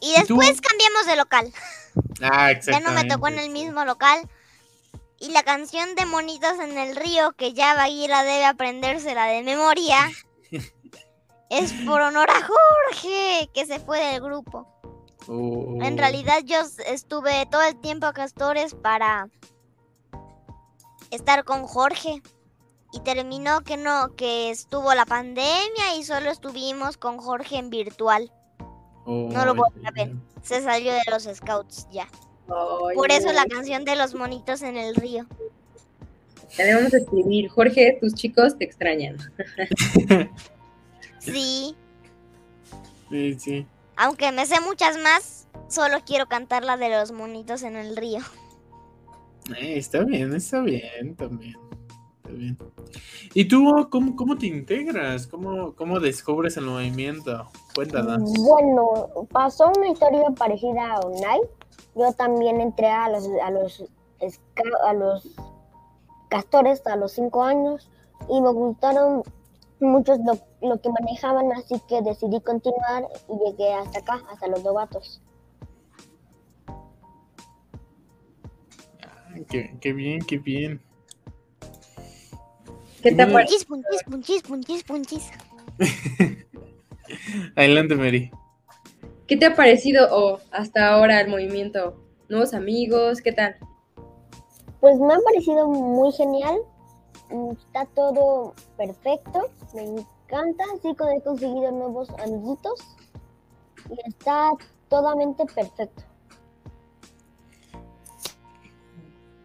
Y 0.00 0.12
después 0.12 0.60
cambiamos 0.60 1.06
de 1.06 1.16
local. 1.16 1.52
Ah, 2.22 2.52
Ya 2.66 2.80
no 2.80 2.92
me 2.92 3.04
tocó 3.04 3.28
en 3.28 3.38
el 3.38 3.50
mismo 3.50 3.84
local. 3.84 4.28
Y 5.18 5.30
la 5.30 5.42
canción 5.42 5.94
de 5.94 6.04
Monitos 6.06 6.58
en 6.60 6.76
el 6.76 6.96
Río, 6.96 7.32
que 7.32 7.52
ya 7.52 7.74
Baguira 7.74 8.22
debe 8.24 8.44
aprendérsela 8.44 9.26
de 9.26 9.42
memoria, 9.42 9.98
es 11.50 11.72
por 11.86 12.00
honor 12.00 12.28
a 12.30 12.46
Jorge, 12.46 13.48
que 13.54 13.64
se 13.66 13.78
fue 13.80 14.00
del 14.00 14.20
grupo. 14.20 14.68
Oh, 15.28 15.78
En 15.80 15.96
realidad 15.96 16.40
yo 16.44 16.58
estuve 16.86 17.46
todo 17.46 17.62
el 17.62 17.80
tiempo 17.80 18.06
a 18.06 18.12
Castores 18.12 18.74
para 18.74 19.28
estar 21.10 21.44
con 21.44 21.66
Jorge. 21.66 22.22
Y 22.92 23.00
terminó 23.00 23.62
que 23.62 23.76
no, 23.76 24.14
que 24.14 24.50
estuvo 24.50 24.94
la 24.94 25.04
pandemia 25.04 25.96
y 25.96 26.04
solo 26.04 26.30
estuvimos 26.30 26.96
con 26.96 27.18
Jorge 27.18 27.56
en 27.56 27.70
virtual. 27.70 28.30
Oh, 29.04 29.28
no 29.32 29.44
lo 29.44 29.54
volví 29.54 29.86
a 29.86 29.90
ver. 29.90 30.12
Se 30.42 30.62
salió 30.62 30.92
de 30.92 31.02
los 31.10 31.24
scouts 31.24 31.88
ya. 31.90 32.08
Por 32.46 33.10
eso 33.10 33.32
la 33.32 33.46
canción 33.46 33.84
de 33.84 33.96
los 33.96 34.14
monitos 34.14 34.62
en 34.62 34.76
el 34.76 34.94
río. 34.94 35.26
Ya 36.56 36.64
le 36.64 36.74
vamos 36.74 36.94
a 36.94 36.98
escribir. 36.98 37.48
Jorge, 37.48 37.98
tus 38.00 38.14
chicos 38.14 38.56
te 38.58 38.64
extrañan. 38.64 39.16
Sí, 41.18 41.74
Sí, 43.10 43.36
sí. 43.38 43.66
aunque 43.96 44.32
me 44.32 44.44
sé 44.46 44.60
muchas 44.60 44.98
más, 44.98 45.46
solo 45.68 45.98
quiero 46.04 46.26
cantar 46.26 46.64
la 46.64 46.76
de 46.76 46.90
los 46.90 47.12
monitos 47.12 47.62
en 47.62 47.76
el 47.76 47.96
río. 47.96 48.20
Eh, 49.56 49.78
está 49.78 50.04
bien, 50.04 50.34
está 50.34 50.60
bien 50.62 51.14
también. 51.16 51.54
Está 52.24 52.36
bien. 52.38 52.56
¿Y 53.34 53.44
tú 53.46 53.86
cómo, 53.90 54.16
cómo 54.16 54.38
te 54.38 54.46
integras? 54.46 55.26
¿Cómo, 55.26 55.74
¿Cómo 55.74 56.00
descubres 56.00 56.56
el 56.56 56.64
movimiento? 56.64 57.50
Cuéntanos. 57.74 58.32
Bueno, 58.40 59.26
pasó 59.30 59.70
una 59.76 59.88
historia 59.88 60.30
parecida 60.30 60.94
a 60.94 61.00
Onai. 61.00 61.40
Yo 61.94 62.12
también 62.14 62.62
entré 62.62 62.88
a 62.88 63.10
los, 63.10 63.28
a 63.42 63.50
los, 63.50 63.84
a 64.86 64.92
los 64.94 65.36
castores 66.28 66.84
a 66.86 66.96
los 66.96 67.12
cinco 67.12 67.44
años 67.44 67.90
y 68.28 68.40
me 68.40 68.50
gustaron 68.50 69.22
mucho 69.80 70.16
lo, 70.16 70.38
lo 70.66 70.80
que 70.80 70.88
manejaban, 70.88 71.52
así 71.52 71.80
que 71.88 72.00
decidí 72.00 72.40
continuar 72.40 73.06
y 73.28 73.44
llegué 73.44 73.74
hasta 73.74 73.98
acá, 73.98 74.22
hasta 74.32 74.48
los 74.48 74.64
novatos. 74.64 75.20
Ah, 79.02 79.34
Qué, 79.50 79.76
qué 79.80 79.92
bien, 79.92 80.20
qué 80.20 80.38
bien. 80.38 80.80
¿Qué 83.04 83.12
te? 83.12 83.26
Punchis, 83.26 83.66
punchis, 83.66 84.02
punchis, 84.04 84.42
punchis, 84.42 84.82
punchis. 84.82 85.30
Adelante, 87.54 87.94
Mary. 87.96 88.30
¿Qué 89.26 89.36
te 89.36 89.44
ha 89.44 89.54
parecido 89.54 90.08
o 90.10 90.40
hasta 90.50 90.88
ahora 90.88 91.20
el 91.20 91.28
movimiento? 91.28 92.00
¿Nuevos 92.30 92.54
amigos? 92.54 93.20
¿Qué 93.20 93.32
tal? 93.32 93.56
Pues 94.80 94.98
me 94.98 95.12
ha 95.12 95.18
parecido 95.18 95.68
muy 95.68 96.12
genial. 96.12 96.56
Mm, 97.28 97.50
Está 97.50 97.84
todo 97.94 98.54
perfecto. 98.78 99.50
Me 99.74 99.82
encanta. 99.82 100.64
Sí, 100.80 100.94
que 100.96 101.04
he 101.14 101.20
conseguido 101.20 101.72
nuevos 101.72 102.08
amiguitos. 102.24 102.80
Y 103.90 104.08
está 104.08 104.50
totalmente 104.88 105.44
perfecto. 105.44 106.04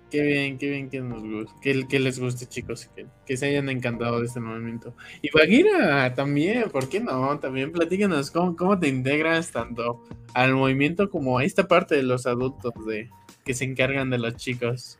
Qué 0.10 0.22
bien, 0.22 0.58
qué 0.58 0.70
bien 0.70 0.90
que 0.90 1.02
nos 1.02 1.22
guste, 1.22 1.88
que, 1.88 2.00
les 2.00 2.20
guste, 2.20 2.48
chicos, 2.48 2.90
que, 2.96 3.06
que 3.26 3.38
se 3.38 3.46
hayan 3.46 3.70
encantado 3.70 4.20
de 4.20 4.26
este 4.26 4.40
movimiento. 4.40 4.96
Y 5.22 5.30
Baguira 5.32 6.14
también, 6.16 6.70
¿por 6.72 6.90
qué 6.90 7.00
no? 7.00 7.38
También 7.40 7.72
platícanos 7.72 8.32
cómo, 8.32 8.56
cómo 8.56 8.80
te 8.80 8.88
integras 8.88 9.52
tanto 9.52 10.04
al 10.34 10.56
movimiento 10.56 11.10
como 11.10 11.38
a 11.38 11.44
esta 11.44 11.68
parte 11.68 11.96
de 11.96 12.04
los 12.04 12.26
adultos 12.26 12.74
de 12.88 13.10
que 13.46 13.54
se 13.54 13.66
encargan 13.66 14.10
de 14.10 14.18
los 14.18 14.36
chicos. 14.36 14.98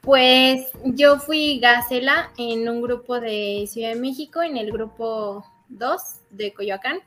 Pues 0.00 0.70
yo 0.84 1.18
fui 1.18 1.58
Gacela 1.60 2.30
en 2.36 2.68
un 2.68 2.82
grupo 2.82 3.20
de 3.20 3.66
Ciudad 3.66 3.94
de 3.94 4.00
México, 4.00 4.42
en 4.42 4.58
el 4.58 4.70
grupo 4.70 5.44
2 5.70 6.00
de 6.30 6.52
Coyoacán. 6.52 7.00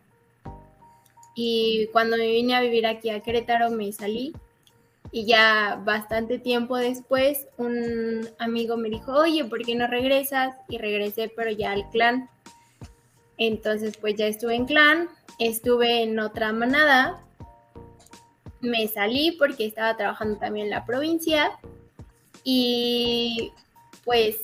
Y 1.35 1.87
cuando 1.91 2.17
me 2.17 2.25
vine 2.25 2.55
a 2.55 2.61
vivir 2.61 2.87
aquí 2.87 3.11
a 3.11 3.19
Querétaro 3.19 3.69
me 3.69 3.91
salí. 3.91 4.33
Y 5.11 5.25
ya 5.25 5.81
bastante 5.85 6.37
tiempo 6.37 6.77
después 6.77 7.47
un 7.57 8.27
amigo 8.39 8.77
me 8.77 8.89
dijo, 8.89 9.13
oye, 9.13 9.45
¿por 9.45 9.63
qué 9.63 9.75
no 9.75 9.87
regresas? 9.87 10.55
Y 10.67 10.77
regresé, 10.77 11.31
pero 11.33 11.51
ya 11.51 11.71
al 11.71 11.89
clan. 11.89 12.29
Entonces 13.37 13.97
pues 13.97 14.15
ya 14.15 14.27
estuve 14.27 14.55
en 14.55 14.65
clan, 14.65 15.09
estuve 15.39 16.03
en 16.03 16.19
otra 16.19 16.51
manada. 16.51 17.23
Me 18.59 18.87
salí 18.87 19.31
porque 19.33 19.65
estaba 19.65 19.95
trabajando 19.95 20.39
también 20.39 20.65
en 20.65 20.71
la 20.71 20.85
provincia 20.85 21.51
y 22.43 23.51
pues 24.03 24.41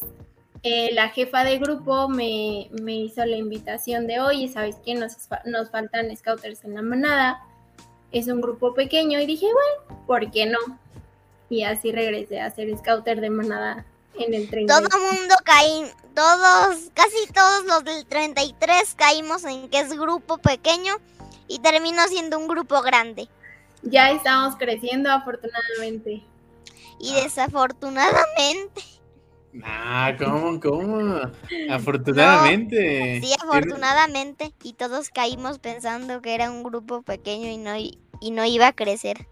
eh, 0.61 0.93
la 0.93 1.09
jefa 1.09 1.43
de 1.43 1.57
grupo 1.57 2.07
me, 2.07 2.69
me 2.81 2.95
hizo 2.95 3.25
la 3.25 3.35
invitación 3.35 4.07
de, 4.07 4.21
oye, 4.21 4.47
¿sabes 4.47 4.77
qué? 4.85 4.95
Nos, 4.95 5.17
nos 5.45 5.69
faltan 5.71 6.15
scouters 6.15 6.63
en 6.63 6.75
la 6.75 6.81
manada. 6.81 7.41
Es 8.13 8.27
un 8.27 8.39
grupo 8.41 8.73
pequeño 8.73 9.19
y 9.19 9.25
dije, 9.25 9.47
bueno, 9.47 10.05
¿por 10.05 10.31
qué 10.31 10.45
no? 10.45 10.59
Y 11.49 11.63
así 11.63 11.91
regresé 11.91 12.39
a 12.39 12.51
ser 12.51 12.75
scouter 12.77 13.19
de 13.19 13.29
manada 13.29 13.85
en 14.15 14.33
el 14.33 14.49
30. 14.49 14.73
Todo 14.73 14.99
mundo 14.99 15.35
caí, 15.43 15.83
todos, 16.13 16.91
casi 16.93 17.33
todos 17.33 17.65
los 17.65 17.83
del 17.83 18.05
33 18.05 18.95
caímos 18.95 19.43
en 19.45 19.67
que 19.69 19.79
es 19.79 19.97
grupo 19.97 20.37
pequeño 20.37 20.93
y 21.47 21.59
terminó 21.59 22.03
siendo 22.07 22.37
un 22.37 22.47
grupo 22.47 22.81
grande. 22.81 23.27
Ya 23.81 24.11
estamos 24.11 24.55
creciendo 24.57 25.11
afortunadamente. 25.11 26.23
Y 26.99 27.13
desafortunadamente. 27.15 28.81
Ah, 29.63 30.13
¿cómo? 30.17 30.59
¿Cómo? 30.59 31.19
Afortunadamente. 31.69 33.21
sí, 33.21 33.33
afortunadamente. 33.41 34.53
Y 34.63 34.73
todos 34.73 35.09
caímos 35.09 35.59
pensando 35.59 36.21
que 36.21 36.33
era 36.33 36.49
un 36.49 36.63
grupo 36.63 37.01
pequeño 37.01 37.49
y 37.49 37.57
no, 37.57 37.75
y 37.77 37.99
no 38.31 38.45
iba 38.45 38.67
a 38.67 38.73
crecer. 38.73 39.27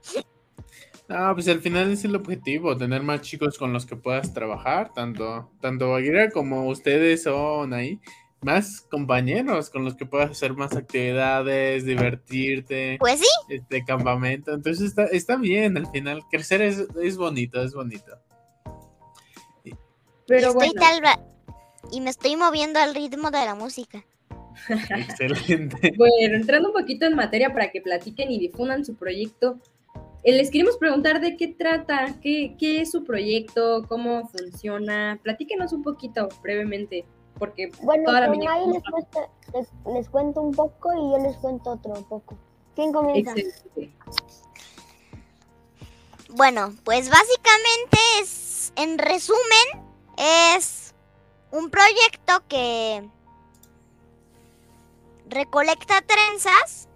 No, 1.08 1.34
pues 1.34 1.48
al 1.50 1.60
final 1.60 1.92
es 1.92 2.06
el 2.06 2.16
objetivo, 2.16 2.78
tener 2.78 3.04
más 3.04 3.22
chicos 3.22 3.58
con 3.58 3.74
los 3.74 3.86
que 3.86 3.98
puedas 3.98 4.34
trabajar, 4.34 4.94
tanto, 4.94 5.52
tanto 5.60 5.92
Baguera 5.92 6.30
como 6.30 6.70
ustedes 6.70 7.24
son 7.24 7.74
ahí, 7.74 8.00
más 8.42 8.82
compañeros 8.90 9.70
con 9.70 9.84
los 9.84 9.96
que 9.96 10.06
puedas 10.06 10.32
hacer 10.32 10.54
más 10.54 10.76
actividades, 10.76 11.86
divertirte. 11.86 12.98
Pues 13.00 13.20
sí. 13.20 13.28
Este 13.50 13.84
campamento. 13.84 14.54
Entonces 14.54 14.88
está, 14.88 15.06
está 15.06 15.36
bien 15.36 15.78
al 15.78 15.88
final. 15.88 16.24
Crecer 16.32 16.62
es, 16.62 16.88
es 17.02 17.18
bonito, 17.18 17.62
es 17.62 17.74
bonito. 17.74 18.18
Pero 20.28 20.54
bueno. 20.54 20.72
y 21.92 22.00
me 22.00 22.10
estoy 22.10 22.36
moviendo 22.38 22.80
al 22.80 22.96
ritmo 22.96 23.32
de 23.32 23.46
la 23.46 23.54
música. 23.54 24.06
Excelente. 24.70 25.94
bueno, 25.98 26.36
entrando 26.36 26.70
un 26.70 26.74
poquito 26.74 27.06
en 27.06 27.16
materia 27.16 27.54
para 27.54 27.72
que 27.72 27.82
platiquen 27.82 28.32
y 28.32 28.40
difundan 28.40 28.86
su 28.86 28.96
proyecto. 28.96 29.60
Eh, 30.24 30.34
les 30.34 30.52
queremos 30.52 30.78
preguntar 30.78 31.20
de 31.20 31.36
qué 31.36 31.48
trata, 31.48 32.16
qué, 32.22 32.56
qué 32.60 32.82
es 32.82 32.92
su 32.92 33.04
proyecto, 33.04 33.86
cómo 33.88 34.28
funciona. 34.30 35.20
Platíquenos 35.24 35.74
un 35.74 35.82
poquito 35.82 36.30
brevemente, 36.44 37.06
porque 37.40 37.72
bueno, 37.82 38.06
toda 38.06 38.22
la 38.22 38.28
ahí 38.28 38.68
les, 39.54 39.68
les, 39.94 40.10
cuento 40.10 40.42
un 40.42 40.54
poco 40.54 40.94
y 40.94 41.12
yo 41.12 41.28
les 41.28 41.36
cuento 41.38 41.72
otro 41.72 41.94
poco. 42.08 42.38
¿Quién 42.76 42.94
comienza? 42.94 43.34
Bueno, 46.30 46.74
pues 46.84 47.10
básicamente 47.10 47.98
es, 48.22 48.72
en 48.76 48.98
resumen, 48.98 49.86
es 50.18 50.94
un 51.52 51.70
proyecto 51.70 52.44
que 52.48 53.04
recolecta 55.32 56.02
trenzas 56.02 56.90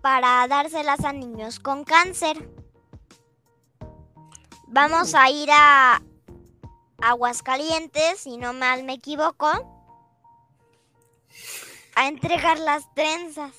para 0.00 0.46
dárselas 0.46 1.04
a 1.04 1.12
niños 1.12 1.58
con 1.58 1.84
cáncer. 1.84 2.48
Vamos 4.68 5.14
a 5.14 5.28
ir 5.30 5.48
a 5.50 6.00
Aguascalientes, 7.02 8.20
si 8.20 8.36
no 8.36 8.52
mal 8.52 8.84
me 8.84 8.94
equivoco, 8.94 9.48
a 11.96 12.08
entregar 12.08 12.58
las 12.60 12.92
trenzas. 12.94 13.52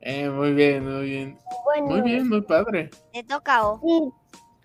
Eh, 0.00 0.30
muy 0.30 0.52
bien, 0.52 0.84
muy 0.84 1.04
bien. 1.06 1.38
muy 1.82 2.00
bien, 2.02 2.28
muy 2.28 2.42
padre. 2.42 2.90
Te 3.12 3.24
toca, 3.24 3.66
O. 3.66 3.80
Sí, 3.80 4.12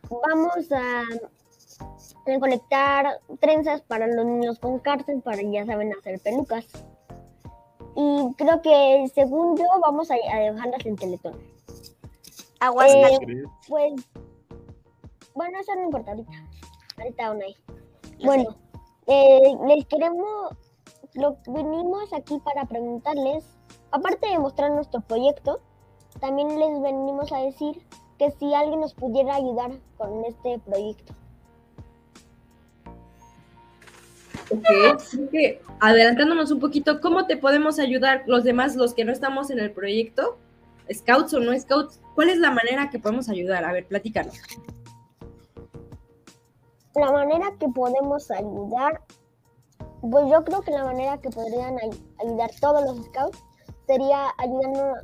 vamos 0.09 0.71
a 0.71 1.03
recolectar 2.25 3.19
trenzas 3.39 3.81
para 3.81 4.07
los 4.07 4.25
niños 4.25 4.59
con 4.59 4.79
cáncer, 4.79 5.21
para 5.21 5.41
ya 5.41 5.65
saben 5.65 5.93
hacer 5.93 6.19
pelucas. 6.19 6.65
Y 7.95 8.33
creo 8.35 8.61
que 8.61 9.05
según 9.13 9.57
yo 9.57 9.65
vamos 9.81 10.09
a, 10.11 10.15
dejarlas 10.15 10.85
en 10.85 10.95
Teletón. 10.95 11.35
Aguas 12.59 12.93
eh, 12.93 13.43
Pues, 13.67 13.93
bueno, 15.33 15.59
eso 15.59 15.75
no 15.75 15.83
importa 15.83 16.11
ahorita. 16.11 16.31
Ahorita 16.97 17.27
aún 17.27 17.41
hay. 17.41 17.55
Bueno, 18.23 18.55
eh, 19.07 19.57
les 19.67 19.85
queremos, 19.87 20.55
lo 21.15 21.37
venimos 21.47 22.13
aquí 22.13 22.39
para 22.39 22.65
preguntarles, 22.65 23.43
aparte 23.91 24.27
de 24.27 24.39
mostrar 24.39 24.71
nuestro 24.71 25.01
proyecto, 25.01 25.59
también 26.19 26.59
les 26.59 26.81
venimos 26.81 27.31
a 27.31 27.39
decir 27.39 27.85
que 28.17 28.31
si 28.31 28.53
alguien 28.53 28.81
nos 28.81 28.93
pudiera 28.93 29.35
ayudar 29.35 29.71
con 29.97 30.23
este 30.25 30.59
proyecto. 30.59 31.13
Adelantándonos 35.79 36.51
un 36.51 36.59
poquito, 36.59 37.01
¿cómo 37.01 37.25
te 37.25 37.37
podemos 37.37 37.79
ayudar 37.79 38.23
los 38.27 38.43
demás, 38.43 38.75
los 38.75 38.93
que 38.93 39.05
no 39.05 39.11
estamos 39.11 39.49
en 39.49 39.59
el 39.59 39.71
proyecto? 39.71 40.37
Scouts 40.91 41.33
o 41.33 41.39
no 41.39 41.57
Scouts, 41.57 41.99
¿cuál 42.15 42.29
es 42.29 42.37
la 42.37 42.51
manera 42.51 42.89
que 42.89 42.99
podemos 42.99 43.29
ayudar? 43.29 43.63
A 43.65 43.71
ver, 43.71 43.85
platícanos. 43.85 44.35
La 46.95 47.11
manera 47.11 47.53
que 47.59 47.67
podemos 47.69 48.29
ayudar, 48.31 49.01
pues 50.01 50.25
yo 50.29 50.43
creo 50.43 50.61
que 50.61 50.71
la 50.71 50.83
manera 50.83 51.17
que 51.19 51.29
podrían 51.29 51.77
ayudar 52.19 52.51
todos 52.59 52.83
los 52.83 53.05
Scouts 53.05 53.39
sería 53.87 54.27
ayudando, 54.37 54.95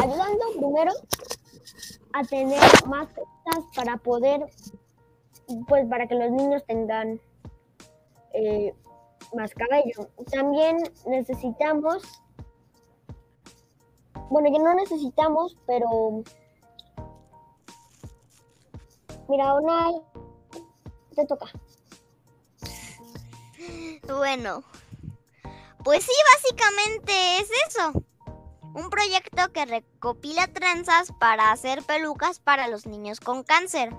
ayudando 0.00 0.44
primero 0.56 0.92
a 2.12 2.22
tener 2.24 2.60
más 2.86 3.08
cosas 3.08 3.64
para 3.74 3.96
poder, 3.96 4.46
pues 5.66 5.86
para 5.88 6.06
que 6.06 6.14
los 6.14 6.30
niños 6.30 6.62
tengan 6.66 7.20
eh, 8.34 8.72
más 9.34 9.52
cabello. 9.54 10.08
También 10.30 10.78
necesitamos, 11.06 12.02
bueno, 14.30 14.48
ya 14.52 14.62
no 14.62 14.74
necesitamos, 14.74 15.56
pero 15.66 16.22
mira, 19.28 19.54
una 19.54 19.90
te 21.14 21.26
toca. 21.26 21.46
Bueno, 24.06 24.62
pues 25.84 26.04
sí, 26.04 26.12
básicamente 26.34 27.12
es 27.38 27.50
eso. 27.68 27.92
Un 28.74 28.88
proyecto 28.88 29.52
que 29.52 29.66
recopila 29.66 30.46
trenzas 30.48 31.12
para 31.18 31.52
hacer 31.52 31.82
pelucas 31.82 32.40
para 32.40 32.68
los 32.68 32.86
niños 32.86 33.20
con 33.20 33.42
cáncer. 33.42 33.94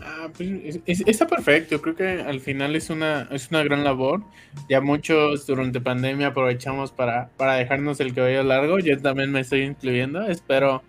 Ah, 0.00 0.28
pues 0.34 0.80
está 0.86 1.26
perfecto. 1.26 1.80
Creo 1.82 1.94
que 1.94 2.22
al 2.22 2.40
final 2.40 2.74
es 2.76 2.90
una, 2.90 3.28
es 3.30 3.50
una 3.50 3.62
gran 3.62 3.84
labor. 3.84 4.22
Ya 4.68 4.80
muchos 4.80 5.46
durante 5.46 5.80
pandemia 5.80 6.28
aprovechamos 6.28 6.92
para, 6.92 7.28
para 7.36 7.54
dejarnos 7.54 8.00
el 8.00 8.14
cabello 8.14 8.42
largo. 8.42 8.78
Yo 8.78 8.98
también 9.00 9.30
me 9.30 9.40
estoy 9.40 9.62
incluyendo. 9.62 10.26
Espero 10.26 10.82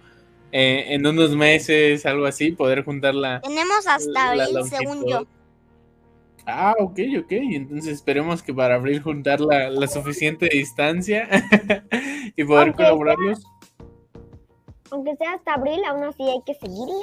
eh, 0.52 0.86
en 0.90 1.06
unos 1.06 1.36
meses, 1.36 2.06
algo 2.06 2.26
así, 2.26 2.52
poder 2.52 2.84
juntarla. 2.84 3.42
Tenemos 3.42 3.88
hasta 3.88 4.32
abril, 4.32 4.64
según 4.70 5.10
yo. 5.10 5.28
Ah, 6.46 6.74
ok, 6.78 7.00
ok. 7.20 7.32
Entonces 7.32 7.94
esperemos 7.94 8.44
que 8.44 8.54
para 8.54 8.76
abril 8.76 9.02
juntar 9.02 9.40
la, 9.42 9.70
la 9.70 9.88
suficiente 9.88 10.50
distancia 10.52 11.28
y 12.36 12.44
poder 12.44 12.74
colaborarlos. 12.74 13.44
Aunque 14.94 15.16
sea 15.16 15.34
hasta 15.34 15.56
abril, 15.56 15.82
aún 15.88 16.04
así 16.04 16.22
hay 16.24 16.42
que 16.46 16.54
seguirle. 16.54 16.94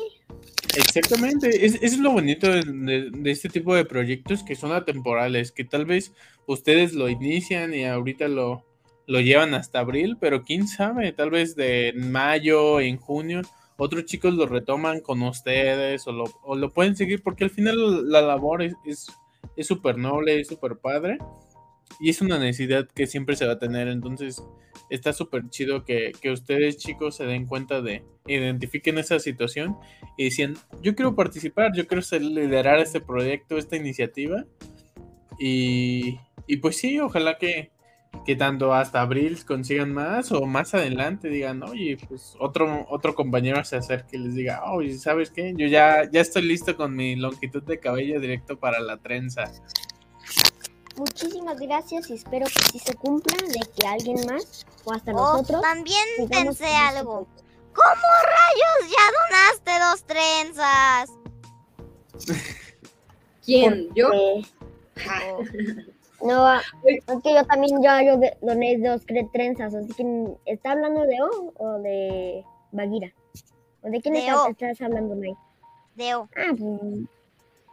Exactamente, 0.77 1.67
es, 1.67 1.83
es 1.83 1.99
lo 1.99 2.13
bonito 2.13 2.49
de, 2.49 3.11
este 3.25 3.49
tipo 3.49 3.75
de 3.75 3.85
proyectos 3.85 4.45
que 4.45 4.55
son 4.55 4.71
atemporales, 4.71 5.51
que 5.51 5.65
tal 5.65 5.85
vez 5.85 6.13
ustedes 6.47 6.93
lo 6.93 7.09
inician 7.09 7.75
y 7.75 7.85
ahorita 7.85 8.29
lo, 8.29 8.65
lo 9.09 9.21
llevan 9.21 9.55
hasta 9.55 9.81
abril, 9.81 10.17
pero 10.21 10.43
quién 10.43 10.69
sabe, 10.69 11.11
tal 11.13 11.31
vez 11.31 11.57
de 11.57 11.93
mayo, 11.97 12.81
en 12.81 12.97
junio, 12.97 13.43
otros 13.77 14.05
chicos 14.05 14.35
lo 14.35 14.47
retoman 14.47 15.01
con 15.01 15.21
ustedes 15.23 16.07
o 16.07 16.13
lo, 16.13 16.25
o 16.45 16.55
lo 16.55 16.71
pueden 16.71 16.95
seguir 16.95 17.23
porque 17.25 17.43
al 17.43 17.51
final 17.51 18.09
la 18.09 18.23
labor 18.23 18.63
es 18.63 19.09
súper 19.59 19.99
noble, 19.99 20.41
es 20.41 20.47
súper 20.47 20.77
padre 20.77 21.19
y 21.99 22.11
es 22.11 22.21
una 22.21 22.39
necesidad 22.39 22.87
que 22.87 23.09
siempre 23.09 23.35
se 23.35 23.47
va 23.47 23.55
a 23.55 23.59
tener, 23.59 23.89
entonces 23.89 24.41
está 24.91 25.13
súper 25.13 25.49
chido 25.49 25.85
que, 25.85 26.13
ustedes 26.33 26.77
chicos 26.77 27.17
se 27.17 27.25
den 27.25 27.47
cuenta 27.47 27.81
de, 27.81 28.03
identifiquen 28.27 28.99
esa 28.99 29.19
situación 29.19 29.77
y 30.17 30.25
decían, 30.25 30.55
yo 30.83 30.95
quiero 30.95 31.15
participar, 31.15 31.73
yo 31.75 31.87
quiero 31.87 32.03
liderar 32.19 32.79
este 32.81 33.01
proyecto, 33.01 33.57
esta 33.57 33.77
iniciativa. 33.77 34.45
Y, 35.39 36.19
pues 36.61 36.77
sí, 36.77 36.99
ojalá 37.01 37.39
que, 37.39 37.71
que 38.27 38.37
tanto 38.37 38.75
hasta 38.75 39.01
abril 39.01 39.39
consigan 39.47 39.95
más 39.95 40.33
o 40.33 40.45
más 40.45 40.75
adelante 40.75 41.29
digan, 41.29 41.63
oye, 41.63 41.97
pues 42.09 42.37
otro, 42.39 42.87
otro 42.91 43.15
compañero 43.15 43.65
se 43.65 43.77
acerque 43.77 44.17
y 44.17 44.21
les 44.21 44.35
diga, 44.35 44.65
oye, 44.71 44.99
¿sabes 44.99 45.31
qué? 45.31 45.55
Yo 45.57 45.67
ya, 45.69 46.11
ya 46.11 46.21
estoy 46.21 46.43
listo 46.43 46.77
con 46.77 46.95
mi 46.95 47.17
longitud 47.17 47.63
de 47.63 47.79
cabello 47.79 48.21
directo 48.21 48.59
para 48.59 48.81
la 48.81 48.99
trenza. 48.99 49.51
Muchísimas 51.01 51.59
gracias 51.59 52.11
y 52.11 52.13
espero 52.13 52.45
que 52.45 52.63
sí 52.73 52.79
se 52.79 52.95
cumpla 52.95 53.35
de 53.47 53.61
que 53.75 53.87
alguien 53.87 54.17
más 54.27 54.67
o 54.85 54.93
hasta 54.93 55.13
oh, 55.13 55.15
nosotros. 55.15 55.63
También 55.63 56.05
pensé 56.29 56.67
algo. 56.67 57.27
¿Cómo 57.73 58.09
rayos 58.27 58.93
ya 58.93 59.05
donaste 59.17 59.71
dos 59.89 60.05
trenzas? 60.05 61.11
¿Quién? 63.47 63.89
¿Yo? 63.95 64.11
No, 66.23 66.61
porque 67.07 67.33
yo 67.33 67.45
también 67.49 67.83
ya 67.83 68.03
yo 68.03 68.21
doné 68.43 68.77
dos 68.77 69.01
trenzas, 69.33 69.75
así 69.75 69.95
que 69.95 70.37
¿está 70.45 70.73
hablando 70.73 71.01
de 71.07 71.17
O 71.23 71.53
o 71.57 71.79
de 71.79 72.45
Bagira? 72.73 73.11
¿O 73.81 73.89
de 73.89 74.03
quién 74.03 74.17
estás 74.17 74.83
hablando, 74.83 75.15
Nay? 75.15 75.35
De 75.95 76.15
O. 76.15 76.29
Ah, 76.37 76.53
pues 76.59 77.09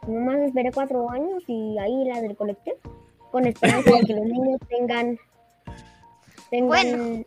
nomás 0.06 0.38
esperé 0.38 0.72
cuatro 0.72 1.10
años 1.10 1.44
y 1.46 1.76
ahí 1.76 2.06
la 2.06 2.22
del 2.22 2.34
colectivo 2.34 2.78
con 3.30 3.46
esperanza 3.46 3.90
de 3.90 4.00
que 4.06 4.14
los 4.14 4.24
niños 4.24 4.60
tengan, 4.68 5.18
tengan 6.50 7.26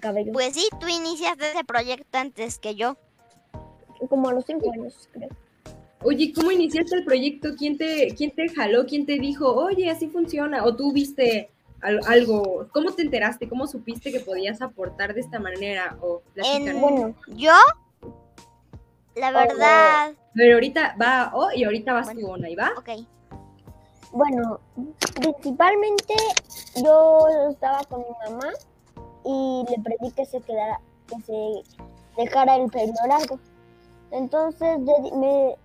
cabello. 0.00 0.32
Pues 0.32 0.54
sí, 0.54 0.68
tú 0.78 0.86
iniciaste 0.88 1.50
ese 1.50 1.64
proyecto 1.64 2.18
antes 2.18 2.58
que 2.58 2.74
yo. 2.74 2.96
Como 4.08 4.28
a 4.28 4.32
los 4.32 4.46
cinco 4.46 4.72
años, 4.72 5.08
creo. 5.12 5.28
Oye, 6.02 6.32
¿cómo 6.34 6.50
iniciaste 6.50 6.96
el 6.96 7.04
proyecto? 7.04 7.50
¿Quién 7.58 7.76
te, 7.76 8.14
quién 8.16 8.30
te 8.30 8.48
jaló? 8.48 8.86
¿Quién 8.86 9.04
te 9.04 9.18
dijo, 9.18 9.52
oye, 9.54 9.90
así 9.90 10.08
funciona? 10.08 10.64
¿O 10.64 10.74
tú 10.74 10.92
viste 10.92 11.50
al- 11.82 12.00
algo? 12.06 12.68
¿Cómo 12.72 12.92
te 12.92 13.02
enteraste? 13.02 13.48
¿Cómo 13.48 13.66
supiste 13.66 14.10
que 14.10 14.20
podías 14.20 14.62
aportar 14.62 15.12
de 15.12 15.20
esta 15.20 15.38
manera? 15.38 15.98
O 16.00 16.22
platícanos. 16.32 16.80
Bueno, 16.80 17.14
Yo, 17.28 17.52
la 19.14 19.30
verdad, 19.32 20.14
Pero 20.34 20.54
ahorita 20.54 20.96
va 20.98 21.32
O 21.34 21.50
y 21.54 21.64
ahorita 21.64 21.92
vas 21.92 22.14
tú, 22.14 22.26
Ona, 22.26 22.48
¿y 22.48 22.54
va? 22.54 22.72
ok. 22.78 22.88
Bueno, 24.12 24.60
principalmente 25.14 26.14
yo 26.82 27.28
estaba 27.50 27.84
con 27.84 28.00
mi 28.00 28.30
mamá 28.30 28.52
y 29.24 29.64
le 29.68 29.82
pedí 29.82 30.10
que 30.12 30.24
se 30.24 30.40
quedara, 30.40 30.80
que 31.06 31.20
se 31.20 31.62
dejara 32.16 32.56
el 32.56 32.70
pelo 32.70 32.92
largo. 33.06 33.38
Entonces 34.10 34.78
me, 34.80 35.56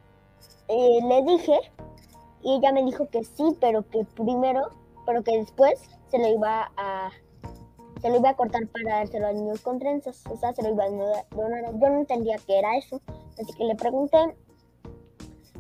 eh, 0.68 1.00
le 1.04 1.24
dije 1.24 1.60
y 2.44 2.58
ella 2.58 2.72
me 2.72 2.84
dijo 2.84 3.10
que 3.10 3.24
sí, 3.24 3.58
pero 3.60 3.88
que 3.90 4.06
primero, 4.16 4.70
pero 5.06 5.24
que 5.24 5.38
después 5.38 5.82
se 6.10 6.20
lo 6.20 6.28
iba 6.28 6.72
a 6.78 7.10
se 8.02 8.10
lo 8.12 8.18
iba 8.18 8.30
a 8.30 8.36
cortar 8.36 8.68
para 8.68 8.98
dárselo 8.98 9.26
a 9.26 9.34
niños 9.34 9.62
con 9.62 9.80
trenzas, 9.80 10.22
o 10.30 10.36
sea, 10.38 10.54
se 10.54 10.62
lo 10.62 10.70
iba 10.70 10.84
a 10.84 10.90
donar. 10.90 11.80
Yo 11.80 11.90
no 11.90 12.00
entendía 12.00 12.36
qué 12.46 12.60
era 12.60 12.78
eso, 12.78 13.02
así 13.40 13.52
que 13.58 13.64
le 13.64 13.76
pregunté 13.76 14.18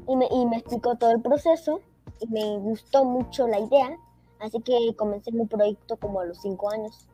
y 0.07 0.15
me, 0.15 0.27
y 0.29 0.45
me 0.45 0.57
explicó 0.57 0.95
todo 0.95 1.09
el 1.11 1.21
proceso 1.21 1.81
y 2.19 2.27
me 2.27 2.57
gustó 2.59 3.03
mucho 3.03 3.47
la 3.47 3.59
idea, 3.59 3.97
así 4.39 4.59
que 4.61 4.95
comencé 4.95 5.31
mi 5.31 5.45
proyecto 5.45 5.97
como 5.97 6.21
a 6.21 6.25
los 6.25 6.41
cinco 6.41 6.71
años. 6.71 7.07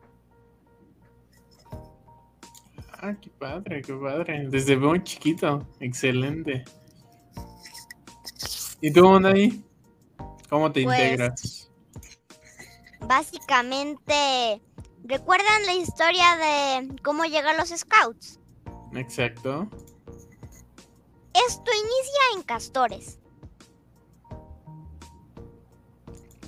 Ah, 3.04 3.14
qué 3.20 3.30
padre, 3.30 3.82
qué 3.82 3.94
padre. 3.94 4.46
Desde 4.48 4.76
muy 4.76 5.02
chiquito. 5.02 5.66
Excelente. 5.80 6.64
¿Y 8.80 8.92
tú, 8.92 9.18
Nay? 9.18 9.64
¿Cómo 10.48 10.70
te 10.70 10.84
Pues, 10.84 10.98
integras? 10.98 11.70
Básicamente, 13.00 14.62
¿recuerdan 15.02 15.66
la 15.66 15.74
historia 15.74 16.36
de 16.36 16.96
cómo 17.02 17.24
llegan 17.24 17.56
los 17.56 17.70
scouts? 17.70 18.38
Exacto. 18.94 19.68
Esto 21.34 21.70
inicia 21.72 22.20
en 22.36 22.42
Castores. 22.42 23.18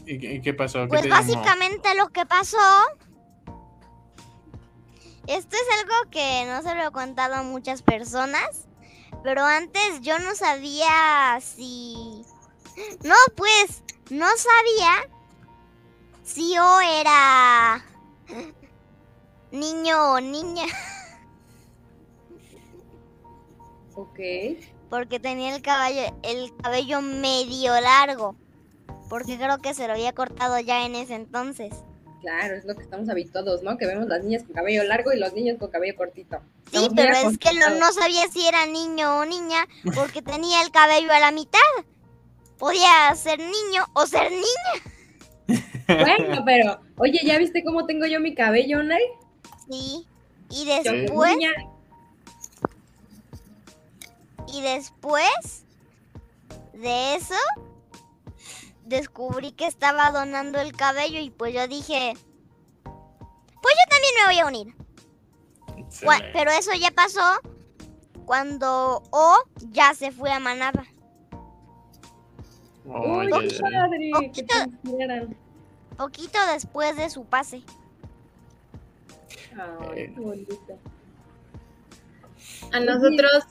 ¿Y, 0.07 0.41
qué- 0.43 0.55
pasó? 0.55 0.81
¿Qué 0.83 0.89
Pues 0.89 1.03
llamó? 1.05 1.17
básicamente 1.17 1.95
lo 1.95 2.09
que 2.11 2.27
pasó. 2.27 2.59
Esto 5.27 5.57
es 5.57 5.79
algo 5.81 6.11
que 6.11 6.45
no 6.47 6.61
se 6.63 6.75
lo 6.75 6.87
he 6.87 6.91
contado 6.91 7.35
a 7.37 7.43
muchas 7.43 7.83
personas. 7.83 8.67
Pero 9.23 9.43
antes 9.45 10.03
yo 10.03 10.19
no 10.19 10.35
sabía 10.35 11.39
si. 11.41 12.23
No, 13.03 13.15
pues, 13.37 13.83
no 14.11 14.27
sabía 14.37 15.09
si 16.25 16.55
yo 16.55 16.81
era 16.83 17.83
niño 19.51 20.13
o 20.13 20.21
niña. 20.21 20.67
Ok. 23.95 24.19
Porque 24.91 25.21
tenía 25.21 25.55
el 25.55 25.63
cabello, 25.63 26.15
el 26.23 26.53
cabello 26.63 27.01
medio 27.01 27.81
largo. 27.81 28.37
Porque 29.09 29.37
creo 29.37 29.59
que 29.59 29.75
se 29.75 29.87
lo 29.87 29.95
había 29.95 30.13
cortado 30.13 30.59
ya 30.61 30.87
en 30.87 30.95
ese 30.95 31.15
entonces. 31.15 31.73
Claro, 32.21 32.55
es 32.55 32.65
lo 32.65 32.75
que 32.75 32.83
estamos 32.83 33.09
habituados, 33.11 33.63
¿no? 33.63 33.77
Que 33.77 33.87
vemos 33.87 34.07
las 34.07 34.25
niñas 34.25 34.45
con 34.45 34.55
cabello 34.55 34.83
largo 34.85 35.13
y 35.13 35.19
los 35.19 35.35
niños 35.35 35.59
con 35.59 35.71
cabello 35.71 35.95
cortito. 35.95 36.39
Sí, 36.71 36.77
Estamos 36.77 36.95
pero 36.97 37.15
es 37.31 37.39
que 37.39 37.53
no, 37.53 37.69
no 37.79 37.93
sabía 37.93 38.27
si 38.29 38.47
era 38.47 38.65
niño 38.65 39.19
o 39.19 39.25
niña 39.27 39.67
porque 39.95 40.23
tenía 40.23 40.63
el 40.63 40.71
cabello 40.71 41.13
a 41.13 41.21
la 41.21 41.33
mitad. 41.33 41.59
Podía 42.59 43.15
ser 43.15 43.41
niño 43.41 43.85
o 43.93 44.07
ser 44.07 44.31
niña. 44.31 45.65
Bueno, 45.87 46.43
pero, 46.47 46.81
oye, 46.97 47.21
¿ya 47.23 47.37
viste 47.37 47.63
cómo 47.63 47.85
tengo 47.85 48.07
yo 48.07 48.19
mi 48.21 48.35
cabello, 48.35 48.83
Nay? 48.83 49.03
Sí. 49.71 50.07
Y 50.49 50.65
después, 50.65 51.37
niña. 51.37 51.51
y 54.51 54.63
después 54.63 55.65
de 56.73 57.17
eso, 57.17 57.35
descubrí 58.85 59.53
que 59.53 59.67
estaba 59.67 60.11
donando 60.11 60.61
el 60.61 60.73
cabello 60.73 61.19
y 61.21 61.31
pues 61.31 61.55
yo 61.55 61.67
dije, 61.67 62.15
pues 62.85 63.75
yo 63.75 63.91
también 63.91 64.15
me 64.19 64.27
voy 64.27 64.39
a 64.39 64.47
unir. 64.47 64.75
Pero 66.33 66.51
eso 66.51 66.73
ya 66.79 66.91
pasó 66.91 67.23
cuando 68.25 69.03
O 69.11 69.37
ya 69.71 69.95
se 69.95 70.11
fue 70.11 70.31
a 70.31 70.41
Manaba. 70.41 70.85
Uy, 72.85 73.33
Oye, 73.33 73.49
qué 73.49 73.61
padre, 73.61 74.11
que 74.33 74.45
Poquito. 74.45 74.55
Poquito 75.97 76.39
después 76.53 76.97
de 76.97 77.09
su 77.09 77.25
pase. 77.25 77.63
Ay, 79.57 80.13
qué 80.15 80.21
bonito. 80.21 80.79
A 82.73 82.81
nosotros, 82.81 83.45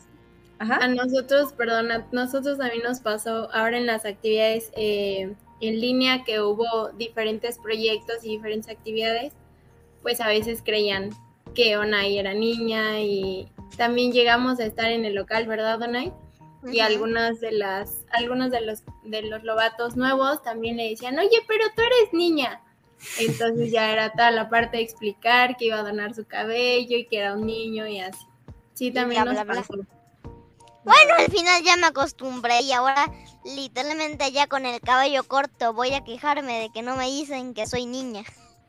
Ajá. 0.63 0.77
a 0.77 0.87
nosotros, 0.87 1.51
perdón, 1.53 1.91
a 1.91 2.07
nosotros 2.11 2.57
también 2.57 2.83
nos 2.83 2.99
pasó 2.99 3.51
ahora 3.51 3.77
en 3.77 3.85
las 3.85 4.05
actividades 4.05 4.71
eh, 4.75 5.33
en 5.59 5.81
línea 5.81 6.23
que 6.23 6.41
hubo 6.41 6.89
diferentes 6.97 7.57
proyectos 7.57 8.23
y 8.23 8.29
diferentes 8.29 8.69
actividades, 8.69 9.33
pues 10.01 10.21
a 10.21 10.27
veces 10.27 10.61
creían 10.63 11.09
que 11.53 11.77
Onay 11.77 12.17
era 12.17 12.33
niña 12.33 13.01
y 13.01 13.51
también 13.77 14.11
llegamos 14.11 14.59
a 14.59 14.65
estar 14.65 14.89
en 14.89 15.05
el 15.05 15.15
local, 15.15 15.47
¿verdad, 15.47 15.81
Onay? 15.81 16.13
Y 16.71 16.79
algunas 16.79 17.41
de 17.41 17.51
las, 17.51 18.05
algunos 18.11 18.49
de 18.49 18.61
los 18.61 18.83
de 19.03 19.21
los 19.23 19.43
lobatos 19.43 19.97
nuevos 19.97 20.41
también 20.43 20.77
le 20.77 20.89
decían, 20.89 21.19
oye, 21.19 21.39
pero 21.45 21.65
tú 21.75 21.81
eres 21.81 22.13
niña. 22.13 22.61
Entonces 23.19 23.69
ya 23.69 23.91
era 23.91 24.13
tal 24.13 24.35
la 24.35 24.49
parte 24.49 24.77
de 24.77 24.83
explicar 24.83 25.57
que 25.57 25.65
iba 25.65 25.79
a 25.79 25.83
donar 25.83 26.15
su 26.15 26.25
cabello 26.25 26.97
y 26.97 27.05
que 27.05 27.17
era 27.17 27.33
un 27.33 27.45
niño 27.45 27.85
y 27.85 27.99
así. 27.99 28.25
Sí, 28.73 28.91
también 28.91 29.23
bla, 29.23 29.33
nos 29.33 29.45
bla, 29.45 29.63
bla. 29.67 29.85
Bueno, 30.83 31.13
al 31.17 31.31
final 31.31 31.63
ya 31.63 31.77
me 31.77 31.87
acostumbré 31.87 32.61
y 32.61 32.73
ahora 32.73 33.11
literalmente 33.45 34.31
ya 34.31 34.47
con 34.47 34.65
el 34.65 34.81
cabello 34.81 35.23
corto 35.23 35.73
voy 35.73 35.93
a 35.93 36.03
quejarme 36.03 36.59
de 36.59 36.69
que 36.71 36.81
no 36.81 36.95
me 36.97 37.05
dicen 37.05 37.53
que 37.53 37.65
soy 37.65 37.85
niña. 37.85 38.23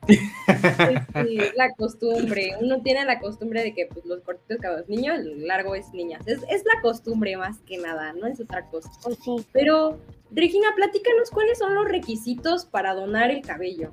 Sí, 0.07 1.39
es 1.39 1.55
la 1.57 1.73
costumbre. 1.75 2.57
Uno 2.61 2.83
tiene 2.83 3.05
la 3.05 3.19
costumbre 3.19 3.63
de 3.63 3.75
que 3.75 3.87
pues, 3.87 4.05
los 4.05 4.21
cortitos 4.21 4.59
para 4.59 4.79
los 4.79 4.89
niños, 4.89 5.19
el 5.19 5.47
largo 5.47 5.75
es 5.75 5.93
niñas. 5.93 6.23
Es, 6.27 6.41
es 6.49 6.65
la 6.65 6.81
costumbre 6.83 7.37
más 7.37 7.59
que 7.61 7.79
nada, 7.79 8.13
no 8.13 8.27
es 8.27 8.41
otra 8.41 8.67
cosa. 8.67 8.91
Pues 9.03 9.19
sí, 9.25 9.47
Pero, 9.53 9.99
Regina, 10.31 10.69
platícanos 10.75 11.31
cuáles 11.31 11.59
son 11.59 11.75
los 11.75 11.87
requisitos 11.87 12.67
para 12.67 12.95
donar 12.95 13.31
el 13.31 13.43
cabello. 13.43 13.93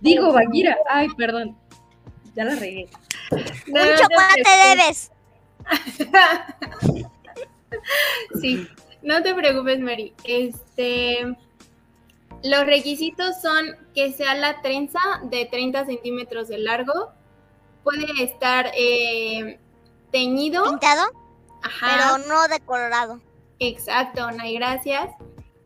Digo, 0.00 0.32
Baguira. 0.32 0.76
Ay, 0.88 1.08
perdón. 1.16 1.58
Ya 2.34 2.44
la 2.44 2.54
regué. 2.54 2.88
No, 3.30 3.82
Un 3.82 3.96
chocolate 3.96 4.76
debes. 4.76 5.10
Sí, 8.40 8.68
no 9.02 9.22
te 9.22 9.34
preocupes, 9.34 9.80
Mary. 9.80 10.12
Este, 10.24 11.36
los 12.42 12.66
requisitos 12.66 13.40
son 13.40 13.76
que 13.94 14.12
sea 14.12 14.34
la 14.34 14.60
trenza 14.60 14.98
de 15.24 15.46
30 15.46 15.86
centímetros 15.86 16.48
de 16.48 16.58
largo. 16.58 17.12
Puede 17.84 18.06
estar 18.22 18.70
eh, 18.76 19.58
teñido. 20.10 20.64
Pintado, 20.64 21.10
Ajá. 21.62 21.86
pero 21.90 22.28
no 22.28 22.48
decolorado. 22.48 23.20
Exacto, 23.58 24.30
Nay, 24.32 24.54
gracias. 24.54 25.10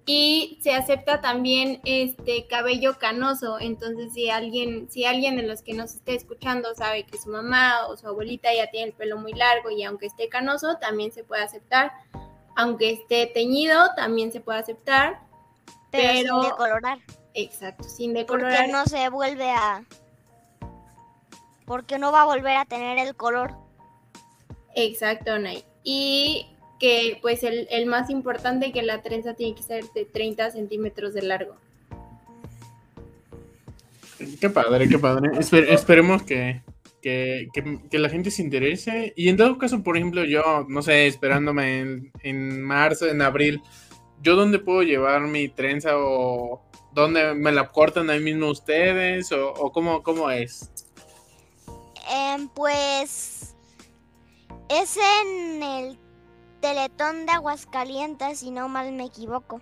Y 0.04 0.58
se 0.62 0.74
acepta 0.74 1.20
también 1.20 1.80
este 1.84 2.46
cabello 2.48 2.98
canoso. 2.98 3.60
Entonces, 3.60 4.12
si 4.12 4.30
alguien, 4.30 4.90
si 4.90 5.04
alguien 5.04 5.36
de 5.36 5.44
los 5.44 5.62
que 5.62 5.74
nos 5.74 5.94
esté 5.94 6.16
escuchando 6.16 6.74
sabe 6.74 7.04
que 7.04 7.18
su 7.18 7.30
mamá 7.30 7.86
o 7.86 7.96
su 7.96 8.08
abuelita 8.08 8.52
ya 8.52 8.68
tiene 8.70 8.88
el 8.88 8.92
pelo 8.94 9.16
muy 9.18 9.32
largo 9.32 9.70
y 9.70 9.84
aunque 9.84 10.06
esté 10.06 10.28
canoso, 10.28 10.76
también 10.78 11.12
se 11.12 11.22
puede 11.22 11.44
aceptar. 11.44 11.92
Aunque 12.56 12.90
esté 12.90 13.26
teñido, 13.28 13.78
también 13.94 14.32
se 14.32 14.40
puede 14.40 14.58
aceptar. 14.58 15.20
Pero, 15.92 16.12
Pero- 16.12 16.42
sin 16.42 16.50
decolorar. 16.50 16.98
Exacto, 17.34 17.84
sin 17.84 18.10
Porque 18.12 18.18
decolorar. 18.44 18.68
no 18.70 18.84
se 18.86 19.08
vuelve 19.08 19.50
a. 19.50 19.84
Porque 21.64 21.98
no 21.98 22.10
va 22.10 22.22
a 22.22 22.26
volver 22.26 22.56
a 22.56 22.64
tener 22.64 22.98
el 22.98 23.14
color. 23.14 23.54
Exacto, 24.74 25.38
Nay. 25.38 25.64
Y 25.84 26.51
que 26.82 27.18
pues 27.22 27.44
el, 27.44 27.68
el 27.70 27.86
más 27.86 28.10
importante 28.10 28.72
que 28.72 28.82
la 28.82 29.02
trenza 29.02 29.34
tiene 29.34 29.54
que 29.54 29.62
ser 29.62 29.84
de 29.94 30.04
30 30.04 30.50
centímetros 30.50 31.14
de 31.14 31.22
largo. 31.22 31.54
Qué 34.40 34.50
padre, 34.50 34.88
qué 34.88 34.98
padre. 34.98 35.30
Esper- 35.30 35.68
esperemos 35.68 36.24
que, 36.24 36.60
que, 37.00 37.46
que- 37.52 37.78
que 37.88 37.98
la 38.00 38.08
gente 38.08 38.32
se 38.32 38.42
interese. 38.42 39.12
Y 39.16 39.28
en 39.28 39.36
todo 39.36 39.58
caso, 39.58 39.82
por 39.84 39.96
ejemplo, 39.96 40.24
yo, 40.24 40.66
no 40.68 40.82
sé, 40.82 41.06
esperándome 41.06 41.78
en, 41.80 42.12
en 42.24 42.60
marzo, 42.62 43.06
en 43.06 43.22
abril, 43.22 43.62
¿yo 44.20 44.34
dónde 44.34 44.58
puedo 44.58 44.82
llevar 44.82 45.20
mi 45.22 45.48
trenza 45.48 45.92
o 45.96 46.62
dónde 46.92 47.34
me 47.34 47.52
la 47.52 47.68
cortan 47.68 48.10
ahí 48.10 48.20
mismo 48.20 48.48
ustedes? 48.48 49.30
¿O, 49.30 49.52
o 49.52 49.70
cómo, 49.70 50.02
cómo 50.02 50.30
es? 50.32 50.68
Em, 52.12 52.48
pues 52.48 53.54
es 54.68 54.96
en 54.96 55.62
el 55.62 55.98
Teletón 56.62 57.26
de 57.26 57.32
Aguascalientes, 57.32 58.38
si 58.38 58.52
no 58.52 58.68
mal 58.68 58.92
me 58.92 59.04
equivoco. 59.04 59.60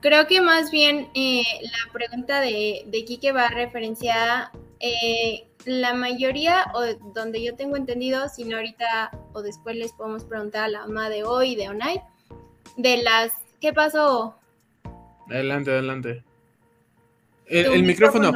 Creo 0.00 0.26
que 0.26 0.40
más 0.40 0.70
bien 0.70 1.10
eh, 1.14 1.44
la 1.62 1.92
pregunta 1.92 2.40
de, 2.40 2.82
de 2.86 3.04
Quique 3.04 3.30
va 3.30 3.48
referenciada 3.48 4.50
eh, 4.80 5.46
la 5.66 5.92
mayoría, 5.92 6.64
o 6.74 6.82
donde 7.12 7.44
yo 7.44 7.54
tengo 7.54 7.76
entendido, 7.76 8.28
si 8.30 8.44
no 8.44 8.56
ahorita 8.56 9.12
o 9.34 9.42
después 9.42 9.76
les 9.76 9.92
podemos 9.92 10.24
preguntar 10.24 10.64
a 10.64 10.68
la 10.68 10.80
mamá 10.86 11.10
de 11.10 11.24
hoy, 11.24 11.54
de 11.54 11.68
Onay, 11.68 12.00
de 12.78 13.02
las, 13.02 13.32
¿qué 13.60 13.72
pasó? 13.72 14.34
Adelante, 15.28 15.70
adelante. 15.70 16.24
El, 17.46 17.82
micrófono. 17.82 18.32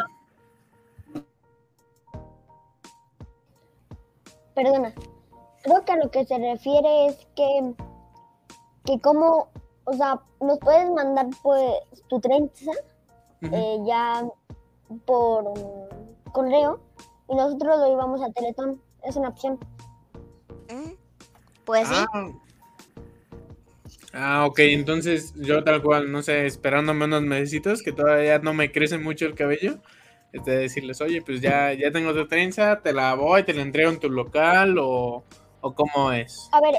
Perdona. 4.54 4.94
Creo 5.66 5.84
que 5.84 5.92
a 5.92 5.96
lo 5.96 6.10
que 6.12 6.24
se 6.24 6.38
refiere 6.38 7.06
es 7.06 7.26
que, 7.34 7.74
que 8.84 9.00
como, 9.00 9.48
o 9.82 9.92
sea, 9.94 10.20
nos 10.40 10.60
puedes 10.60 10.88
mandar 10.92 11.26
pues 11.42 11.74
tu 12.06 12.20
trenza 12.20 12.70
eh, 13.50 13.78
ya 13.84 14.24
por 15.06 15.44
correo 16.30 16.78
y 17.28 17.34
nosotros 17.34 17.80
lo 17.80 17.92
íbamos 17.92 18.22
a 18.22 18.30
Teletón. 18.30 18.80
Es 19.02 19.16
una 19.16 19.30
opción. 19.30 19.58
Pues 21.64 21.88
sí. 21.88 21.94
Ah. 22.14 22.30
ah, 24.12 24.46
ok, 24.46 24.60
entonces 24.60 25.34
yo 25.34 25.64
tal 25.64 25.82
cual, 25.82 26.12
no 26.12 26.22
sé, 26.22 26.46
esperándome 26.46 27.06
unos 27.06 27.22
mesecitos 27.22 27.82
que 27.82 27.90
todavía 27.90 28.38
no 28.38 28.54
me 28.54 28.70
crece 28.70 28.98
mucho 28.98 29.26
el 29.26 29.34
cabello, 29.34 29.80
este, 30.32 30.52
decirles, 30.52 31.00
oye, 31.00 31.22
pues 31.22 31.40
ya, 31.40 31.72
ya 31.72 31.90
tengo 31.90 32.14
tu 32.14 32.28
trenza, 32.28 32.82
te 32.82 32.92
la 32.92 33.14
voy, 33.14 33.42
te 33.42 33.52
la 33.52 33.62
entrego 33.62 33.90
en 33.90 33.98
tu 33.98 34.08
local 34.08 34.76
o, 34.78 35.24
o 35.66 35.74
cómo 35.74 36.12
es. 36.12 36.48
A 36.52 36.60
ver, 36.60 36.76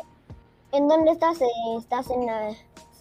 ¿en 0.72 0.88
dónde 0.88 1.12
estás? 1.12 1.42
Eh, 1.42 1.48
¿Estás 1.78 2.10
en 2.10 2.28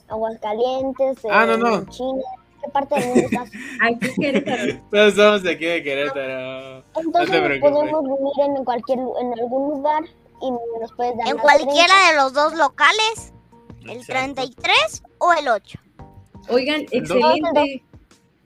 Aguascalientes? 0.09 1.18
ah, 1.30 1.47
no, 1.47 1.57
no. 1.57 1.76
En 1.76 1.87
China? 1.89 2.22
¿Qué 2.62 2.70
parte 2.70 2.95
del 2.97 3.09
mundo 3.09 3.28
estás? 3.30 3.51
Aquí 3.80 4.14
Querétaro. 4.20 4.80
Todos 4.91 5.14
somos 5.14 5.43
de 5.43 5.51
aquí 5.53 5.64
de 5.64 5.82
Querétaro. 5.82 6.82
Entonces 6.97 7.61
podemos 7.61 8.03
vivir 8.03 8.57
en 8.57 8.64
cualquier 8.64 8.99
en 8.99 9.39
algún 9.41 9.76
lugar 9.76 10.05
y 10.43 10.51
nos 10.51 10.93
puedes 10.97 11.16
dar 11.16 11.28
En 11.28 11.39
cualquiera 11.39 11.95
de 12.11 12.16
los 12.16 12.32
dos 12.32 12.55
locales. 12.55 13.32
El 13.89 14.05
33 14.05 15.03
o 15.18 15.32
el 15.32 15.49
8. 15.49 15.78
Oigan, 16.49 16.80
excelente. 16.91 17.84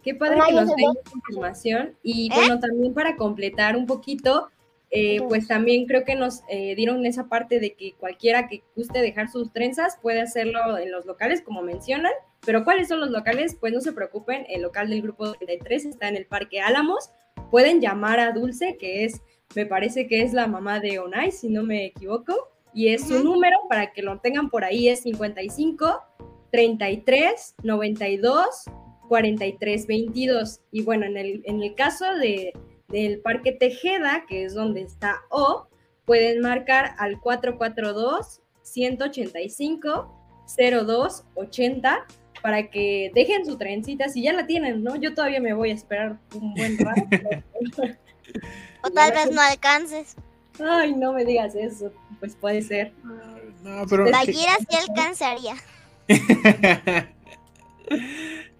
Qué 0.02 0.14
padre 0.14 0.40
que 0.46 0.52
nos 0.52 0.68
den 0.68 0.94
información. 1.14 1.96
Y 2.02 2.30
¿Eh? 2.30 2.34
bueno, 2.34 2.58
también 2.60 2.92
para 2.92 3.16
completar 3.16 3.76
un 3.76 3.86
poquito, 3.86 4.50
eh, 4.92 5.20
pues 5.28 5.46
también 5.46 5.86
creo 5.86 6.04
que 6.04 6.16
nos 6.16 6.42
eh, 6.48 6.74
dieron 6.74 7.06
esa 7.06 7.28
parte 7.28 7.60
de 7.60 7.74
que 7.74 7.94
cualquiera 7.94 8.48
que 8.48 8.64
guste 8.74 9.00
dejar 9.00 9.30
sus 9.30 9.52
trenzas 9.52 9.98
puede 10.02 10.20
hacerlo 10.20 10.78
en 10.78 10.90
los 10.90 11.06
locales, 11.06 11.42
como 11.42 11.62
mencionan. 11.62 12.12
Pero 12.44 12.64
¿cuáles 12.64 12.88
son 12.88 13.00
los 13.00 13.10
locales? 13.10 13.56
Pues 13.58 13.72
no 13.72 13.80
se 13.80 13.92
preocupen, 13.92 14.46
el 14.48 14.62
local 14.62 14.90
del 14.90 15.02
grupo 15.02 15.32
33 15.32 15.84
está 15.84 16.08
en 16.08 16.16
el 16.16 16.26
Parque 16.26 16.60
Álamos. 16.60 17.10
Pueden 17.50 17.80
llamar 17.80 18.18
a 18.18 18.32
Dulce, 18.32 18.76
que 18.78 19.04
es, 19.04 19.22
me 19.54 19.64
parece 19.64 20.08
que 20.08 20.22
es 20.22 20.32
la 20.32 20.48
mamá 20.48 20.80
de 20.80 20.98
Onay, 20.98 21.30
si 21.30 21.48
no 21.48 21.62
me 21.62 21.84
equivoco. 21.84 22.48
Y 22.74 22.88
es 22.88 23.06
su 23.06 23.22
número 23.22 23.58
para 23.68 23.92
que 23.92 24.02
lo 24.02 24.18
tengan 24.20 24.48
por 24.48 24.64
ahí, 24.64 24.88
es 24.88 25.00
55 25.00 26.02
33 26.50 27.54
92 27.62 28.64
43 29.08 29.86
22. 29.86 30.60
Y 30.72 30.82
bueno, 30.82 31.06
en 31.06 31.16
el, 31.16 31.42
en 31.44 31.62
el 31.62 31.74
caso 31.74 32.14
de 32.16 32.52
del 32.90 33.20
Parque 33.20 33.52
Tejeda, 33.52 34.24
que 34.28 34.44
es 34.44 34.54
donde 34.54 34.82
está 34.82 35.20
O, 35.30 35.68
pueden 36.04 36.40
marcar 36.40 36.94
al 36.98 37.20
442 37.20 38.40
185 38.62 40.16
0280 40.56 42.06
para 42.42 42.70
que 42.70 43.10
dejen 43.14 43.44
su 43.44 43.58
trencita 43.58 44.08
si 44.08 44.22
ya 44.22 44.32
la 44.32 44.46
tienen, 44.46 44.82
¿no? 44.82 44.96
Yo 44.96 45.14
todavía 45.14 45.40
me 45.40 45.52
voy 45.52 45.70
a 45.70 45.74
esperar 45.74 46.18
un 46.34 46.54
buen 46.54 46.78
rato. 46.78 47.02
o 48.82 48.90
tal 48.90 49.12
vez 49.12 49.30
no 49.32 49.40
alcances. 49.40 50.16
Ay, 50.58 50.94
no 50.94 51.12
me 51.12 51.24
digas 51.24 51.54
eso, 51.54 51.92
pues 52.18 52.34
puede 52.34 52.62
ser. 52.62 52.92
No, 53.62 53.84
pero 53.88 54.06
la 54.06 54.24
guía 54.24 54.56
sí 54.58 54.76
alcanzaría. 54.88 55.54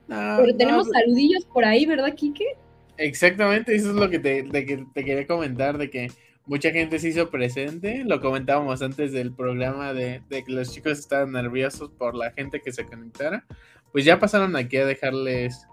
pero 0.06 0.56
tenemos 0.56 0.88
saludillos 0.88 1.44
por 1.46 1.64
ahí, 1.64 1.86
¿verdad, 1.86 2.14
Kike? 2.14 2.56
Exactamente, 3.00 3.74
eso 3.74 3.90
es 3.90 3.96
lo 3.96 4.10
que 4.10 4.18
te, 4.18 4.46
quería 4.94 5.26
comentar, 5.26 5.78
de 5.78 5.88
que 5.88 6.12
mucha 6.44 6.70
gente 6.70 6.98
se 6.98 7.08
hizo 7.08 7.30
presente, 7.30 8.04
lo 8.04 8.20
comentábamos 8.20 8.82
antes 8.82 9.10
del 9.12 9.32
programa 9.32 9.94
de, 9.94 10.22
de, 10.28 10.44
que 10.44 10.52
los 10.52 10.70
chicos 10.70 10.98
estaban 10.98 11.32
nerviosos 11.32 11.90
por 11.92 12.14
la 12.14 12.30
gente 12.32 12.60
que 12.60 12.72
se 12.72 12.84
conectara, 12.84 13.46
pues 13.90 14.04
ya 14.04 14.18
pasaron 14.18 14.54
aquí 14.54 14.76
a 14.76 14.84
dejarles 14.84 15.66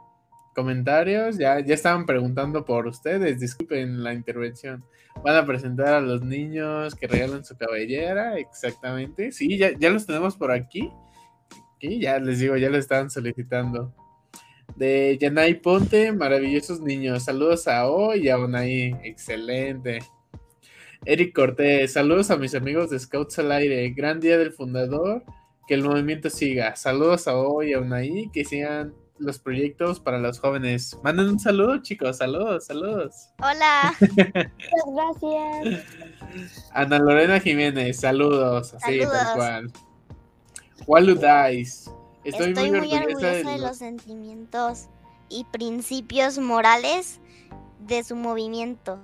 comentarios, 0.56 1.38
ya, 1.38 1.60
ya 1.60 1.74
estaban 1.74 2.06
preguntando 2.06 2.64
por 2.64 2.88
ustedes, 2.88 3.42
disculpen 3.42 4.06
la 4.06 4.14
intervención, 4.14 4.86
van 5.22 5.36
a 5.36 5.46
presentar 5.46 5.96
a 5.96 6.00
los 6.00 6.22
niños 6.22 6.96
que 6.96 7.08
regalan 7.08 7.44
su 7.44 7.58
cabellera, 7.58 8.38
exactamente, 8.38 9.34
sí, 9.34 9.58
ya, 9.58 9.78
ya 9.78 9.90
los 9.90 10.06
tenemos 10.06 10.38
por 10.38 10.54
aquí, 10.54 10.94
y 11.82 12.00
ya 12.00 12.20
les 12.20 12.40
digo, 12.40 12.56
ya 12.56 12.70
lo 12.70 12.78
estaban 12.78 13.10
solicitando 13.10 13.94
de 14.78 15.18
Yanay 15.20 15.56
Ponte, 15.56 16.12
maravillosos 16.12 16.80
niños. 16.80 17.24
Saludos 17.24 17.68
a 17.68 17.88
O 17.88 18.16
y 18.16 18.30
a 18.30 18.38
Unai, 18.38 18.96
excelente. 19.04 20.00
Eric 21.06 21.34
Cortés, 21.34 21.94
saludos 21.94 22.32
a 22.32 22.38
mis 22.38 22.54
amigos 22.54 22.90
de 22.90 23.00
Scouts 23.00 23.40
al 23.40 23.52
Aire. 23.52 23.90
Gran 23.92 24.20
día 24.20 24.38
del 24.38 24.54
fundador, 24.54 25.24
que 25.68 25.74
el 25.74 25.84
movimiento 25.84 26.30
siga. 26.30 26.76
Saludos 26.76 27.28
a 27.28 27.36
O 27.36 27.64
y 27.64 27.74
a 27.74 27.80
Unai, 27.80 28.30
que 28.32 28.46
sigan 28.46 28.94
los 29.18 29.40
proyectos 29.40 30.00
para 30.00 30.20
los 30.20 30.40
jóvenes. 30.40 30.96
Manden 31.04 31.30
un 31.30 31.40
saludo, 31.40 31.82
chicos. 31.82 32.18
Saludos, 32.18 32.66
saludos. 32.66 33.30
Hola. 33.40 33.96
Muchas 34.00 35.22
gracias. 35.22 35.86
Ana 36.72 37.00
Lorena 37.00 37.40
Jiménez, 37.40 38.00
saludos. 38.00 38.76
Así, 38.76 39.00
tal 39.00 39.36
cual. 39.36 39.72
Walu 40.86 41.16
Dice. 41.16 41.90
Estoy, 42.28 42.54
muy, 42.54 42.94
orgullosa, 42.94 43.52
de, 43.52 43.58
los 43.58 43.78
sentimientos 43.78 44.88
y 45.30 45.46
principios 45.46 46.38
morales 46.38 47.22
de 47.88 48.04
su 48.04 48.18
movimiento. 48.18 49.00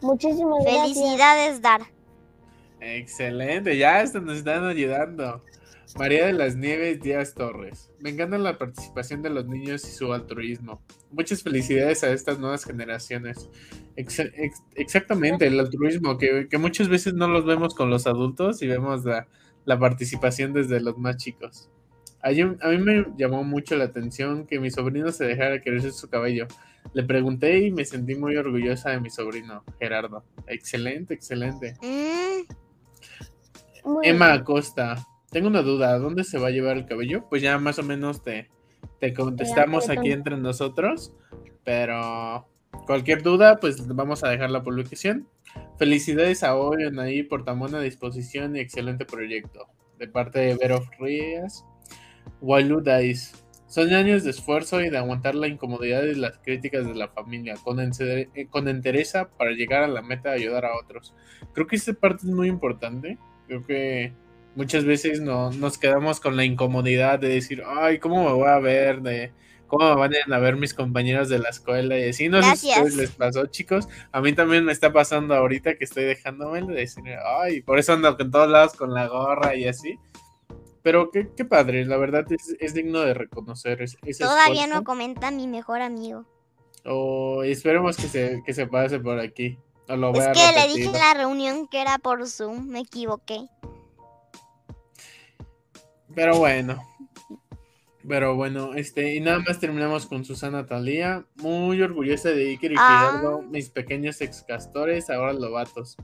Muchísimas 0.00 0.64
gracias. 0.64 0.82
Felicidades, 0.82 1.60
Dar. 1.60 1.82
Excelente, 2.80 3.76
ya 3.76 4.02
nos 4.04 4.38
están 4.38 4.64
ayudando. 4.64 5.42
María 5.98 6.26
de 6.26 6.32
las 6.32 6.56
Nieves 6.56 7.02
Díaz 7.02 7.34
Torres. 7.34 7.90
Me 8.00 8.08
encanta 8.08 8.38
la 8.38 8.56
participación 8.56 9.20
de 9.20 9.28
los 9.28 9.46
niños 9.46 9.86
y 9.86 9.92
su 9.92 10.10
altruismo. 10.14 10.82
Muchas 11.10 11.42
felicidades 11.42 12.04
a 12.04 12.10
estas 12.10 12.38
nuevas 12.38 12.64
generaciones. 12.64 13.50
exactamente, 13.96 15.46
el 15.46 15.60
altruismo, 15.60 16.16
que, 16.16 16.48
muchas 16.58 16.88
veces 16.88 17.12
no 17.12 17.28
los 17.28 17.44
vemos 17.44 17.74
con 17.74 17.90
los 17.90 18.06
adultos 18.06 18.62
y 18.62 18.66
vemos 18.66 19.04
la, 19.04 19.28
la 19.66 19.78
participación 19.78 20.54
desde 20.54 20.80
los 20.80 20.96
más 20.96 21.18
chicos. 21.18 21.68
A 22.24 22.30
mí 22.30 22.78
me 22.78 23.04
llamó 23.18 23.44
mucho 23.44 23.76
la 23.76 23.84
atención 23.84 24.46
que 24.46 24.58
mi 24.58 24.70
sobrino 24.70 25.12
se 25.12 25.26
dejara 25.26 25.60
crecer 25.60 25.92
su 25.92 26.08
cabello. 26.08 26.46
Le 26.94 27.02
pregunté 27.02 27.58
y 27.58 27.70
me 27.70 27.84
sentí 27.84 28.14
muy 28.14 28.34
orgullosa 28.36 28.90
de 28.90 29.00
mi 29.00 29.10
sobrino, 29.10 29.62
Gerardo. 29.78 30.24
Excelente, 30.46 31.12
excelente. 31.12 31.76
Mm. 31.82 32.44
Emma 34.02 34.32
Acosta, 34.32 35.06
tengo 35.30 35.48
una 35.48 35.60
duda, 35.60 35.98
¿dónde 35.98 36.24
se 36.24 36.38
va 36.38 36.48
a 36.48 36.50
llevar 36.50 36.78
el 36.78 36.86
cabello? 36.86 37.26
Pues 37.28 37.42
ya 37.42 37.58
más 37.58 37.78
o 37.78 37.82
menos 37.82 38.22
te, 38.22 38.48
te 39.00 39.12
contestamos 39.12 39.90
aquí 39.90 40.10
entre 40.10 40.38
nosotros, 40.38 41.12
pero 41.62 42.48
cualquier 42.86 43.22
duda, 43.22 43.58
pues 43.60 43.86
vamos 43.86 44.24
a 44.24 44.30
dejar 44.30 44.50
la 44.50 44.62
publicación. 44.62 45.28
Felicidades 45.78 46.42
a 46.42 46.56
hoy, 46.56 46.84
ahí 46.98 47.22
por 47.22 47.44
tan 47.44 47.58
buena 47.58 47.80
disposición 47.80 48.56
y 48.56 48.60
excelente 48.60 49.04
proyecto. 49.04 49.66
De 49.98 50.08
parte 50.08 50.38
de 50.38 50.56
Vero 50.56 50.80
Frías 50.96 51.66
Wailu 52.40 52.80
Dice. 52.80 53.36
Son 53.66 53.92
años 53.92 54.22
de 54.22 54.30
esfuerzo 54.30 54.80
y 54.80 54.88
de 54.88 54.98
aguantar 54.98 55.34
la 55.34 55.48
incomodidad 55.48 56.04
y 56.04 56.14
las 56.14 56.38
críticas 56.38 56.86
de 56.86 56.94
la 56.94 57.08
familia, 57.08 57.54
con, 57.64 57.80
eh, 57.80 58.28
con 58.48 58.68
entereza 58.68 59.30
para 59.30 59.50
llegar 59.50 59.82
a 59.82 59.88
la 59.88 60.00
meta 60.00 60.30
de 60.30 60.36
ayudar 60.36 60.64
a 60.64 60.76
otros. 60.76 61.12
Creo 61.54 61.66
que 61.66 61.74
esta 61.74 61.92
parte 61.92 62.26
es 62.26 62.32
muy 62.32 62.48
importante. 62.48 63.18
Creo 63.48 63.66
que 63.66 64.12
muchas 64.54 64.84
veces 64.84 65.20
no, 65.20 65.50
nos 65.50 65.76
quedamos 65.76 66.20
con 66.20 66.36
la 66.36 66.44
incomodidad 66.44 67.18
de 67.18 67.28
decir, 67.28 67.64
ay, 67.66 67.98
¿cómo 67.98 68.22
me 68.22 68.32
voy 68.32 68.48
a 68.48 68.60
ver? 68.60 69.02
De, 69.02 69.32
¿Cómo 69.66 69.88
me 69.88 69.96
van 69.96 70.32
a 70.32 70.38
ver 70.38 70.56
mis 70.56 70.74
compañeros 70.74 71.28
de 71.28 71.38
la 71.38 71.48
escuela? 71.48 71.98
Y 71.98 72.10
así, 72.10 72.28
no 72.28 72.42
sé 72.42 72.56
si 72.56 72.96
les 72.96 73.10
pasó, 73.10 73.46
chicos. 73.46 73.88
A 74.12 74.20
mí 74.20 74.32
también 74.32 74.64
me 74.64 74.72
está 74.72 74.92
pasando 74.92 75.34
ahorita 75.34 75.74
que 75.74 75.84
estoy 75.84 76.04
dejándome 76.04 76.62
de 76.62 76.74
decir, 76.74 77.02
ay, 77.40 77.62
por 77.62 77.78
eso 77.78 77.94
ando 77.94 78.16
en 78.18 78.30
todos 78.30 78.48
lados 78.48 78.74
con 78.74 78.94
la 78.94 79.08
gorra 79.08 79.56
y 79.56 79.66
así. 79.66 79.98
Pero 80.84 81.10
qué, 81.10 81.30
qué 81.34 81.46
padre, 81.46 81.86
la 81.86 81.96
verdad 81.96 82.26
es, 82.30 82.74
digno 82.74 83.00
de 83.00 83.14
reconocer. 83.14 83.80
Ese 83.80 83.96
Todavía 84.22 84.66
no 84.66 84.84
comenta 84.84 85.30
mi 85.30 85.46
mejor 85.46 85.80
amigo. 85.80 86.26
O 86.84 87.42
esperemos 87.42 87.96
que 87.96 88.06
se, 88.06 88.42
que 88.44 88.52
se 88.52 88.66
pase 88.66 89.00
por 89.00 89.18
aquí. 89.18 89.58
Lo 89.88 90.12
Es 90.12 90.28
que 90.38 90.60
le 90.60 90.74
dije 90.74 90.84
en 90.84 90.92
la 90.92 91.14
reunión 91.14 91.68
que 91.68 91.80
era 91.80 91.96
por 91.96 92.28
Zoom, 92.28 92.68
me 92.68 92.80
equivoqué. 92.80 93.46
Pero 96.14 96.36
bueno. 96.36 96.82
Pero 98.06 98.36
bueno, 98.36 98.74
este, 98.74 99.14
y 99.14 99.20
nada 99.20 99.38
más 99.38 99.58
terminamos 99.58 100.04
con 100.04 100.26
Susana 100.26 100.66
Talía, 100.66 101.24
muy 101.36 101.80
orgullosa 101.80 102.28
de 102.28 102.50
Iker 102.50 102.72
y 102.72 102.76
Ah. 102.78 103.40
Mis 103.48 103.70
pequeños 103.70 104.20
excastores, 104.20 105.08
ahora 105.08 105.32
lobatos. 105.32 105.96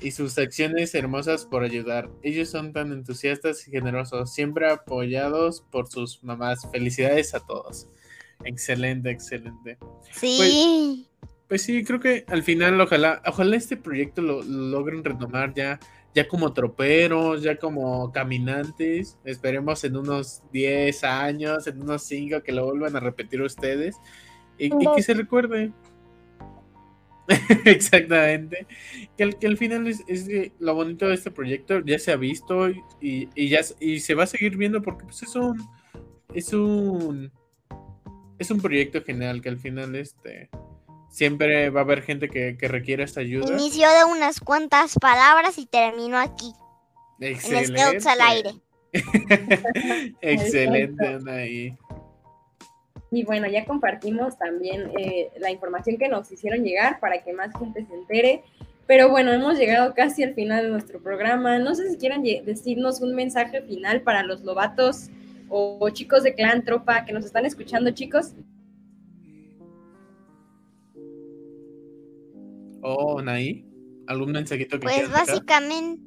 Y 0.00 0.10
sus 0.12 0.38
acciones 0.38 0.94
hermosas 0.94 1.44
por 1.46 1.64
ayudar. 1.64 2.10
Ellos 2.22 2.50
son 2.50 2.72
tan 2.72 2.92
entusiastas 2.92 3.66
y 3.66 3.70
generosos, 3.70 4.32
siempre 4.32 4.70
apoyados 4.70 5.64
por 5.70 5.88
sus 5.88 6.22
mamás. 6.22 6.68
Felicidades 6.70 7.34
a 7.34 7.40
todos. 7.40 7.88
Excelente, 8.44 9.10
excelente. 9.10 9.78
Sí. 10.12 11.06
Pues 11.48 11.62
sí, 11.62 11.82
creo 11.82 11.98
que 11.98 12.24
al 12.28 12.42
final 12.42 12.80
ojalá, 12.80 13.22
ojalá 13.26 13.56
este 13.56 13.76
proyecto 13.76 14.20
lo, 14.20 14.42
lo 14.42 14.68
logren 14.68 15.02
retomar 15.02 15.54
ya, 15.54 15.80
ya 16.14 16.28
como 16.28 16.52
troperos, 16.52 17.42
ya 17.42 17.56
como 17.56 18.12
caminantes. 18.12 19.16
Esperemos 19.24 19.82
en 19.84 19.96
unos 19.96 20.42
10 20.52 21.04
años, 21.04 21.66
en 21.66 21.80
unos 21.82 22.02
5 22.02 22.42
que 22.42 22.52
lo 22.52 22.66
vuelvan 22.66 22.96
a 22.96 23.00
repetir 23.00 23.40
ustedes 23.40 23.96
y, 24.58 24.66
y 24.66 24.94
que 24.94 25.02
se 25.02 25.14
recuerde. 25.14 25.72
Exactamente. 27.64 28.66
Que 29.16 29.24
al, 29.24 29.38
que 29.38 29.46
al 29.46 29.56
final 29.56 29.86
es, 29.86 30.02
es 30.08 30.24
que 30.24 30.52
lo 30.58 30.74
bonito 30.74 31.06
de 31.06 31.14
este 31.14 31.30
proyecto 31.30 31.80
ya 31.80 31.98
se 31.98 32.12
ha 32.12 32.16
visto 32.16 32.70
y, 32.70 33.28
y 33.34 33.48
ya 33.48 33.60
y 33.80 34.00
se 34.00 34.14
va 34.14 34.24
a 34.24 34.26
seguir 34.26 34.56
viendo 34.56 34.82
porque 34.82 35.04
pues 35.04 35.22
es 35.22 35.36
un 35.36 35.68
es 36.34 36.52
un 36.52 37.30
es 38.38 38.50
un 38.50 38.60
proyecto 38.60 39.02
genial 39.02 39.42
que 39.42 39.48
al 39.48 39.58
final 39.58 39.94
este 39.94 40.48
siempre 41.10 41.70
va 41.70 41.80
a 41.80 41.84
haber 41.84 42.02
gente 42.02 42.28
que, 42.28 42.56
que 42.56 42.68
requiera 42.68 43.04
esta 43.04 43.20
ayuda. 43.20 43.52
Inició 43.52 43.88
de 43.90 44.04
unas 44.04 44.40
cuantas 44.40 44.94
palabras 45.00 45.58
y 45.58 45.66
terminó 45.66 46.18
aquí, 46.18 46.52
en 47.20 47.32
Excelente. 47.32 47.80
Scouts 47.80 48.06
al 48.06 48.20
aire. 48.20 48.50
Excelente, 50.20 51.06
Anaí. 51.06 51.76
Y 53.10 53.24
bueno, 53.24 53.46
ya 53.48 53.64
compartimos 53.64 54.36
también 54.36 54.90
eh, 54.98 55.30
la 55.38 55.50
información 55.50 55.96
que 55.96 56.08
nos 56.08 56.30
hicieron 56.30 56.62
llegar 56.62 57.00
para 57.00 57.22
que 57.22 57.32
más 57.32 57.50
gente 57.58 57.84
se 57.86 57.94
entere. 57.94 58.42
Pero 58.86 59.10
bueno, 59.10 59.32
hemos 59.32 59.58
llegado 59.58 59.94
casi 59.94 60.22
al 60.22 60.34
final 60.34 60.64
de 60.64 60.70
nuestro 60.70 61.00
programa. 61.00 61.58
No 61.58 61.74
sé 61.74 61.90
si 61.90 61.96
quieran 61.96 62.22
decirnos 62.22 63.00
un 63.00 63.14
mensaje 63.14 63.62
final 63.62 64.02
para 64.02 64.22
los 64.22 64.42
lobatos 64.42 65.08
o, 65.48 65.78
o 65.80 65.90
chicos 65.90 66.22
de 66.22 66.34
clan 66.34 66.64
tropa 66.64 67.04
que 67.04 67.12
nos 67.12 67.24
están 67.24 67.46
escuchando, 67.46 67.90
chicos. 67.90 68.34
Oh, 72.82 73.18
Anaí, 73.18 73.64
¿algún 74.06 74.32
mensajito 74.32 74.78
que 74.78 74.84
Pues 74.86 75.10
básicamente, 75.10 76.02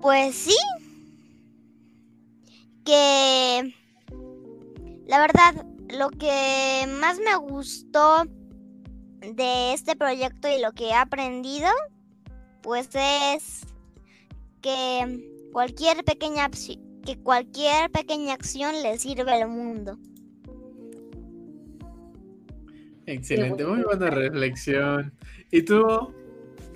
pues 0.00 0.34
sí, 0.34 0.56
que 2.84 3.74
la 5.10 5.18
verdad, 5.18 5.66
lo 5.88 6.08
que 6.10 6.86
más 7.00 7.18
me 7.18 7.34
gustó 7.34 8.22
de 9.18 9.72
este 9.72 9.96
proyecto 9.96 10.48
y 10.48 10.60
lo 10.60 10.70
que 10.70 10.90
he 10.90 10.94
aprendido, 10.94 11.66
pues 12.62 12.90
es 12.94 13.66
que 14.62 15.48
cualquier 15.52 16.04
pequeña 16.04 16.48
que 17.04 17.18
cualquier 17.18 17.90
pequeña 17.90 18.34
acción 18.34 18.72
le 18.84 18.98
sirve 18.98 19.32
al 19.32 19.48
mundo. 19.48 19.98
Excelente, 23.06 23.66
muy 23.66 23.82
buena 23.82 24.10
reflexión. 24.10 25.12
¿Y 25.50 25.62
tú 25.62 26.14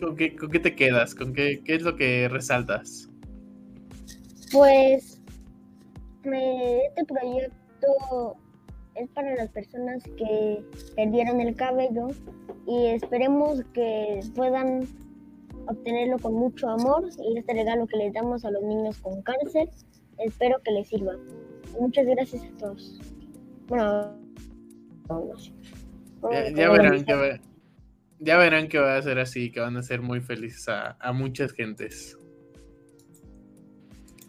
con 0.01 0.17
qué, 0.17 0.35
con 0.35 0.51
qué 0.51 0.59
te 0.59 0.75
quedas? 0.75 1.15
¿Con 1.15 1.33
qué, 1.33 1.63
qué 1.65 1.77
es 1.77 1.83
lo 1.83 1.95
que 1.95 2.29
resaltas? 2.29 3.09
Pues 4.51 5.21
me- 6.25 6.87
este 6.87 7.05
proyecto 7.05 7.64
es 8.95 9.09
para 9.11 9.35
las 9.35 9.51
personas 9.51 10.05
que 10.17 10.65
perdieron 10.95 11.41
el 11.41 11.55
cabello 11.55 12.09
y 12.67 12.87
esperemos 12.87 13.63
que 13.73 14.21
puedan 14.35 14.87
obtenerlo 15.67 16.19
con 16.19 16.35
mucho 16.35 16.69
amor 16.69 17.09
y 17.19 17.39
este 17.39 17.55
regalo 17.55 17.87
que 17.87 17.97
les 17.97 18.13
damos 18.13 18.45
a 18.45 18.51
los 18.51 18.63
niños 18.63 18.99
con 18.99 19.23
cáncer, 19.23 19.69
espero 20.19 20.61
que 20.63 20.71
les 20.73 20.89
sirva. 20.89 21.15
Muchas 21.81 22.07
gracias 22.07 22.45
a 22.45 22.57
todos. 22.59 23.01
Bueno. 23.67 24.19
Ya, 26.31 26.51
ya 26.51 26.71
verán 26.71 27.05
ya 28.21 28.39
verán 28.39 28.69
que 28.69 28.79
va 28.79 28.97
a 28.97 29.03
ser 29.03 29.19
así, 29.19 29.51
que 29.51 29.61
van 29.61 29.77
a 29.77 29.83
ser 29.83 30.01
muy 30.01 30.21
felices 30.21 30.69
a, 30.69 30.97
a 31.01 31.13
muchas 31.13 31.53
gentes. 31.53 32.17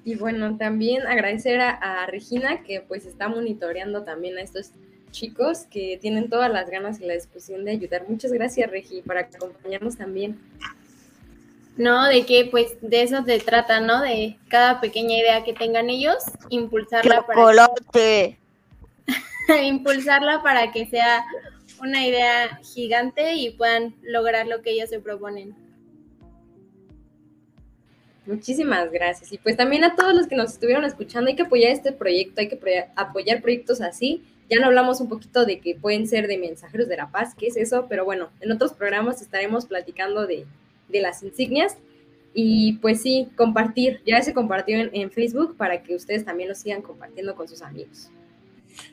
Y 0.06 0.16
bueno, 0.16 0.56
también 0.58 1.06
agradecer 1.06 1.60
a, 1.60 1.72
a 1.72 2.06
Regina 2.06 2.64
que 2.64 2.80
pues 2.80 3.06
está 3.06 3.28
monitoreando 3.28 4.04
también 4.04 4.38
a 4.38 4.42
estos 4.42 4.72
chicos 5.12 5.66
que 5.72 5.98
tienen 6.02 6.30
todas 6.30 6.52
las 6.52 6.70
ganas 6.70 7.00
y 7.02 7.06
la 7.06 7.14
disposición 7.14 7.66
de 7.66 7.72
ayudar. 7.72 8.08
Muchas 8.08 8.32
gracias, 8.32 8.70
Regi, 8.70 9.02
por 9.02 9.18
acompañarnos 9.18 9.98
también. 9.98 10.40
No, 11.78 12.06
de 12.08 12.26
que 12.26 12.48
pues 12.52 12.78
de 12.82 13.02
eso 13.02 13.24
se 13.24 13.40
trata, 13.40 13.80
¿no? 13.80 14.02
De 14.02 14.38
cada 14.48 14.80
pequeña 14.80 15.18
idea 15.18 15.44
que 15.44 15.54
tengan 15.54 15.90
ellos, 15.90 16.18
impulsarla 16.50 17.26
para 17.26 17.40
¡Chocolate! 17.40 18.40
impulsarla 19.64 20.42
para 20.42 20.72
que 20.72 20.86
sea 20.86 21.26
una 21.82 22.06
idea 22.06 22.60
gigante 22.64 23.34
y 23.34 23.52
puedan 23.52 23.96
lograr 24.04 24.48
lo 24.48 24.62
que 24.62 24.72
ellos 24.72 24.90
se 24.90 25.00
proponen. 25.00 25.65
Muchísimas 28.26 28.92
gracias. 28.92 29.32
Y 29.32 29.38
pues 29.38 29.56
también 29.56 29.84
a 29.84 29.96
todos 29.96 30.14
los 30.16 30.28
que 30.28 30.36
nos 30.36 30.54
estuvieron 30.54 30.84
escuchando, 30.84 31.30
hay 31.30 31.36
que 31.36 31.44
apoyar 31.44 31.72
este 31.72 31.92
proyecto, 31.92 32.42
hay 32.42 32.50
que 32.50 32.60
apoyar 32.96 33.42
proyectos 33.42 33.82
así. 33.82 34.24
Ya 34.50 34.60
no 34.60 34.68
hablamos 34.68 35.00
un 35.02 35.10
poquito 35.10 35.46
de 35.46 35.60
que 35.60 35.76
pueden 35.76 36.08
ser 36.08 36.28
de 36.28 36.38
mensajeros 36.38 36.88
de 36.88 36.98
la 36.98 37.10
paz, 37.12 37.36
¿qué 37.36 37.48
es 37.48 37.58
eso? 37.58 37.88
Pero 37.90 38.06
bueno, 38.06 38.30
en 38.42 38.52
otros 38.52 38.74
programas 38.74 39.22
estaremos 39.22 39.66
platicando 39.66 40.26
de, 40.28 40.46
de 40.90 41.02
las 41.02 41.24
insignias. 41.24 41.78
Y 42.34 42.74
pues 42.74 43.02
sí, 43.02 43.30
compartir, 43.38 44.02
ya 44.06 44.22
se 44.22 44.34
compartió 44.34 44.78
en, 44.78 44.90
en 44.94 45.12
Facebook 45.12 45.56
para 45.56 45.84
que 45.84 45.96
ustedes 45.96 46.26
también 46.26 46.50
lo 46.50 46.56
sigan 46.56 46.82
compartiendo 46.82 47.36
con 47.36 47.48
sus 47.48 47.62
amigos. 47.62 48.10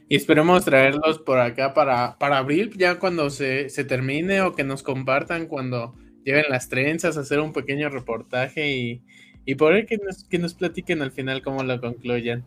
Y 0.09 0.17
esperemos 0.17 0.65
traerlos 0.65 1.19
por 1.19 1.39
acá 1.39 1.75
para, 1.75 2.17
para 2.19 2.39
abril, 2.39 2.71
ya 2.77 2.99
cuando 2.99 3.31
se, 3.31 3.69
se 3.69 3.85
termine 3.85 4.43
o 4.43 4.55
que 4.55 4.63
nos 4.63 4.83
compartan 4.83 5.47
cuando 5.47 5.95
lleven 6.25 6.45
las 6.49 6.69
trenzas, 6.69 7.17
hacer 7.17 7.41
un 7.41 7.53
pequeño 7.53 7.89
reportaje 7.89 8.71
y, 8.71 9.03
y 9.45 9.55
por 9.55 9.73
ahí 9.73 9.87
que 9.87 9.99
nos, 9.99 10.25
que 10.25 10.39
nos 10.39 10.55
platiquen 10.55 11.03
al 11.03 11.11
final 11.13 11.43
cómo 11.43 11.63
lo 11.63 11.81
concluyan. 11.81 12.45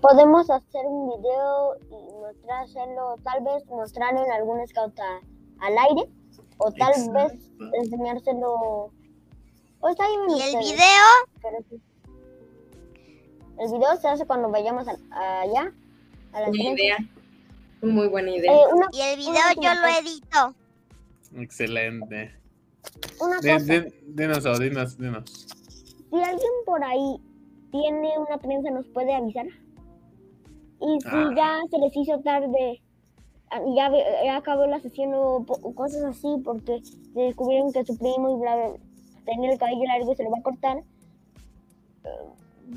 Podemos 0.00 0.50
hacer 0.50 0.82
un 0.86 1.08
video 1.20 1.76
y 1.90 2.12
mostrárselo, 2.20 3.16
tal 3.24 3.42
vez 3.44 3.66
mostrarlo 3.66 4.24
en 4.24 4.32
algún 4.32 4.66
scout 4.66 4.98
a- 5.00 5.20
al 5.66 5.72
aire, 5.90 6.10
o 6.58 6.70
tal 6.72 6.92
vez 7.12 7.32
enseñárselo. 7.80 8.90
Pues 9.80 9.96
ahí 10.00 10.12
Y 10.28 10.42
el 10.42 10.58
video, 10.60 11.06
pero 11.42 11.56
sí. 11.70 11.80
El 13.58 13.72
video 13.72 13.96
se 14.00 14.08
hace 14.08 14.26
cuando 14.26 14.50
vayamos 14.50 14.86
a- 14.88 15.40
allá. 15.42 15.72
A 16.32 16.40
las 16.40 16.48
Buena 16.48 16.64
trenzas. 16.74 16.78
idea. 16.80 16.96
Muy 17.82 18.08
buena 18.08 18.30
idea. 18.30 18.52
Eh, 18.52 18.60
una, 18.72 18.86
y 18.92 19.00
el 19.00 19.16
video 19.18 19.42
yo 19.60 19.70
lo 19.80 19.86
edito. 19.88 20.54
Excelente. 21.40 22.34
Una 23.20 23.36
cosa, 23.36 23.58
di- 23.58 23.92
Dinos, 24.06 24.44
oh, 24.46 24.58
dinos, 24.58 24.98
dinos. 24.98 25.46
si 26.10 26.16
alguien 26.22 26.52
por 26.66 26.82
ahí 26.84 27.16
tiene 27.70 28.18
una 28.18 28.38
trenza, 28.38 28.70
nos 28.70 28.86
puede 28.88 29.14
avisar. 29.14 29.46
Y 29.46 31.00
si 31.00 31.08
Ah. 31.10 31.32
ya 31.36 31.60
se 31.70 31.78
les 31.78 31.96
hizo 31.96 32.20
tarde, 32.20 32.82
ah, 33.50 33.60
ya, 33.74 33.90
ya 34.24 34.36
acabó 34.36 34.66
la 34.66 34.80
sesión 34.80 35.12
o 35.14 35.44
cosas 35.74 36.02
así, 36.04 36.28
porque 36.44 36.80
descubrieron 37.14 37.72
que 37.72 37.84
su 37.84 37.96
primo 37.96 38.36
y 38.36 38.40
bla, 38.40 38.56
bla, 38.56 38.72
tenía 39.24 39.52
el 39.52 39.58
cabello 39.58 39.84
largo 39.86 40.12
y 40.12 40.16
se 40.16 40.24
lo 40.24 40.30
va 40.30 40.38
a 40.38 40.42
cortar, 40.42 40.78
eh, 42.04 42.08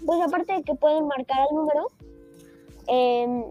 pues 0.05 0.21
aparte 0.21 0.53
de 0.53 0.63
que 0.63 0.75
pueden 0.75 1.07
marcar 1.07 1.45
el 1.49 1.55
número, 1.55 1.87
em, 2.87 3.43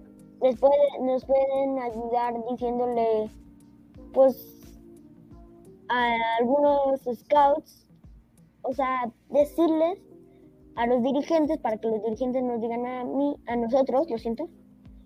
les 0.43 0.57
puede- 0.59 0.99
nos 1.03 1.25
pueden 1.25 1.79
ayudar 1.79 2.35
diciéndole, 2.51 3.31
pues, 4.15 4.56
a 5.89 6.17
algunos 6.41 7.01
scouts, 7.03 7.87
o 8.63 8.73
sea, 8.73 9.11
decirles 9.31 9.99
a 10.77 10.87
los 10.87 11.03
dirigentes 11.03 11.59
para 11.59 11.79
que 11.79 11.89
los 11.89 12.03
dirigentes 12.03 12.43
nos 12.43 12.61
digan 12.61 12.87
a 12.87 13.05
mí, 13.05 13.37
a 13.47 13.57
nosotros, 13.57 14.09
lo 14.11 14.19
siento, 14.19 14.49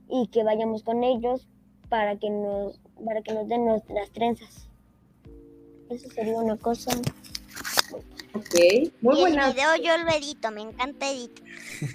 y 0.08 0.26
que 0.28 0.42
vayamos 0.42 0.82
con 0.82 1.04
ellos 1.04 1.46
para 1.88 2.16
que 2.16 2.30
nos, 2.30 2.80
para 3.04 3.22
que 3.22 3.32
nos 3.32 3.48
den 3.48 3.66
las 3.66 4.10
trenzas. 4.12 4.68
Eso 5.88 6.08
sería 6.10 6.38
una 6.38 6.56
cosa. 6.56 6.90
Ok, 8.32 8.92
muy 9.00 9.18
y 9.18 9.20
buena. 9.20 9.48
el 9.48 9.54
video 9.54 9.76
yo 9.76 9.98
lo 9.98 10.10
edito, 10.10 10.50
me 10.50 10.62
encanta 10.62 11.10
editar. 11.10 11.44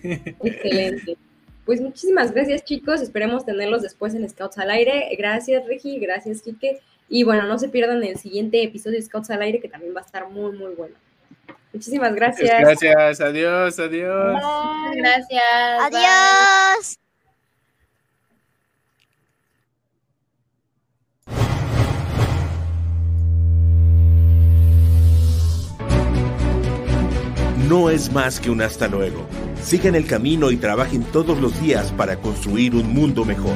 Excelente. 0.43 1.17
Pues 1.65 1.81
muchísimas 1.81 2.31
gracias 2.31 2.63
chicos, 2.63 3.01
esperemos 3.01 3.45
tenerlos 3.45 3.81
después 3.81 4.13
en 4.13 4.29
Scouts 4.29 4.57
al 4.59 4.69
aire. 4.69 5.09
Gracias 5.17 5.65
Regi, 5.65 5.97
gracias 5.99 6.41
Kike. 6.41 6.79
Y 7.07 7.23
bueno, 7.23 7.43
no 7.43 7.59
se 7.59 7.69
pierdan 7.69 8.03
el 8.03 8.17
siguiente 8.17 8.63
episodio 8.63 8.97
de 8.97 9.03
Scouts 9.03 9.29
al 9.29 9.41
aire 9.41 9.59
que 9.59 9.69
también 9.69 9.95
va 9.95 10.01
a 10.01 10.05
estar 10.05 10.27
muy, 10.29 10.57
muy 10.57 10.73
bueno. 10.73 10.95
Muchísimas 11.71 12.15
gracias. 12.15 12.59
Gracias, 12.59 13.21
adiós, 13.21 13.79
adiós. 13.79 14.41
Gracias. 14.95 15.43
Adiós. 15.81 16.99
No 27.67 27.89
es 27.89 28.11
más 28.11 28.39
que 28.39 28.51
un 28.51 28.61
hasta 28.61 28.87
luego. 28.87 29.25
Sigan 29.61 29.95
el 29.95 30.05
camino 30.05 30.51
y 30.51 30.57
trabajen 30.57 31.03
todos 31.03 31.39
los 31.39 31.59
días 31.59 31.91
para 31.93 32.17
construir 32.17 32.75
un 32.75 32.93
mundo 32.93 33.25
mejor. 33.25 33.55